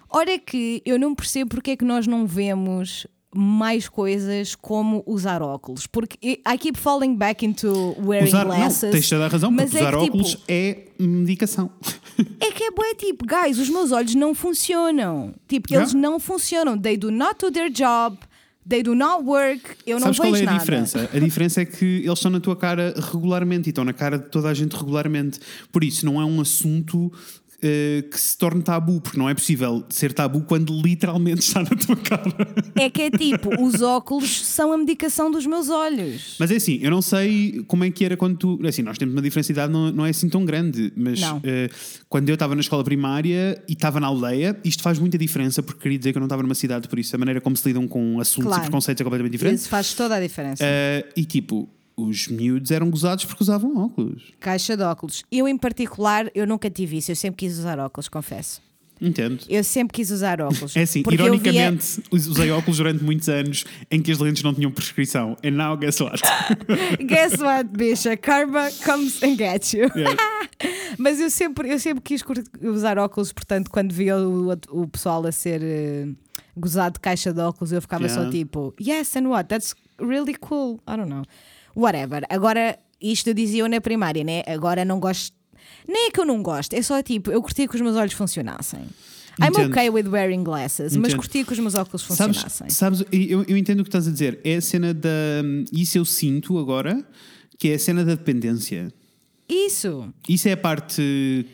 [0.09, 5.03] Ora é que eu não percebo porque é que nós não vemos mais coisas como
[5.07, 5.87] usar óculos.
[5.87, 6.17] Porque
[6.47, 8.91] I keep falling back into wearing Usar, não, glasses.
[8.91, 11.71] tens toda a razão, mas porque é usar que, tipo, óculos é medicação.
[12.39, 15.33] é que é tipo, guys, os meus olhos não funcionam.
[15.47, 15.83] Tipo, Yeah.
[15.91, 16.77] eles não funcionam.
[16.77, 18.17] They do not do their job.
[18.69, 19.61] They do not work.
[19.85, 20.59] Eu não Sabes qual vejo é a nada.
[20.59, 21.09] diferença?
[21.13, 24.29] A diferença é que eles estão na tua cara regularmente e estão na cara de
[24.29, 25.39] toda a gente regularmente.
[25.71, 27.11] Por isso, não é um assunto
[27.63, 31.69] eh, que se torne tabu, porque não é possível ser tabu quando literalmente está na
[31.69, 32.23] tua cara.
[32.75, 36.35] É que é tipo, os óculos são a medicação dos meus olhos.
[36.39, 38.59] Mas é assim, eu não sei como é que era quando tu.
[38.67, 41.69] Assim, nós temos uma diferença de idade, não, não é assim tão grande, mas eh,
[42.09, 45.81] quando eu estava na escola primária e estava na aldeia, isto faz muita diferença, porque
[45.81, 47.87] queria dizer que eu não estava numa cidade, por isso a maneira como se lidam
[47.87, 48.61] com assuntos Claro.
[48.61, 49.59] e preconceitos é completamente diferente.
[49.59, 50.63] Isso faz toda a diferença.
[50.65, 54.31] Eh, e tipo, os miúdos eram gozados porque usavam óculos.
[54.39, 55.23] Caixa de óculos.
[55.31, 57.11] Eu, em particular, eu nunca tive isso.
[57.11, 58.61] Eu sempre quis usar óculos, confesso.
[59.01, 59.43] Entendo.
[59.49, 60.75] Eu sempre quis usar óculos.
[60.77, 65.35] É assim, ironicamente, usei óculos durante muitos anos em que as lentes não tinham prescrição.
[65.43, 66.21] And now, guess what?
[66.67, 66.97] Via...
[67.05, 68.15] Guess what, bicha?
[68.15, 69.89] Karma comes and gets you.
[69.95, 70.15] Yeah.
[70.97, 72.23] Mas eu sempre, eu sempre quis
[72.61, 76.07] usar óculos, portanto, quando via o, o pessoal a ser eh,
[76.55, 78.23] gozado de caixa de óculos, eu ficava Yeah.
[78.23, 79.49] só tipo, yes, and what?
[79.49, 80.79] That's really cool.
[80.87, 81.23] I don't know.
[81.75, 82.23] Whatever.
[82.29, 84.43] Agora, isto eu dizia eu na primária, né?
[84.47, 85.33] Agora não gosto.
[85.87, 88.13] Nem é que eu não gosto, é só tipo, eu curtia que os meus olhos
[88.13, 88.79] funcionassem.
[89.41, 89.69] I'm Entendo.
[89.71, 91.15] okay with wearing glasses, mas Entendo.
[91.21, 92.69] curtia que os meus óculos Sabes, funcionassem.
[92.69, 94.39] sabes eu, eu entendo o que estás a dizer.
[94.43, 95.09] É a cena da.
[95.71, 97.03] Isso eu sinto agora,
[97.57, 98.93] que é a cena da dependência.
[99.49, 100.13] Isso.
[100.29, 101.01] Isso é a parte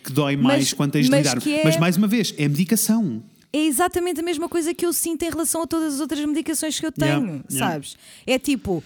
[0.03, 1.47] que dói mais Mas- quando tens de mas lidar.
[1.47, 3.23] é- Mas mais uma vez, é medicação.
[3.51, 6.79] É exatamente a mesma coisa que eu sinto em relação a todas as outras medicações
[6.79, 7.71] que eu Yeah, tenho, yeah.
[7.73, 7.97] sabes?
[8.27, 8.83] É tipo,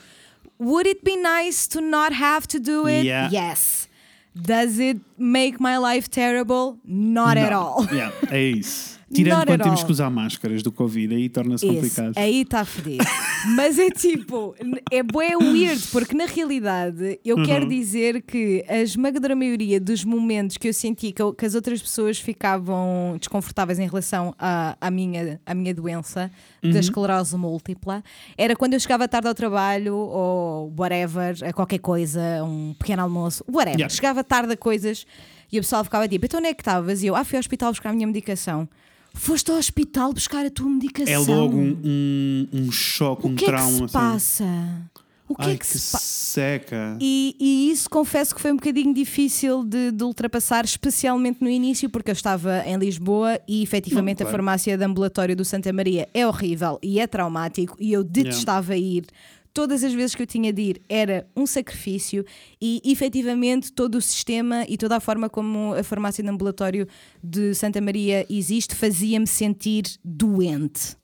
[0.63, 3.03] would it be nice to not have to do it?
[3.05, 3.29] Yeah.
[3.31, 3.87] Yes.
[4.35, 6.79] Does it make my life terrible?
[6.85, 7.85] Not at all.
[7.91, 8.97] Yeah, isso.
[9.13, 12.13] Tirando Not quando temos que usar máscaras do Covid, aí torna-se complicado.
[12.17, 13.03] aí está fedido.
[13.55, 14.55] Mas é tipo,
[14.91, 17.43] é bué weird, porque na realidade eu Uhum.
[17.45, 21.53] quero dizer que a esmagadora maioria dos momentos que eu senti que, eu- que as
[21.55, 26.31] outras pessoas ficavam desconfortáveis em relação à, à, minha, à minha doença
[26.63, 26.71] Uhum.
[26.71, 28.01] da esclerose múltipla
[28.37, 33.43] era quando eu chegava tarde ao trabalho ou whatever, a qualquer coisa, um pequeno almoço,
[33.51, 33.79] whatever.
[33.79, 33.93] Yeah.
[33.93, 35.05] Chegava tarde a coisas
[35.51, 37.03] e o pessoal ficava tipo, então onde é que estavas?
[37.03, 38.67] E eu, ah, fui ao hospital buscar a minha medicação.
[39.13, 41.13] Foste ao hospital buscar a tua medicação.
[41.13, 43.77] É logo um, um, um choque, um O que é que trauma.
[43.77, 43.93] se assim.
[43.93, 44.81] passa?
[45.29, 45.97] O que Ai, é que, se passa?
[46.05, 46.97] seca.
[46.99, 51.89] E, e isso confesso que foi um bocadinho difícil de, de ultrapassar, especialmente no início,
[51.89, 54.29] porque eu estava em Lisboa e efetivamente Não, claro.
[54.29, 58.75] a farmácia de ambulatório do Santa Maria é horrível e é traumático e eu detestava
[58.75, 59.05] ir.
[59.53, 62.25] Todas as vezes que eu tinha de ir era um sacrifício
[62.59, 66.87] e efetivamente todo o sistema e toda a forma como a farmácia de ambulatório
[67.23, 70.97] de Santa Maria existe fazia-me sentir doente.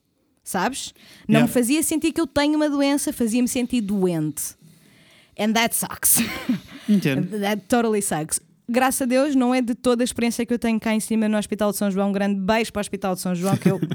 [0.44, 0.94] Sabes?
[1.28, 1.48] Não Yeah.
[1.48, 4.58] me fazia sentir que eu tenho uma doença, fazia-me sentir doente.
[5.38, 6.18] And that sucks.
[6.90, 7.28] Entendo.
[7.40, 8.42] That totally sucks.
[8.70, 11.28] Graças a Deus, não é de toda a experiência que eu tenho cá em cima
[11.28, 12.10] no Hospital de São João.
[12.10, 13.80] Um grande beijo para o Hospital de São João, que eu.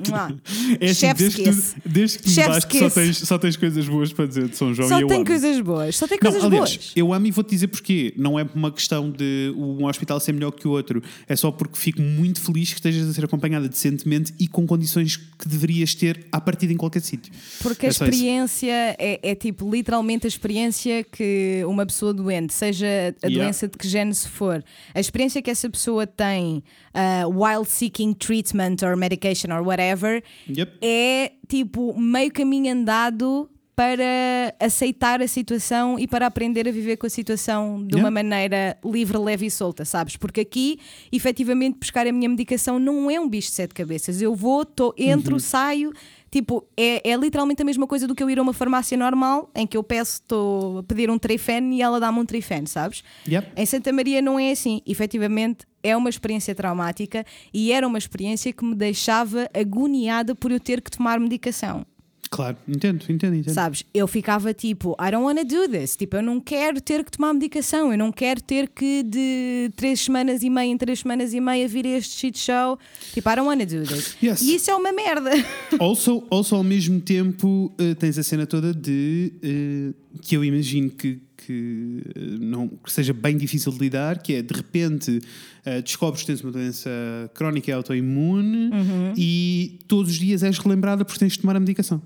[0.81, 1.75] É assim, Chef's desde, que, kiss.
[1.75, 4.89] tu- desde que Chef's só tens, só tens coisas boas para dizer de São João
[4.89, 5.97] Só e eu tem coisas boas.
[5.97, 6.93] Só tem Não, coisas aliás, boas.
[6.97, 8.13] eu amo e vou-te dizer porquê.
[8.17, 11.03] Não é uma questão de um hospital ser melhor que o outro.
[11.29, 15.17] É só porque fico muito feliz que estejas a ser acompanhada decentemente e com condições
[15.17, 17.33] que deverias ter à partida em qualquer sítio.
[17.63, 18.03] Porque a É isso.
[18.05, 22.87] experiência é, é tipo literalmente a experiência que uma pessoa doente, seja
[23.23, 23.45] a Yeah.
[23.45, 24.64] doença de que género se for,
[24.95, 26.63] a experiência que essa pessoa tem
[26.95, 30.79] uh, while seeking treatment or medication or whatever, Yep.
[30.83, 37.07] é tipo meio caminho andado para aceitar a situação e para aprender a viver com
[37.07, 38.11] a situação de uma Yeah.
[38.11, 40.17] maneira livre, leve e solta, sabes?
[40.17, 40.79] Porque aqui,
[41.11, 44.23] efetivamente, buscar a minha medicação não é um bicho de sete cabeças.
[44.23, 45.93] Eu vou, tô, entro, saio.
[46.35, 49.49] Tipo, é, é literalmente a mesma coisa do que eu ir a uma farmácia normal
[49.55, 53.05] em que eu peço, estou a pedir um trifene e ela dá-me um trifene, sabes?
[53.29, 53.53] Yep.
[53.57, 54.83] Em Santa Maria não é assim.
[54.85, 60.59] Efetivamente é uma experiência traumática e era uma experiência que me deixava agoniada por eu
[60.59, 61.87] ter que tomar medicação.
[62.35, 63.55] Claro, entendo, entendo, entendo.
[63.55, 63.85] Sabes?
[63.95, 65.95] Eu ficava tipo, I don't wanna do this.
[65.97, 67.93] Tipo, eu não quero ter que tomar medicação.
[67.93, 71.69] Eu não quero ter que de três semanas e meia em três semanas e meia
[71.69, 72.77] vir a este shit show.
[73.13, 74.17] Tipo, I don't wanna do this.
[74.23, 74.41] Yes.
[74.43, 75.31] E isso é uma merda.
[75.79, 79.93] Also, also, ao mesmo tempo, eh, tens a cena toda de eh,
[80.23, 84.43] que eu imagino que, que, eh, não, que seja bem difícil de lidar, que é
[84.43, 85.21] de repente
[85.83, 86.91] descobres que tens uma doença
[87.33, 89.13] crónica e autoimune Uhum.
[89.17, 92.03] e todos os dias és relembrada porque tens de tomar a medicação.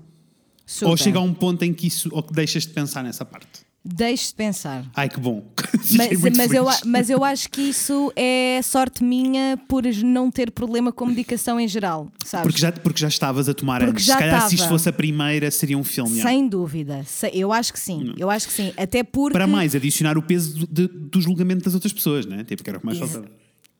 [0.83, 0.97] Ou Super.
[1.03, 3.67] chega a um ponto em que isso ou que deixas de pensar nessa parte.
[3.83, 4.85] Deixe de pensar.
[4.93, 5.43] Ai que bom!
[5.97, 10.91] Mas, mas, eu, mas eu acho que isso é sorte minha por não ter problema
[10.91, 12.43] com medicação em geral, sabes?
[12.45, 14.05] Porque já, porque já estavas a tomar Porque antes.
[14.05, 14.69] já Se calhar se isto estava.
[14.71, 16.21] fosse a primeira, seria um filme.
[16.21, 17.03] Sem dúvida.
[17.33, 18.13] Eu acho que sim.
[18.17, 18.73] Eu acho que sim.
[18.77, 19.33] Até porque.
[19.33, 22.43] Para mais, adicionar o peso do, de- do julgamento das outras pessoas, né?
[22.43, 23.07] Tipo, que era o que mais Isso.
[23.07, 23.33] faltava.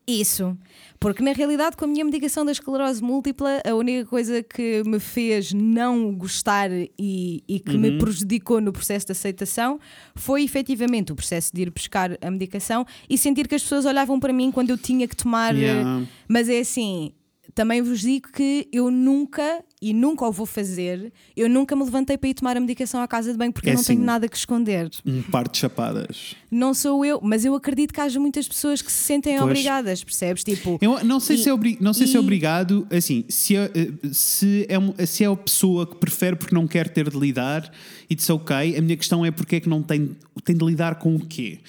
[0.07, 0.57] Isso.
[0.99, 4.99] Porque na realidade, com a minha medicação da esclerose múltipla, a única coisa que me
[4.99, 7.79] fez não gostar e, e que Uhum.
[7.79, 9.79] me prejudicou no processo de aceitação
[10.13, 14.19] foi efetivamente o processo de ir buscar a medicação e sentir que as pessoas olhavam
[14.19, 15.55] para mim quando eu tinha que tomar.
[15.55, 16.05] Yeah.
[16.27, 17.13] Mas é assim.
[17.55, 22.17] Também vos digo que eu nunca, e nunca o vou fazer, eu nunca me levantei
[22.17, 24.05] para ir tomar a medicação à casa de banho porque É eu não tenho assim.
[24.05, 24.89] nada que esconder.
[25.05, 26.35] Um par de chapadas.
[26.51, 29.43] Não sou eu, mas eu acredito que haja muitas pessoas que se sentem Pois.
[29.49, 30.43] obrigadas, percebes?
[30.43, 33.23] Tipo, Eu não sei, E- se, é obri- não sei se é e- obrigado, assim,
[33.29, 37.09] se é, eh, se, é, se é a pessoa que prefere porque não quer ter
[37.09, 37.71] de lidar,
[38.11, 38.75] it's ok.
[38.77, 41.59] A minha questão é porque é que não tem, tem de lidar com o quê?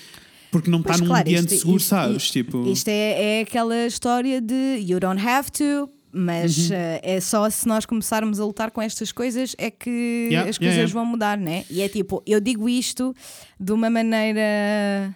[0.50, 2.22] Porque não está Pois, num claro, ambiente isto- seguro, isto- sabes?
[2.24, 6.76] isto- tipo, Isto é, é aquela história de you don't have to, mas Uhum.
[6.76, 10.58] eh, é só se nós começarmos a lutar com estas coisas é que Yeah, as
[10.58, 10.92] coisas yeah.
[10.92, 11.64] vão mudar, né?
[11.70, 13.14] E é tipo, eu digo isto
[13.58, 15.14] de uma maneira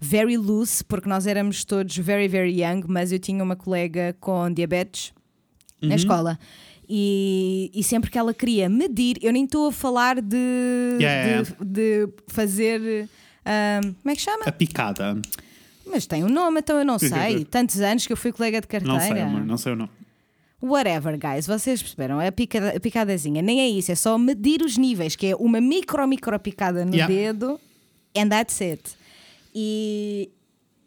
[0.00, 4.50] very loose, porque nós éramos todos very, very young, mas eu tinha uma colega com
[4.52, 5.12] diabetes
[5.82, 5.88] Uhum.
[5.90, 6.38] na escola.
[6.88, 10.36] E, e sempre que ela queria medir, eu nem estou a falar de,
[11.00, 13.08] Yeah, de, de fazer.
[13.44, 14.44] ah, como é que chama?
[14.46, 15.20] a picada.
[15.86, 17.44] Mas tem um nome, então eu não sei.
[17.44, 18.92] Tantos anos que eu fui colega de carteira.
[18.94, 19.90] Não sei, amor, não sei o nome.
[20.60, 22.18] Whatever, guys, vocês perceberam?
[22.18, 25.60] A, picada, a picadazinha nem é isso, é só medir os níveis, que é uma
[25.60, 27.14] micro, micro picada no Yeah.
[27.14, 27.60] dedo,
[28.16, 28.82] and that's it.
[29.54, 30.28] E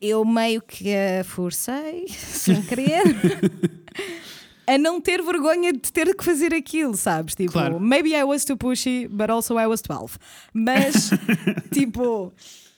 [0.01, 3.01] eu meio que a forcei, sem querer,
[4.67, 7.33] a não ter vergonha de ter que fazer aquilo, sabes?
[7.33, 7.79] Tipo, Claro.
[7.79, 10.17] maybe I was too pushy, but also I was 12.
[10.53, 11.11] Mas,
[11.73, 12.33] tipo,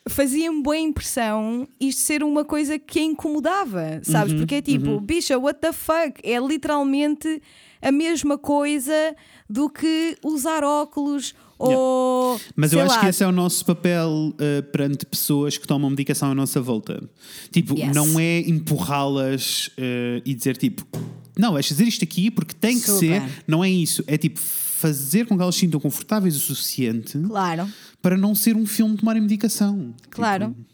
[0.08, 4.34] fazia-me boa impressão isto ser uma coisa que a incomodava, sabes?
[4.34, 6.20] Uhum, Porque é tipo, bicha, what the fuck?
[6.24, 7.42] É literalmente
[7.82, 9.16] a mesma coisa
[9.50, 12.40] do que usar óculos ou.
[12.56, 15.90] Mas eu acho lá, que esse é o nosso papel uh, perante pessoas que tomam
[15.90, 17.02] medicação à nossa volta.
[17.52, 17.96] Tipo, Yes.
[17.96, 20.86] não é empurrá-las uh, e dizer tipo,
[21.38, 23.22] não, vais fazer isto aqui porque tem que Super.
[23.22, 23.44] ser.
[23.48, 24.04] Não é isso.
[24.08, 27.66] É tipo fazer com que elas se sintam confortáveis o suficiente Claro,
[28.04, 29.96] para não ser um filme de tomarem medicação.
[30.12, 30.50] claro.
[30.50, 30.74] Tipo,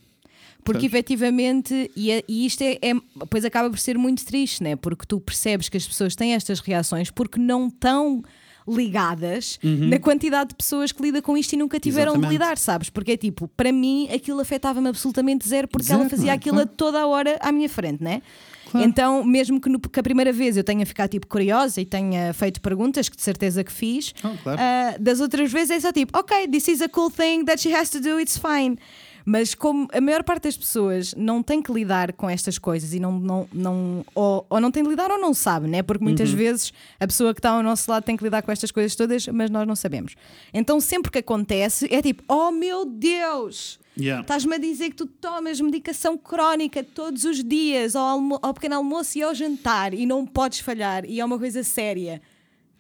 [0.62, 0.94] Porque Sabes?
[0.94, 2.94] efetivamente, e, é- e isto é, é.
[3.30, 4.76] Pois acaba por ser muito triste, né?
[4.76, 8.22] Porque tu percebes que as pessoas têm estas reações porque não estão
[8.68, 12.18] ligadas na quantidade de pessoas que lidam com isto e nunca tiveram Uhum.
[12.20, 12.38] Exatamente.
[12.40, 12.90] de lidar, sabes?
[12.90, 16.36] Porque é tipo, para mim aquilo afetava-me absolutamente zero porque ela fazia não é?
[16.36, 18.22] aquilo a toda a hora à minha frente, né?
[18.70, 18.86] Claro.
[18.88, 22.34] Então, mesmo que, no- que a primeira vez eu tenha ficado tipo curiosa e tenha
[22.34, 24.60] feito perguntas, que de certeza que fiz, Oh, claro.
[24.62, 27.74] ah, das outras vezes é só tipo, ok, this is a cool thing that she
[27.74, 28.78] has to do, it's fine.
[29.26, 33.00] Mas como a maior parte das pessoas não tem que lidar com estas coisas e
[33.00, 35.84] não, não, não ou, ou não tem de lidar ou não sabe, né?
[35.84, 38.72] Porque muitas vezes a pessoa que está ao nosso lado tem que lidar com estas
[38.72, 40.16] coisas todas, mas nós não sabemos.
[40.52, 43.80] Então sempre que acontece é tipo, oh meu Deus!
[44.00, 44.22] Yeah.
[44.22, 48.76] Estás-me a dizer que tu tomas medicação crónica todos os dias, ao, almo- ao pequeno
[48.76, 52.22] almoço e ao jantar, e não podes falhar, e é uma coisa séria.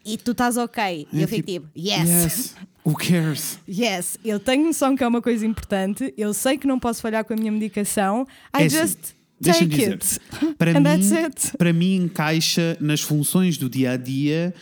[0.06, 1.08] E tu estás ok.
[1.12, 2.10] E eu fico tipo, yes.
[2.10, 2.56] Yes.
[2.86, 3.60] Who cares?
[3.68, 7.24] Yes, eu tenho noção que é uma coisa importante, eu sei que não posso falhar
[7.26, 8.26] com a minha medicação,
[8.58, 9.00] I É assim, just
[9.40, 10.56] deixa-me take dizer, it.
[10.58, 11.58] Para And mim, that's it.
[11.58, 14.54] para mim encaixa nas funções do dia a dia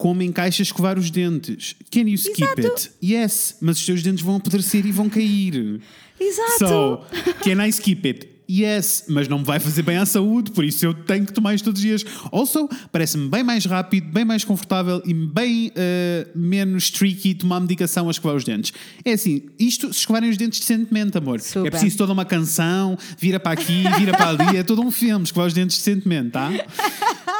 [0.00, 1.76] como encaixa escovar os dentes.
[1.90, 2.66] Can you skip Exato.
[2.66, 2.90] it?
[3.04, 5.78] Yes, mas os teus dentes vão apodrecer e vão cair.
[6.18, 6.58] Exato.
[6.58, 7.00] So,
[7.44, 8.28] can I skip it?
[8.50, 11.54] Yes, mas não me vai fazer bem à saúde, por isso eu tenho que tomar
[11.54, 12.04] isto todos os dias.
[12.32, 18.08] Also, parece-me bem mais rápido, bem mais confortável e bem eh, menos tricky tomar medicação
[18.08, 18.72] a escovar os dentes.
[19.04, 21.40] É assim, isto, se escovarem os dentes decentemente, amor.
[21.40, 21.68] Super.
[21.68, 25.24] É preciso toda uma canção, vira para aqui, vira para ali, é todo um filme,
[25.24, 26.50] escovar os dentes decentemente, tá?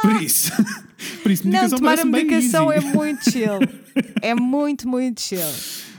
[0.02, 0.52] Por isso,
[1.22, 3.58] por isso Não, medicação tomar a medicação é muito chill.
[4.22, 5.40] É muito, muito chill.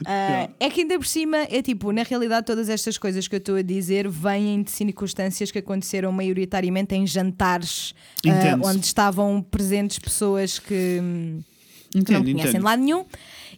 [0.05, 3.37] Ah, É que ainda por cima, é tipo, na realidade, todas estas coisas que eu
[3.37, 7.93] estou a dizer vêm de circunstâncias que aconteceram maioritariamente em jantares
[8.25, 8.65] Entendo.
[8.65, 10.99] onde estavam presentes pessoas que.
[11.01, 11.41] hum,
[11.91, 12.63] que não Entendo, conhecem de entendo.
[12.63, 13.05] lado nenhum.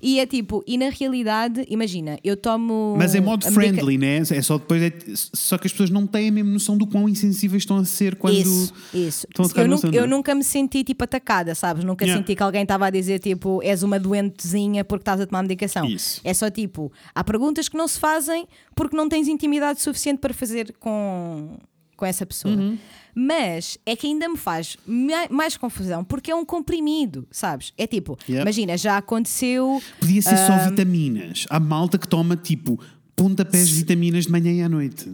[0.06, 2.94] E é tipo, e na realidade, imagina, eu tomo.
[2.98, 4.18] Mas é modo friendly, né?
[4.18, 4.84] É só depois.
[4.84, 7.86] É, só que as pessoas não têm a mesma noção do quão insensíveis estão a
[7.86, 8.36] ser quando.
[8.36, 9.26] Isso, isso.
[9.30, 11.86] estão a tocar Eu, nunca, eu nunca me senti tipo atacada, sabes?
[11.86, 12.22] Nunca Yeah.
[12.22, 15.86] senti que alguém estava a dizer tipo és uma doentezinha porque estás a tomar medicação.
[15.86, 16.20] Isso.
[16.26, 20.34] É só tipo, há perguntas que não se fazem porque não tens intimidade suficiente para
[20.34, 21.56] fazer com,
[21.96, 22.54] com essa pessoa.
[22.54, 22.78] Uhum.
[23.16, 27.74] Mas é que ainda me faz ma- mais confusão porque é um comprimido, sabes?
[27.78, 28.42] É tipo, Yeah.
[28.44, 29.82] imagina, já aconteceu.
[30.00, 31.46] Podia ser Ah, só vitaminas.
[31.50, 32.80] Há malta que toma tipo
[33.16, 35.12] pontapés de vitaminas de manhã e à noite.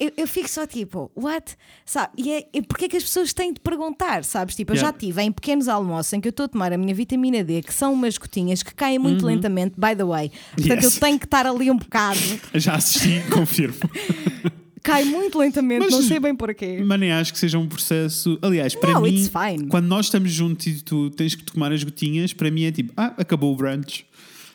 [0.00, 1.54] Eu, eu fico só tipo, what?
[1.84, 2.10] Sabe?
[2.16, 4.54] E é, e porquê é que as pessoas têm de perguntar, sabes?
[4.56, 6.94] Tipo, eu já tive em pequenos almoços em que eu estou a tomar a minha
[6.94, 10.30] vitamina D, que são umas gotinhas que caem muito lentamente, by the way.
[10.56, 10.76] Portanto, Uhum.
[10.84, 10.94] Yes.
[10.94, 12.18] eu tenho que estar ali um bocado.
[12.54, 13.74] Já assisti, confirmo.
[14.86, 16.80] Cai muito lentamente, Mas- não sei bem porquê.
[16.86, 18.38] Mas nem acho que seja um processo.
[18.40, 19.28] Aliás, para Não, mim,
[19.68, 22.92] quando nós estamos juntos e tu tens que tomar as gotinhas, para mim é tipo,
[22.96, 24.06] ah, acabou o brunch.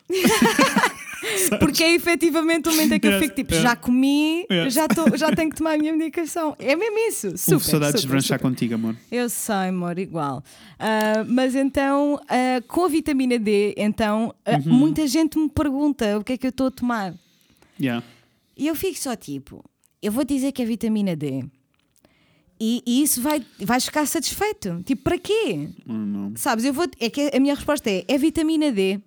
[1.60, 3.70] Porque é efetivamente o momento em que eu Yes, fico tipo, yeah.
[3.72, 4.74] já comi, Yes.
[4.74, 6.56] já, tô, já tenho que tomar a minha medicação.
[6.58, 7.38] É mesmo isso.
[7.38, 8.96] Super, Houve saudades de branchar contigo, amor.
[9.12, 10.44] Eu sei, amor, igual.
[10.80, 14.74] Ah, mas então, ah, com a vitamina D, então, ah, Uhum.
[14.74, 17.14] muita gente me pergunta o que é que eu estou a tomar.
[17.80, 18.04] Yeah.
[18.58, 19.64] E eu fico só tipo,
[20.02, 21.44] eu vou dizer que é vitamina D.
[22.60, 24.82] E, e isso vai, vais ficar satisfeito.
[24.86, 25.70] Tipo, para quê?
[26.36, 26.88] Sabes, eu vou.
[27.00, 29.00] É que a minha resposta é: é vitamina D.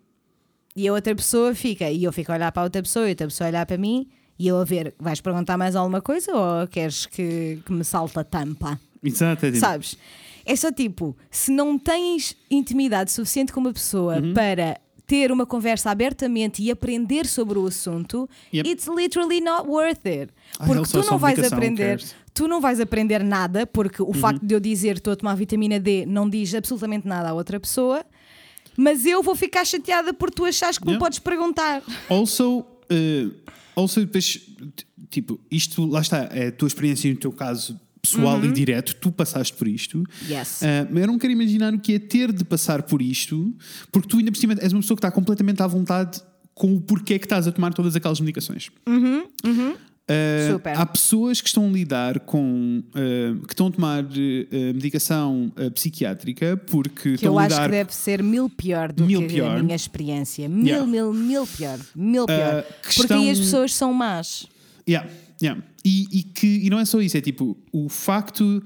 [0.77, 1.89] E a outra pessoa fica.
[1.91, 3.67] E eu fico a olhar para a outra pessoa e a outra pessoa a olhar
[3.67, 4.09] para mim.
[4.37, 8.19] E eu a ver, vais perguntar mais alguma coisa ou queres que, que me salte
[8.19, 8.81] a tampa?
[9.01, 9.97] Exato, é tipo, Sabes?
[10.45, 14.35] É só tipo, se não tens intimidade suficiente com uma pessoa Uhum.
[14.35, 18.69] para ter uma conversa abertamente e aprender sobre o assunto, Yep.
[18.71, 20.33] it's literally not worth it.
[20.59, 21.99] Ah, Porque tu não vais aprender.
[22.01, 22.07] Uhum.
[22.33, 25.79] Tu não vais aprender nada, porque o facto de eu dizer estou a tomar vitamina
[25.79, 28.05] D não diz absolutamente nada à outra pessoa,
[28.77, 31.05] mas eu vou ficar chateada por tu achares que me Yeah.
[31.05, 31.83] podes perguntar.
[32.09, 33.35] Also, uh,
[33.77, 34.41] also depois,
[35.11, 38.45] tipo, isto, lá está, é a tua experiência no teu caso pessoal Uhum.
[38.47, 40.05] e direto, tu passaste por isto.
[40.29, 40.61] Yes.
[40.63, 43.55] Uh, mas eu não quero imaginar o que é ter de passar por isto,
[43.91, 46.21] porque tu ainda por cima és uma pessoa que está completamente à vontade
[46.55, 48.71] com o porquê que estás a tomar todas aquelas medicações.
[50.07, 50.77] Uh, Super.
[50.79, 54.07] há pessoas que estão a lidar com uh, que estão a tomar uh,
[54.75, 58.93] medicação uh, psiquiátrica porque Que estão eu a acho lidar que deve ser mil pior
[58.93, 59.57] do Mil que pior.
[59.59, 60.47] a minha experiência.
[60.47, 60.87] Mil, Yeah.
[60.87, 61.79] mil, mil pior.
[61.97, 62.65] Mil pior.
[62.87, 64.47] que Porque aí as estão- pessoas são más.
[64.87, 65.09] Yeah,
[65.43, 65.63] yeah.
[65.85, 68.63] E, e que e não é só isso, é tipo, o facto,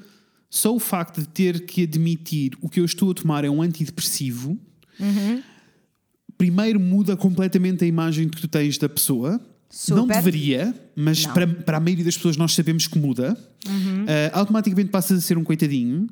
[0.50, 3.62] só o facto de ter que admitir o que eu estou a tomar é um
[3.62, 4.58] antidepressivo,
[6.36, 9.40] primeiro muda completamente a imagem que tu tens da pessoa.
[9.90, 10.16] Não Super.
[10.16, 11.34] deveria, mas Não.
[11.34, 13.36] para, para a maioria das pessoas nós sabemos que muda.
[14.06, 16.06] Ah, automaticamente passas a ser um coitadinho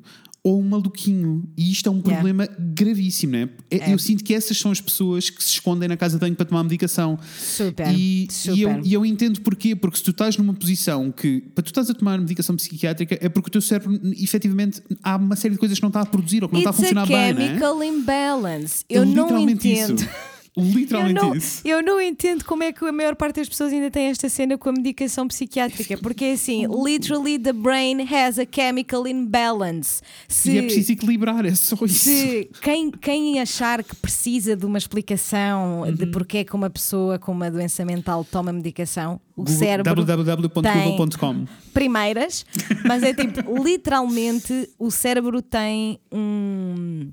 [0.47, 1.43] ou um maluquinho.
[1.57, 2.15] E isto é um Yeah.
[2.15, 3.49] problema gravíssimo, né?
[3.69, 3.93] É- É.
[3.93, 6.47] Eu sinto que essas são as pessoas que se escondem na casa de banho para
[6.47, 7.19] tomar medicação.
[7.37, 7.89] Super.
[7.93, 8.57] E, super.
[8.57, 11.67] e eu, e eu entendo porquê, porque se tu estás numa posição que para tu
[11.69, 15.59] estás a tomar medicação psiquiátrica é porque o teu cérebro, efetivamente, há uma série de
[15.59, 17.35] coisas que não está a produzir ou que não está a It's a funcionar bem.
[17.35, 17.47] né?
[17.49, 18.85] chemical imbalance.
[18.89, 19.99] É Eu não literalmente entendo.
[20.01, 20.09] Isso.
[20.57, 21.61] Eu Literalmente não, isso.
[21.67, 24.57] eu não entendo como é que a maior parte das pessoas ainda tem esta cena
[24.57, 30.01] com a medicação psiquiátrica, porque é assim, literally the brain has a chemical imbalance.
[30.27, 31.99] Se, E é preciso equilibrar, é só isso.
[32.09, 35.93] se quem, quem achar que precisa de uma explicação Uhum.
[35.93, 40.05] de porque é que uma pessoa com uma doença mental toma medicação, o Google- cérebro
[40.05, 42.47] www.google.com primeiras,
[42.87, 47.11] mas é tipo, literalmente o cérebro tem um,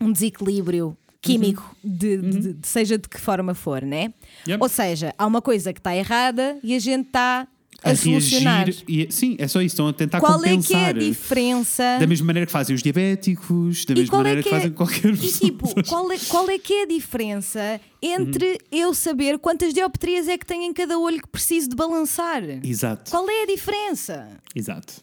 [0.00, 0.96] um desequilíbrio
[1.26, 4.12] químico, de, de- de- seja de que forma for, né?
[4.48, 4.62] Yep.
[4.62, 7.46] Ou seja, há uma coisa que está errada e a gente está
[7.84, 8.64] a, solucionar.
[8.64, 8.84] reagir.
[8.88, 9.74] E, sim, é só isso.
[9.74, 10.94] Estão a tentar Qual é que é a compensar.
[10.98, 11.96] diferença?
[12.00, 14.54] da mesma maneira que fazem os diabéticos, da E mesma qual maneira é que, que
[14.54, 15.50] é, fazem qualquer e pessoa.
[15.50, 18.56] tipo, qual é, qual é que é a diferença entre Uhum.
[18.72, 22.42] eu saber quantas dioptrias é que tem em cada olho que preciso de balançar?
[22.64, 24.28] Exato, Qual é a diferença?
[24.54, 24.94] exato.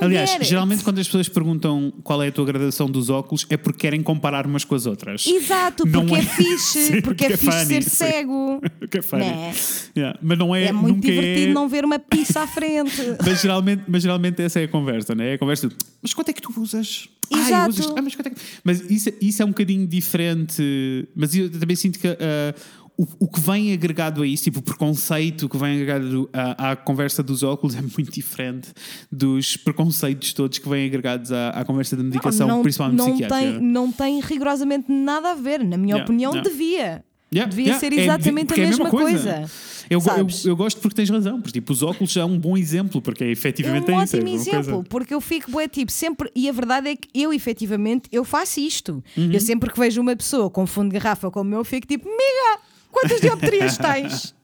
[0.00, 3.80] Aliás, geralmente quando as pessoas perguntam qual é a tua gradação dos óculos é porque
[3.80, 5.26] querem comparar umas com as outras.
[5.26, 7.90] Exato, Não porque é, é- fixe, Sim, porque é é fixe funny, ser sim.
[7.90, 8.60] cego.
[8.90, 9.24] que é funny.
[9.24, 9.54] Né?
[9.96, 11.54] Yeah, Mas não é, É muito nunca divertido é...
[11.54, 13.02] não ver uma pizza à frente.
[13.26, 15.32] Mas geralmente, mas geralmente essa é a conversa, né?
[15.32, 17.08] É a conversa de, mas quanto é que tu usas?
[17.30, 17.70] Exato.
[17.70, 17.94] uso isto.
[17.98, 18.36] Ah, mas quanto é que...
[18.62, 21.08] Mas isso, isso é um bocadinho diferente.
[21.14, 22.54] Mas eu também sinto que ah,
[22.98, 26.76] o, o que vem agregado a isso, tipo o preconceito que vem agregado à, à
[26.76, 28.68] conversa dos óculos é muito diferente
[29.12, 33.52] dos preconceitos todos que vêm agregados à, à conversa da medicação, não, principalmente não psiquiátrica.
[33.52, 35.62] tem, não tem rigorosamente nada a ver.
[35.64, 36.48] Na minha Yeah, opinião, yeah.
[36.50, 37.04] devia.
[37.34, 39.50] Yeah, Devia yeah, ser é- exatamente porque a é mesma coisa.
[39.90, 40.44] Eu, eu, Sabes?
[40.46, 43.24] eu gosto porque tens razão, porque tipo, os óculos já é um bom exemplo, porque
[43.24, 44.16] é É efetivamente um é isso.
[44.16, 46.96] é ótimo uma exemplo, coisa- porque eu fico bué, tipo, sempre, e a verdade é
[46.96, 49.02] que eu efetivamente eu faço isto.
[49.16, 49.32] Uhum.
[49.32, 52.60] Eu sempre que vejo uma pessoa com fundo de garrafa como eu, fico tipo, miga,
[53.00, 54.34] quantas dioptrias tens?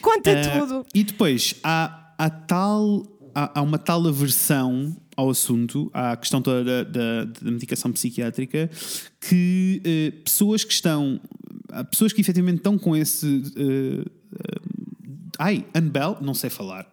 [0.00, 0.86] Conta Eh, tudo.
[0.94, 6.62] E depois há, há tal há, há uma tal aversão ao assunto, à questão toda
[6.62, 8.70] da, da, da medicação psiquiátrica,
[9.20, 11.20] que eh, pessoas que estão,
[11.72, 14.04] há pessoas que efetivamente estão com esse eh,
[15.38, 16.86] ai, unbel, não sei falar.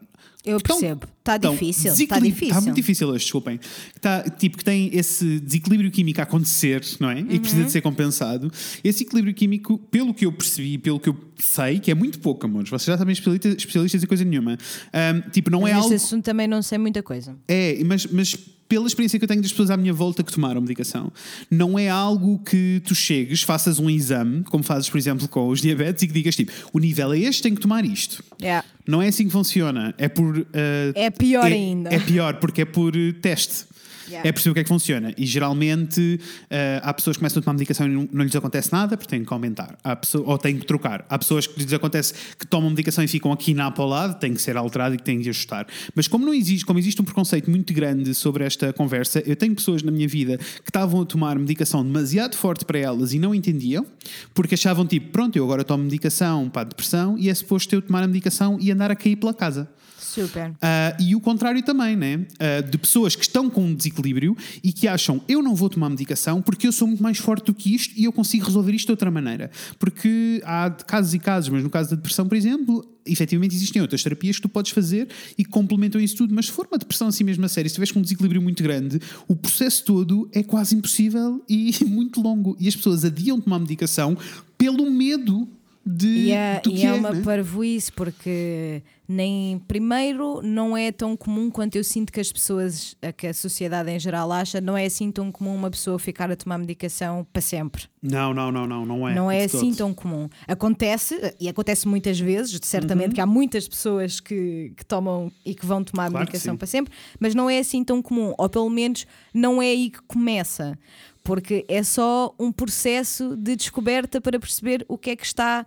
[0.46, 1.08] Eu Estão- percebo.
[1.20, 1.92] Está estão difícil.
[1.92, 2.48] Está desequilib- difícil.
[2.50, 3.60] Está muito difícil hoje, desculpem.
[3.96, 7.20] Está, tipo, que tem esse desequilíbrio químico a acontecer, não é?
[7.20, 7.66] E que precisa Uhum.
[7.66, 8.52] de ser compensado.
[8.84, 12.46] Esse equilíbrio químico, pelo que eu percebi, pelo que eu sei, que é muito pouco,
[12.46, 14.56] amores, vocês já sabem especialistas, especialistas em coisa nenhuma.
[14.94, 15.94] Ahm, tipo, não Mas é algo.
[15.96, 17.36] assunto também não sei muita coisa.
[17.48, 20.60] É, mas, mas pela experiência que eu tenho das pessoas à minha volta que tomaram
[20.62, 21.12] medicação,
[21.50, 25.62] não é algo que tu chegues, faças um exame, como fazes, por exemplo, com os
[25.62, 28.24] diabetes, e que digas tipo, o nível é este, tenho que tomar isto.
[28.42, 28.66] Yeah.
[28.88, 29.94] Não é assim que funciona.
[29.98, 30.46] É por.
[30.54, 31.90] ah, É pior é- ainda.
[31.94, 33.66] É pior, porque é por eh, teste.
[34.08, 34.28] Yeah.
[34.30, 35.14] É perceber o que é que funciona.
[35.18, 36.20] E geralmente
[36.50, 39.10] ah, há pessoas que começam a tomar medicação e não, não lhes acontece nada porque
[39.10, 39.78] têm que aumentar.
[40.00, 41.06] Pessoa- ou têm que trocar.
[41.10, 44.20] Há pessoas que lhes acontece que tomam medicação e ficam aqui na para o lado,
[44.20, 45.68] tem que ser alterado e têm que ajustar.
[45.96, 49.56] Mas como não existe, como existe um preconceito muito grande sobre esta conversa, eu tenho
[49.56, 53.34] pessoas na minha vida que estavam a tomar medicação demasiado forte para elas e não
[53.34, 53.86] entendiam,
[54.34, 57.82] porque achavam tipo, pronto, eu agora tomo medicação para a depressão e é suposto eu
[57.82, 59.68] tomar a medicação e andar a cair pela casa.
[60.16, 60.54] Super.
[60.62, 62.26] Ah, e o contrário também, né?
[62.40, 65.90] Ah, de pessoas que estão com um desequilíbrio e que acham eu não vou tomar
[65.90, 68.88] medicação porque eu sou muito mais forte do que isto e eu consigo resolver isto
[68.88, 69.52] de outra maneira.
[69.78, 74.02] Porque há casos e casos, mas no caso da depressão, por exemplo, efetivamente existem outras
[74.02, 76.34] terapias que tu podes fazer e que complementam isso tudo.
[76.34, 78.64] Mas se for uma depressão assim mesmo a sério, se estiveres com um desequilíbrio muito
[78.64, 82.56] grande, o processo todo é quase impossível e muito longo.
[82.60, 84.18] E as pessoas adiam tomar medicação
[84.58, 85.48] pelo medo
[85.86, 87.22] de, E é, do e é é, uma né?
[87.22, 93.28] parvoíce porque nem primeiro não é tão comum quanto eu sinto que as pessoas, que
[93.28, 96.58] a sociedade em geral acha, não é assim tão comum uma pessoa ficar a tomar
[96.58, 97.84] medicação para sempre.
[98.02, 99.16] Não, não, não, não, não é.
[99.16, 99.78] não é assim todo.
[99.78, 100.30] tão comum.
[100.48, 105.66] Acontece, e acontece muitas vezes, certamente que há muitas pessoas que, que tomam e que
[105.66, 106.12] vão tomar Uhum.
[106.12, 109.68] Claro medicação para sempre, mas não é assim tão comum, ou pelo menos não é
[109.68, 110.78] aí que começa,
[111.24, 115.66] porque é só um processo de descoberta para perceber o que é que está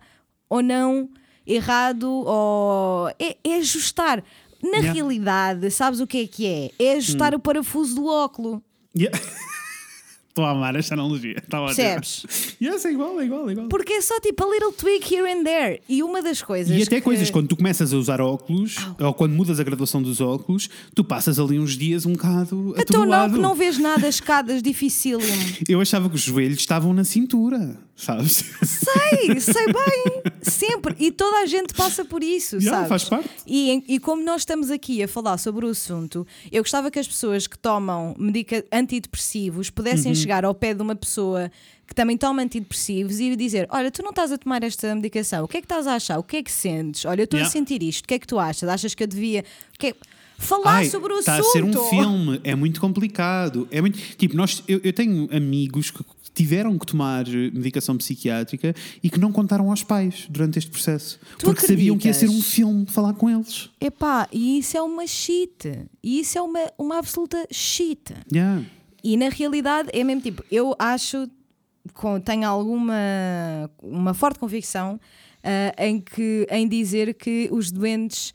[0.49, 1.09] ou não
[1.49, 4.23] errado, ou é, é ajustar.
[4.61, 4.89] Na Yeah.
[4.89, 4.93] Hum.
[4.93, 6.71] realidade, sabes o que é que é?
[6.77, 8.61] É ajustar o parafuso do óculo.
[8.93, 9.17] Yeah.
[10.29, 11.35] Estou a amar esta analogia.
[11.51, 11.65] Ótimo.
[11.65, 12.55] Percebes?
[12.61, 13.67] Yes, é igual, é igual, é igual.
[13.67, 15.81] Porque é só tipo a little tweak here and there.
[15.89, 16.77] E uma das coisas.
[16.77, 17.01] E até que...
[17.01, 21.03] coisas, quando tu começas a usar óculos, ou quando mudas a graduação dos óculos, tu
[21.03, 25.27] passas ali uns dias um bocado Então não, que não vês nada, escadas, dificílimo.
[25.67, 28.43] Eu achava que os joelhos estavam na cintura, sabes?
[28.63, 30.95] Sei, sei bem, sempre.
[30.99, 32.89] E toda a gente passa por isso, Yeah, sabes?
[32.89, 33.29] faz parte.
[33.45, 37.07] E, e como nós estamos aqui a falar sobre o assunto, eu gostava que as
[37.07, 40.15] pessoas que tomam medica antidepressivos pudessem Uhum.
[40.15, 41.51] chegar ao pé de uma pessoa
[41.87, 45.47] que também toma antidepressivos e dizer: Olha, tu não estás a tomar esta medicação, o
[45.47, 46.19] que é que estás a achar?
[46.19, 47.05] O que é que sentes?
[47.05, 47.49] Olha, eu estou Yeah.
[47.49, 48.69] a sentir isto, o que é que tu achas?
[48.69, 49.43] Achas que eu devia.
[49.75, 49.95] o que é-
[50.39, 51.49] Falar Ai, sobre o está assunto.
[51.49, 53.67] a ser um filme, é muito complicado.
[53.69, 56.01] É muito, tipo, nós, eu, eu tenho amigos que
[56.33, 61.19] tiveram que tomar medicação psiquiátrica e que não contaram aos pais durante este processo.
[61.37, 62.53] Tu porque sabiam que ia ser um acreditas?
[62.53, 63.69] filme falar com eles.
[63.81, 65.87] Epá, e isso é uma shit.
[66.01, 68.13] E isso é uma, uma absoluta shit.
[68.33, 68.63] Yeah.
[69.03, 71.27] E na realidade é mesmo tipo, eu acho,
[71.93, 74.99] com, tenho alguma uma forte convicção
[75.43, 78.33] ah, em, que, em dizer que os doentes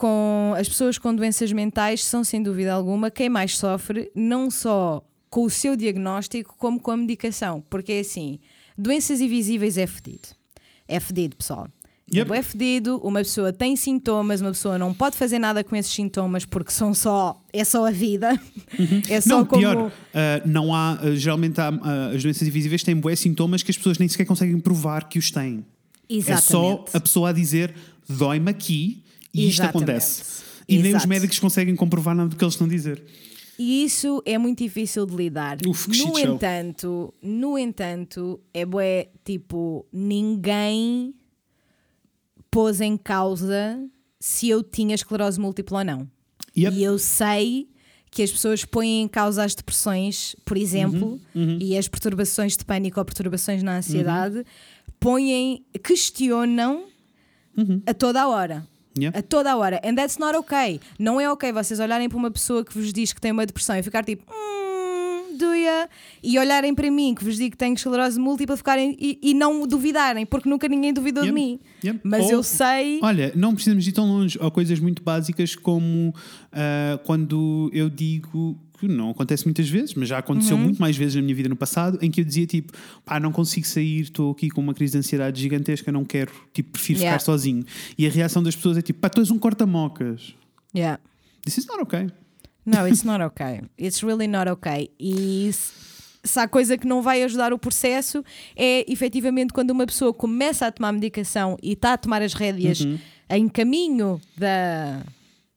[0.00, 5.04] com as pessoas com doenças mentais são sem dúvida alguma quem mais sofre, não só
[5.28, 7.62] com o seu diagnóstico, como com a medicação.
[7.68, 8.40] Porque é assim,
[8.78, 10.28] doenças invisíveis é fedido.
[10.88, 11.68] É fedido, pessoal.
[12.12, 12.32] Yep.
[12.32, 16.46] É fedido, uma pessoa tem sintomas, uma pessoa não pode fazer nada com esses sintomas
[16.46, 18.40] porque são só, é só a vida.
[19.08, 22.82] É só Não, como pior, ah, não há, ah, geralmente há, ah, as doenças invisíveis
[22.82, 25.64] têm bué sintomas que as pessoas nem sequer conseguem provar que os têm.
[26.08, 26.96] É só Exatamente.
[26.96, 27.74] a pessoa a dizer
[28.08, 29.90] dói-me aqui e isto Exatamente.
[29.90, 30.42] acontece.
[30.68, 31.08] E nem os Exato.
[31.08, 33.02] médicos conseguem comprovar nada do que eles estão a dizer.
[33.58, 35.58] E isso é muito difícil de lidar.
[35.66, 36.18] Uf, no show.
[36.18, 41.14] entanto, no entanto, é bué, tipo, ninguém
[42.50, 43.78] pôs em causa
[44.18, 46.10] se eu tinha esclerose múltipla ou não.
[46.56, 46.76] Yep.
[46.76, 47.68] E eu sei
[48.10, 52.64] que as pessoas põem em causa as depressões, por exemplo, Uhum, e as perturbações de
[52.64, 54.44] pânico ou perturbações na ansiedade,
[54.98, 56.84] põem, questionam
[57.86, 58.66] a toda a hora.
[58.98, 59.16] Yeah.
[59.18, 59.80] A toda a hora.
[59.84, 60.80] And that's not okay.
[60.98, 63.76] Não é ok vocês olharem para uma pessoa que vos diz que tem uma depressão
[63.76, 65.88] e ficar tipo, hum, do ya?
[66.22, 69.66] E olharem para mim que vos digo que tenho esclerose múltipla ficarem, e, e não
[69.66, 71.60] duvidarem, porque nunca ninguém duvidou de mim.
[72.02, 72.98] Mas Ou- eu sei.
[73.02, 74.38] Olha, não precisamos ir tão longe.
[74.40, 76.14] Há coisas muito básicas como
[76.52, 80.62] ah, quando eu digo que não acontece muitas vezes, mas já aconteceu Uhum.
[80.64, 82.72] muito mais vezes na minha vida no passado, em que eu dizia tipo,
[83.04, 86.70] pá, não consigo sair, estou aqui com uma crise de ansiedade gigantesca, não quero, tipo,
[86.72, 87.18] prefiro Yeah.
[87.18, 87.64] ficar sozinho.
[87.96, 90.34] E a reação das pessoas é tipo, pá, tu és um corta-mocas.
[90.74, 90.98] Yeah.
[91.44, 92.08] This is not okay.
[92.66, 93.62] No, it's not okay.
[93.78, 94.90] It's really not okay.
[94.98, 98.22] E se, há coisa que não vai ajudar o processo
[98.54, 102.80] é efetivamente quando uma pessoa começa a tomar medicação e está a tomar as rédeas
[102.80, 102.98] Uhum.
[103.30, 105.02] em caminho da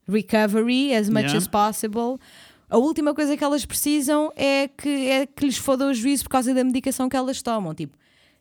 [0.07, 1.37] recovery as much Yeah.
[1.37, 2.17] as possible.
[2.69, 6.29] A última coisa que elas precisam é que, é que lhes foda o juízo por
[6.31, 7.73] causa da medicação que elas tomam.
[7.75, 7.95] Tipo,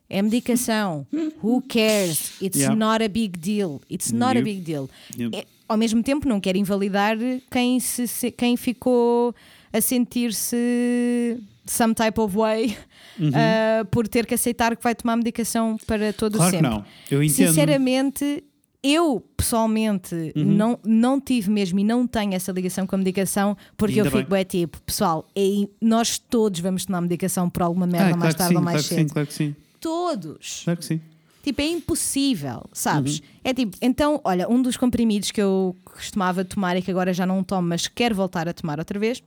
[0.09, 1.05] é medicação.
[1.43, 2.33] Who cares?
[2.41, 2.75] It's Yeah.
[2.75, 3.79] not a big deal.
[3.89, 4.43] It's not a Yep.
[4.43, 4.89] big deal.
[5.17, 5.35] Yep.
[5.37, 7.17] É- ao mesmo tempo, não quero invalidar
[7.49, 9.33] quem, se, quem ficou
[9.71, 12.77] a sentir-se some type of way
[13.19, 16.39] uh, por ter que aceitar que vai tomar medicação para todo Uhum.
[16.39, 16.69] Claro que sempre.
[16.77, 16.85] não.
[17.09, 17.47] Eu entendo.
[17.47, 18.43] Sinceramente,
[18.83, 20.43] eu pessoalmente Uhum.
[20.43, 24.11] não, não tive mesmo e não tenho essa ligação com a medicação porque Ainda eu
[24.19, 24.41] fico bem.
[24.41, 28.37] é tipo, pessoal, é- nós todos vamos tomar medicação por alguma merda Ah, mais claro
[28.37, 29.07] tarde sim, ou mais claro que cedo.
[29.07, 29.55] sim, claro que sim.
[29.79, 30.61] Todos.
[30.65, 31.01] Claro que sim.
[31.43, 33.19] Tipo, é impossível, sabes?
[33.19, 33.25] Uhum.
[33.43, 37.25] É tipo, então, olha, um dos comprimidos que eu costumava tomar e que agora já
[37.25, 39.21] não tomo, mas quero voltar a tomar outra vez,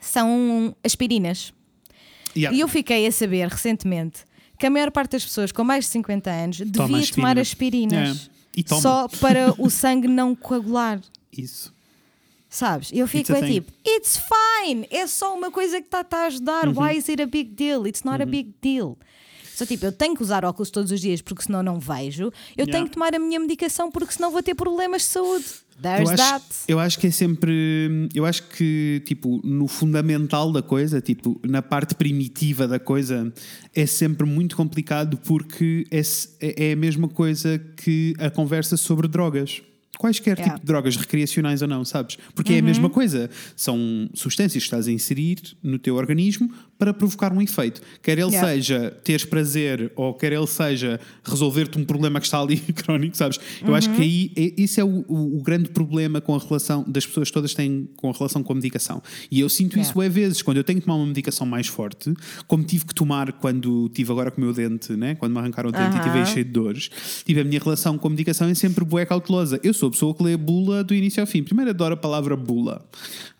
[0.00, 1.52] são aspirinas.
[2.36, 2.56] Yeah.
[2.56, 4.20] E eu fiquei a saber recentemente
[4.58, 7.40] que a maior parte das pessoas com mais de 50 anos devia Toma tomar aspirina.
[7.40, 8.30] aspirinas.
[8.30, 8.33] É.
[8.80, 11.00] Só para o sangue não coagular.
[11.36, 11.72] Isso.
[12.48, 12.90] Sabes?
[12.92, 13.52] Eu fico a é thing.
[13.54, 16.68] tipo, it's fine, é só uma coisa que está a ajudar.
[16.68, 16.80] Uhum.
[16.84, 17.84] Why is it a big deal?
[17.86, 18.96] It's not a big deal.
[19.54, 22.24] Só tipo, eu tenho que usar óculos todos os dias porque senão não vejo.
[22.56, 22.72] Eu Yeah.
[22.72, 25.44] tenho que tomar a minha medicação porque senão vou ter problemas de saúde.
[25.76, 26.44] Eu There's acho, that.
[26.68, 28.08] eu acho que é sempre.
[28.14, 33.32] Eu acho que, tipo, no fundamental da coisa, tipo, na parte primitiva da coisa,
[33.74, 36.00] é sempre muito complicado porque é,
[36.40, 39.60] é é a mesma coisa que a conversa sobre drogas.
[39.98, 40.54] Quaisquer Yeah.
[40.54, 42.18] tipo de drogas, recreacionais ou não, sabes?
[42.34, 43.30] Porque é a mesma coisa.
[43.54, 46.52] São substâncias que estás a inserir no teu organismo
[46.84, 47.80] para provocar um efeito.
[48.02, 48.48] Quer ele Yeah.
[48.48, 53.38] seja teres prazer ou quer ele seja resolver-te um problema que está ali crónico, sabes?
[53.66, 56.84] Eu acho que aí é- isso é o, o- o grande problema com a relação
[56.86, 59.02] das pessoas todas têm com a relação com a medicação.
[59.30, 60.04] E eu sinto isso Yeah.
[60.06, 62.12] é vezes quando eu tenho que tomar uma medicação mais forte,
[62.46, 65.14] como tive que tomar quando tive agora com o meu dente, né?
[65.14, 66.90] quando me arrancaram o dente e tive cheio de dores.
[67.24, 69.58] Tive a minha relação com a medicação é sempre bué cautelosa.
[69.62, 71.42] Eu sou a pessoa que lê a bula do início ao fim.
[71.42, 72.84] Primeiro adoro a palavra bula.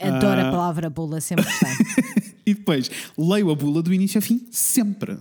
[0.00, 2.23] Adoro Ah, a palavra bula, sempre tem.
[2.46, 5.16] E depois leio a bula do início ao fim, sempre.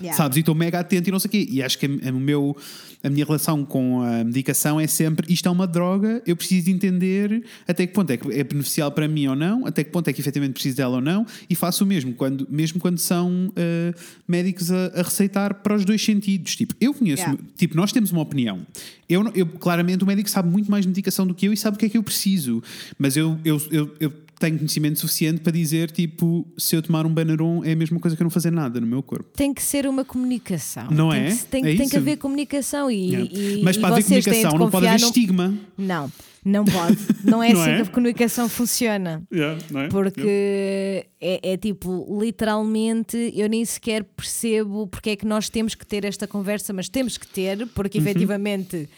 [0.00, 0.16] Yeah.
[0.16, 0.38] Sabes?
[0.38, 1.46] E estou mega atento e não sei o quê.
[1.50, 2.56] E acho que a, a- meu,
[3.04, 6.70] a minha relação com a medicação é sempre isto é uma droga, eu preciso de
[6.70, 10.08] entender até que ponto é que é beneficial para mim ou não, até que ponto
[10.08, 13.52] é que efetivamente preciso dela ou não, e faço o mesmo, quando, mesmo quando são
[13.54, 13.94] ah,
[14.26, 16.56] médicos a, a receitar para os dois sentidos.
[16.56, 17.38] Tipo, eu conheço, Yeah.
[17.58, 18.66] tipo, nós temos uma opinião.
[19.06, 21.76] Eu, eu, claramente, o médico sabe muito mais de medicação do que eu e sabe
[21.76, 22.62] o que é que eu preciso.
[22.98, 27.12] Mas eu, eu, eu, eu tenho conhecimento suficiente para dizer, tipo, se eu tomar um
[27.14, 29.30] Benaron é a mesma coisa que eu não fazer nada no meu corpo.
[29.36, 30.88] Tem que ser uma comunicação.
[30.90, 31.30] Não tem é?
[31.30, 33.30] Que, tem, É tem que haver comunicação e, Yeah.
[33.32, 35.54] e- Mas e para haver comunicação não pode haver no- estigma.
[35.76, 36.12] Não,
[36.44, 36.98] não pode.
[37.22, 37.76] Não é Não assim é?
[37.76, 39.22] que a comunicação funciona.
[39.70, 39.88] não é?
[39.88, 45.86] Porque é, é tipo, literalmente, eu nem sequer percebo porque é que nós temos que
[45.86, 48.88] ter esta conversa, mas temos que ter, porque efetivamente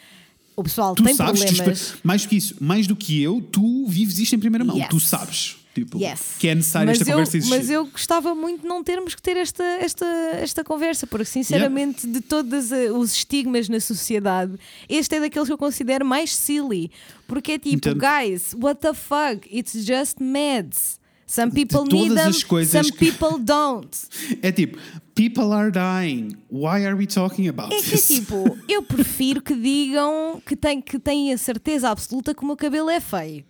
[0.56, 0.94] o pessoal.
[0.94, 1.80] Tu tem sabes, problemas.
[1.80, 4.76] isto- mais do que isso, mais do que eu, tu vives isto em primeira mão.
[4.76, 4.88] Yes.
[4.88, 5.56] Tu sabes.
[5.74, 6.20] Tipo, Yes.
[6.38, 7.56] que é necessário mas esta eu, conversa existir.
[7.56, 10.04] Mas eu gostava muito de não termos que ter esta, esta,
[10.34, 14.52] esta conversa, porque sinceramente, de todos eh, os estigmas na sociedade,
[14.86, 16.90] este é daqueles que eu considero mais silly.
[17.26, 17.98] Porque é tipo, Entendo.
[17.98, 19.48] guys, what the fuck?
[19.50, 21.00] It's just meds.
[21.26, 22.30] Some people need them,
[22.66, 23.88] some que- people don't.
[24.42, 24.76] É tipo,
[25.14, 26.36] people are dying.
[26.50, 28.06] Why are we talking about É que this?
[28.08, 32.56] tipo, eu prefiro que digam que têm que têm a certeza absoluta que o meu
[32.56, 33.44] cabelo é feio.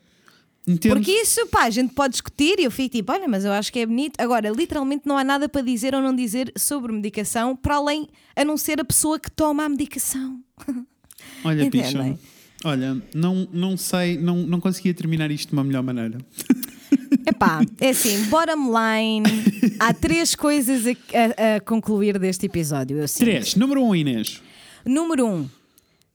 [0.67, 0.95] Entendo.
[0.95, 3.73] Porque isso, pá, a gente pode discutir e eu fico tipo, olha, mas eu acho
[3.73, 4.21] que é bonito.
[4.21, 8.45] Agora, literalmente não há nada para dizer ou não dizer sobre medicação, para além, a
[8.45, 10.39] não ser a pessoa que toma a medicação.
[11.45, 12.13] Olha, Entendem?
[12.13, 12.19] bicho.
[12.65, 16.19] Olha, não, não sei, não, não conseguia terminar isto de uma melhor maneira.
[17.27, 19.25] Epá, é assim, bottom line,
[19.79, 22.99] há três coisas a, a- a concluir deste episódio.
[22.99, 23.25] Eu sinto.
[23.25, 23.55] Três.
[23.55, 24.41] Número um, Inês.
[24.85, 25.49] Número um.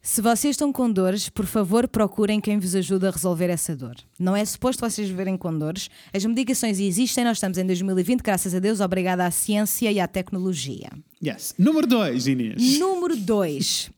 [0.01, 3.95] Se vocês estão com dores, por favor procurem quem vos ajude a resolver essa dor.
[4.17, 5.89] Não é suposto vocês viverem com dores.
[6.13, 10.07] As medicações existem, nós estamos em 2020, graças a Deus, obrigada à ciência e à
[10.07, 10.89] tecnologia.
[11.21, 11.53] Yes.
[11.57, 12.79] Número dois, Inês.
[12.79, 13.91] Número 2.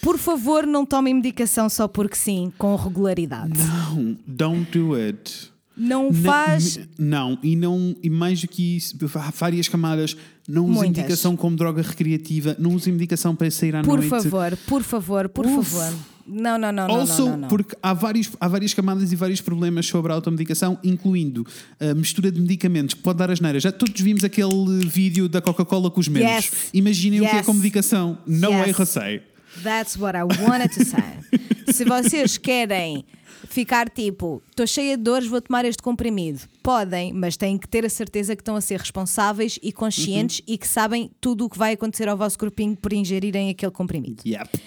[0.00, 3.52] Por favor, não tomem medicação só porque sim, com regularidade.
[3.56, 5.51] Não, don't do it.
[5.76, 6.78] Não faz.
[6.98, 10.16] Não, e não e mais do que isso, há várias camadas.
[10.48, 10.96] Não usem Muitas.
[10.98, 14.08] medicação como droga recreativa, não usem medicação para sair à Por noite.
[14.10, 15.70] favor, por favor, por Uf.
[15.70, 15.98] favor.
[16.26, 16.94] Não, não, não, não.
[16.96, 17.48] Also, não, não, não.
[17.48, 21.44] porque há, vários, há várias camadas e vários problemas sobre a automedicação, incluindo
[21.80, 23.62] a mistura de medicamentos que pode dar as neiras.
[23.62, 26.44] Já todos vimos aquele vídeo da Coca-Cola com os memes.
[26.46, 26.70] Yes.
[26.74, 27.46] Imaginem o que é Yes.
[27.46, 28.18] com medicação.
[28.26, 28.68] Não Yes.
[28.68, 29.22] é receio.
[29.64, 31.02] That's what I wanted to say.
[31.72, 33.04] Se vocês querem
[33.48, 36.40] ficar tipo, estou cheia de dores, vou tomar este comprimido.
[36.62, 40.44] Podem, mas têm que ter a certeza que estão a ser responsáveis e conscientes Uhum.
[40.54, 44.22] e que sabem tudo o que vai acontecer ao vosso corpinho por ingerirem aquele comprimido.
[44.26, 44.60] Yep.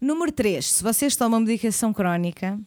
[0.00, 0.64] Número 3.
[0.66, 2.58] Se vocês tomam medicação crónica,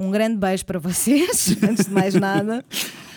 [0.00, 2.64] um grande beijo para vocês, antes de mais nada.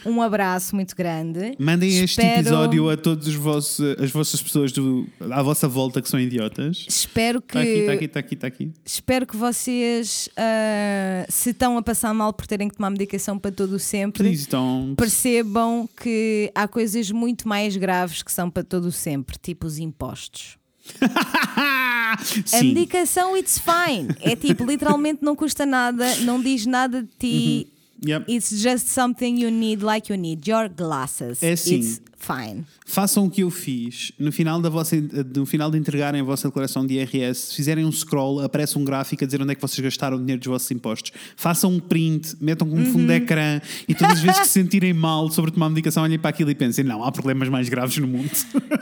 [0.05, 1.55] Um abraço muito grande.
[1.57, 6.19] Mandem este Espero- episódio a todas as vossas pessoas do, à vossa volta que são
[6.19, 6.85] idiotas.
[6.89, 8.71] Espero que, Está aqui, está aqui, está aqui, está aqui.
[8.85, 13.49] espero que vocês, ah, se estão a passar mal por terem que tomar medicação para
[13.51, 14.95] todo o sempre, Please don't.
[14.97, 19.77] percebam que há coisas muito mais graves que são para todo o sempre, tipo os
[19.77, 20.57] impostos.
[22.53, 24.07] A medicação, it's fine.
[24.21, 27.67] É tipo, literalmente não custa nada, não diz nada de ti.
[28.05, 28.29] Yep.
[28.33, 31.41] It's just something you need, like you need your glasses.
[31.41, 31.75] É assim.
[31.75, 32.65] It's fine.
[32.85, 34.11] Façam o que eu fiz.
[34.19, 34.97] No final, da vossa,
[35.33, 38.83] no final de entregarem a vossa declaração de IRS, se fizerem um scroll, aparece um
[38.83, 41.13] gráfico a dizer onde é que vocês gastaram o dinheiro dos vossos impostos.
[41.37, 43.07] Façam um print, metam como fundo Uhum.
[43.07, 46.29] de ecrã e todas as vezes que se sentirem mal sobre tomar medicação, olhem para
[46.29, 48.29] aquilo e pensem: não, há problemas mais graves no mundo.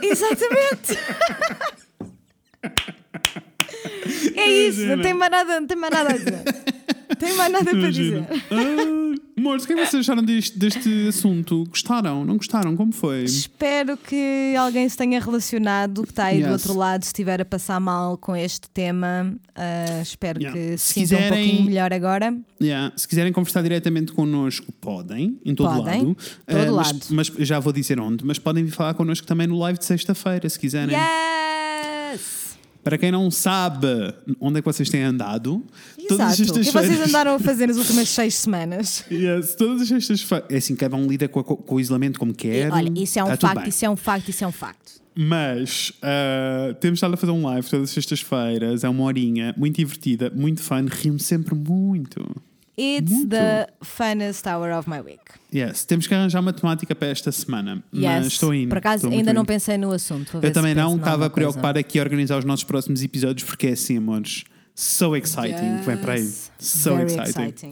[0.02, 0.98] Exatamente.
[4.42, 6.42] é isso, não tem mais nada, não tem mais nada a dizer.
[7.18, 8.24] Tem mais nada para dizer.
[8.50, 11.64] Ah, amores, o que é que vocês acharam deste, deste assunto?
[11.68, 12.24] Gostaram?
[12.24, 12.74] Não gostaram?
[12.74, 13.22] Como foi?
[13.22, 16.52] Espero que alguém se tenha relacionado, que está aí do Yes.
[16.66, 19.36] outro lado, se estiver a passar mal com este tema.
[19.54, 20.58] ah, espero Yeah.
[20.58, 22.36] que Se se sinta um quiserem- pouquinho melhor agora.
[22.60, 22.92] Yeah.
[22.96, 26.16] Se quiserem conversar diretamente connosco, podem, em todo Podem, lado.
[26.16, 27.00] todo Ah, mas- lado.
[27.10, 28.24] Mas, já vou dizer onde.
[28.24, 30.96] Mas podem vir falar connosco também no live de sexta-feira, se quiserem.
[30.96, 31.41] Yes!
[32.82, 33.86] Para quem não sabe
[34.40, 35.64] onde é que vocês têm andado,
[36.08, 36.58] todas as Exato.
[36.58, 37.08] O que vocês sextas-feiras.
[37.08, 39.04] andaram a fazer nas últimas seis semanas?
[39.12, 40.46] Yes, todas as sextas-feiras.
[40.50, 42.72] É assim, cada um lida com, com o isolamento como quer.
[42.72, 44.92] Olha, isso é um Tá tudo facto, isso é um facto, isso é um facto.
[45.14, 49.76] Mas ah, temos estado a fazer um live todas as sextas-feiras, é uma horinha, muito
[49.76, 52.20] divertida, muito fun, rimos sempre muito.
[52.82, 53.28] It's Muito.
[53.28, 55.20] the funnest hour of my week.
[55.54, 57.80] Yes, temos que arranjar uma temática para esta semana.
[57.92, 58.32] Mas Yes.
[58.32, 58.70] estou indo.
[58.70, 60.40] Por acaso ainda não pensei no assunto.
[60.42, 63.98] Eu também não, estava preocupado aqui a organizar os nossos próximos episódios porque é assim,
[63.98, 64.42] amores.
[64.74, 66.22] So exciting, vem para aí.
[66.22, 66.50] Yes.
[66.58, 67.48] So exciting.
[67.48, 67.70] exciting.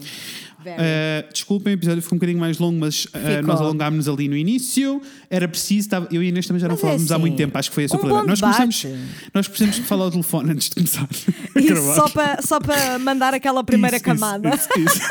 [0.69, 3.09] Uh, desculpem, o episódio ficou um bocadinho mais longo, mas uh,
[3.45, 5.01] nós alongámos-nos ali no início.
[5.29, 7.37] Era preciso, estava- eu e Inês também já não Mas é falávamos há assim, muito
[7.37, 8.21] tempo, acho que foi esse o um problema.
[8.23, 8.87] bom Nós debate.
[9.33, 11.07] nós precisamos falar ao telefone antes de começar.
[11.55, 14.49] Isso só para só para mandar aquela primeira isso, camada.
[14.55, 15.01] isso, isso.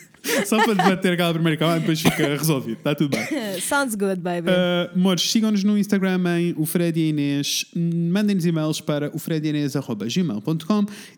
[0.46, 2.78] Só para debater aquela primeira e depois fica resolvido.
[2.78, 3.26] Está tudo bem.
[3.60, 4.48] Sounds good, baby.
[4.48, 7.64] Uh, Mores, sigam-nos no Instagram em o Fred e Inês.
[7.74, 9.18] Mandem-nos e-mails para o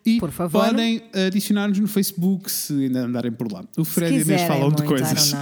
[0.04, 0.64] e Por favor.
[0.64, 3.64] podem adicionar-nos no Facebook se ainda andarem por lá.
[3.76, 5.34] O Fred e Inês falam de muito, I coisas.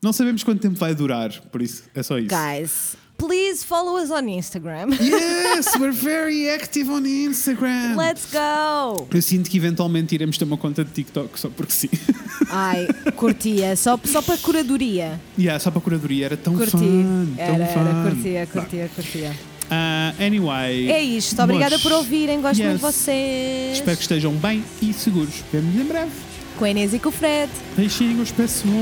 [0.00, 2.28] Não sabemos quanto tempo vai durar, por isso é só isso.
[2.28, 4.96] Guys, please follow us on Instagram.
[5.00, 7.96] Yes, we're very active on Instagram.
[7.96, 9.06] Let's go!
[9.12, 11.88] Eu sinto que eventualmente iremos ter uma conta de TikTok só porque sim.
[12.50, 12.86] Ai,
[13.16, 13.74] curtia.
[13.76, 15.20] Só, só para curadoria.
[15.38, 16.70] yeah, só para a curadoria era tão Curti.
[16.70, 17.34] fun.
[17.36, 17.80] Era, tão fun.
[17.80, 19.36] era, curtia, curtia, curtia.
[19.70, 20.90] Ah, anyway.
[20.90, 21.40] É isto.
[21.42, 22.40] Obrigada Mores, por ouvirem.
[22.40, 22.80] Gosto muito Yes.
[22.80, 23.72] de vocês.
[23.78, 25.42] Espero que estejam bem e seguros.
[25.52, 26.10] Vemo-nos em breve.
[26.58, 27.50] Com a Inês e com o Fred.
[27.76, 28.72] Beijinhos, pessoas.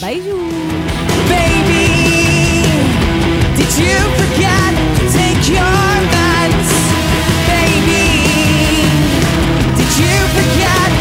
[0.00, 0.36] Beijo!
[1.28, 1.95] Baby,
[10.36, 10.95] forget